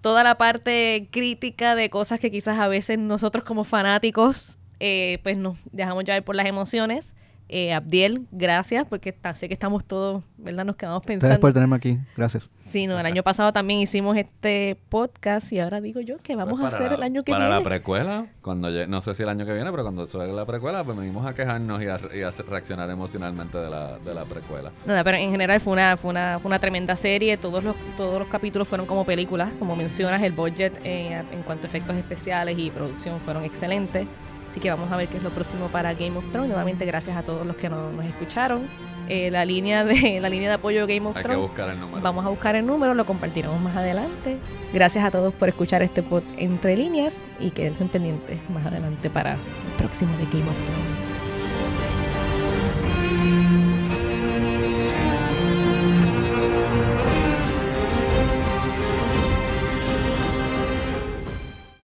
toda 0.00 0.22
la 0.22 0.38
parte 0.38 1.08
crítica 1.10 1.74
de 1.74 1.90
cosas 1.90 2.20
que 2.20 2.30
quizás 2.30 2.58
a 2.58 2.68
veces 2.68 2.98
nosotros 2.98 3.44
como 3.44 3.64
fanáticos 3.64 4.56
eh, 4.78 5.18
pues 5.22 5.36
nos 5.36 5.58
dejamos 5.72 6.04
llevar 6.04 6.24
por 6.24 6.36
las 6.36 6.46
emociones. 6.46 7.12
Eh, 7.52 7.72
Abdiel, 7.72 8.26
gracias, 8.30 8.86
porque 8.88 9.12
sé 9.34 9.48
que 9.48 9.54
estamos 9.54 9.84
todos, 9.84 10.22
¿verdad? 10.38 10.64
Nos 10.64 10.76
quedamos 10.76 11.02
Gracias 11.02 11.18
pensando. 11.20 11.40
por 11.40 11.52
tenerme 11.52 11.74
aquí. 11.74 11.98
Gracias. 12.16 12.48
Sí, 12.70 12.86
no, 12.86 12.96
el 13.00 13.04
año 13.04 13.24
pasado 13.24 13.52
también 13.52 13.80
hicimos 13.80 14.16
este 14.16 14.76
podcast 14.88 15.52
y 15.52 15.58
ahora 15.58 15.80
digo 15.80 16.00
yo 16.00 16.18
que 16.18 16.36
vamos 16.36 16.60
Pues 16.60 16.66
a 16.66 16.70
para 16.70 16.76
hacer 16.84 16.90
la- 16.92 16.96
el 16.98 17.02
año 17.12 17.24
que 17.24 17.32
Para 17.32 17.46
viene. 17.46 17.58
la 17.60 17.64
precuela, 17.68 18.26
cuando 18.40 18.70
no 18.86 19.00
sé 19.00 19.16
si 19.16 19.24
el 19.24 19.28
año 19.28 19.44
que 19.44 19.52
viene, 19.52 19.68
pero 19.72 19.82
cuando 19.82 20.06
salga 20.06 20.32
la 20.32 20.46
precuela, 20.46 20.84
pues 20.84 20.96
venimos 20.96 21.26
a 21.26 21.34
quejarnos 21.34 21.82
y 21.82 21.86
a, 21.88 21.98
y 22.14 22.22
a 22.22 22.30
reaccionar 22.30 22.88
emocionalmente 22.88 23.58
de 23.58 23.68
la, 23.68 23.98
de 23.98 24.14
la 24.14 24.24
precuela. 24.26 24.70
Nada, 24.86 25.02
pero 25.02 25.16
en 25.16 25.32
general 25.32 25.58
fue 25.60 25.72
una, 25.72 25.96
fue 25.96 26.10
una, 26.10 26.38
fue 26.38 26.48
una 26.50 26.60
tremenda 26.60 26.94
serie. 26.94 27.36
Todos 27.36 27.64
los, 27.64 27.74
todos 27.96 28.20
los 28.20 28.28
capítulos 28.28 28.68
fueron 28.68 28.86
como 28.86 29.04
películas. 29.04 29.52
Como 29.58 29.74
mencionas, 29.74 30.22
el 30.22 30.30
budget 30.32 30.80
eh, 30.84 31.20
en 31.32 31.42
cuanto 31.42 31.66
a 31.66 31.68
efectos 31.68 31.96
especiales 31.96 32.56
y 32.56 32.70
producción 32.70 33.18
fueron 33.22 33.42
excelentes. 33.42 34.06
Así 34.50 34.58
que 34.60 34.68
vamos 34.70 34.90
a 34.90 34.96
ver 34.96 35.08
qué 35.08 35.18
es 35.18 35.22
lo 35.22 35.30
próximo 35.30 35.68
para 35.68 35.94
Game 35.94 36.16
of 36.16 36.24
Thrones. 36.32 36.48
Nuevamente, 36.48 36.84
gracias 36.84 37.16
a 37.16 37.22
todos 37.22 37.46
los 37.46 37.56
que 37.56 37.68
no- 37.68 37.92
nos 37.92 38.04
escucharon. 38.04 38.62
Eh, 39.08 39.28
la, 39.30 39.44
línea 39.44 39.84
de, 39.84 40.20
la 40.22 40.28
línea 40.28 40.48
de 40.48 40.54
apoyo 40.54 40.86
de 40.86 40.94
Game 40.96 41.08
of 41.08 41.16
Hay 41.16 41.22
que 41.22 41.28
Thrones. 41.28 41.48
buscar 41.48 41.70
el 41.70 41.80
número. 41.80 42.00
Vamos 42.00 42.24
a 42.24 42.28
buscar 42.28 42.54
el 42.56 42.64
número, 42.66 42.94
lo 42.94 43.04
compartiremos 43.06 43.60
más 43.60 43.76
adelante. 43.76 44.38
Gracias 44.72 45.04
a 45.04 45.10
todos 45.10 45.32
por 45.34 45.48
escuchar 45.48 45.82
este 45.82 46.02
pod 46.02 46.22
entre 46.36 46.76
líneas 46.76 47.14
y 47.40 47.50
quédense 47.50 47.84
pendientes 47.86 48.38
más 48.50 48.64
adelante 48.66 49.08
para 49.10 49.32
el 49.34 49.38
próximo 49.78 50.12
de 50.18 50.24
Game 50.26 50.48
of 50.48 50.56
Thrones. 50.64 51.10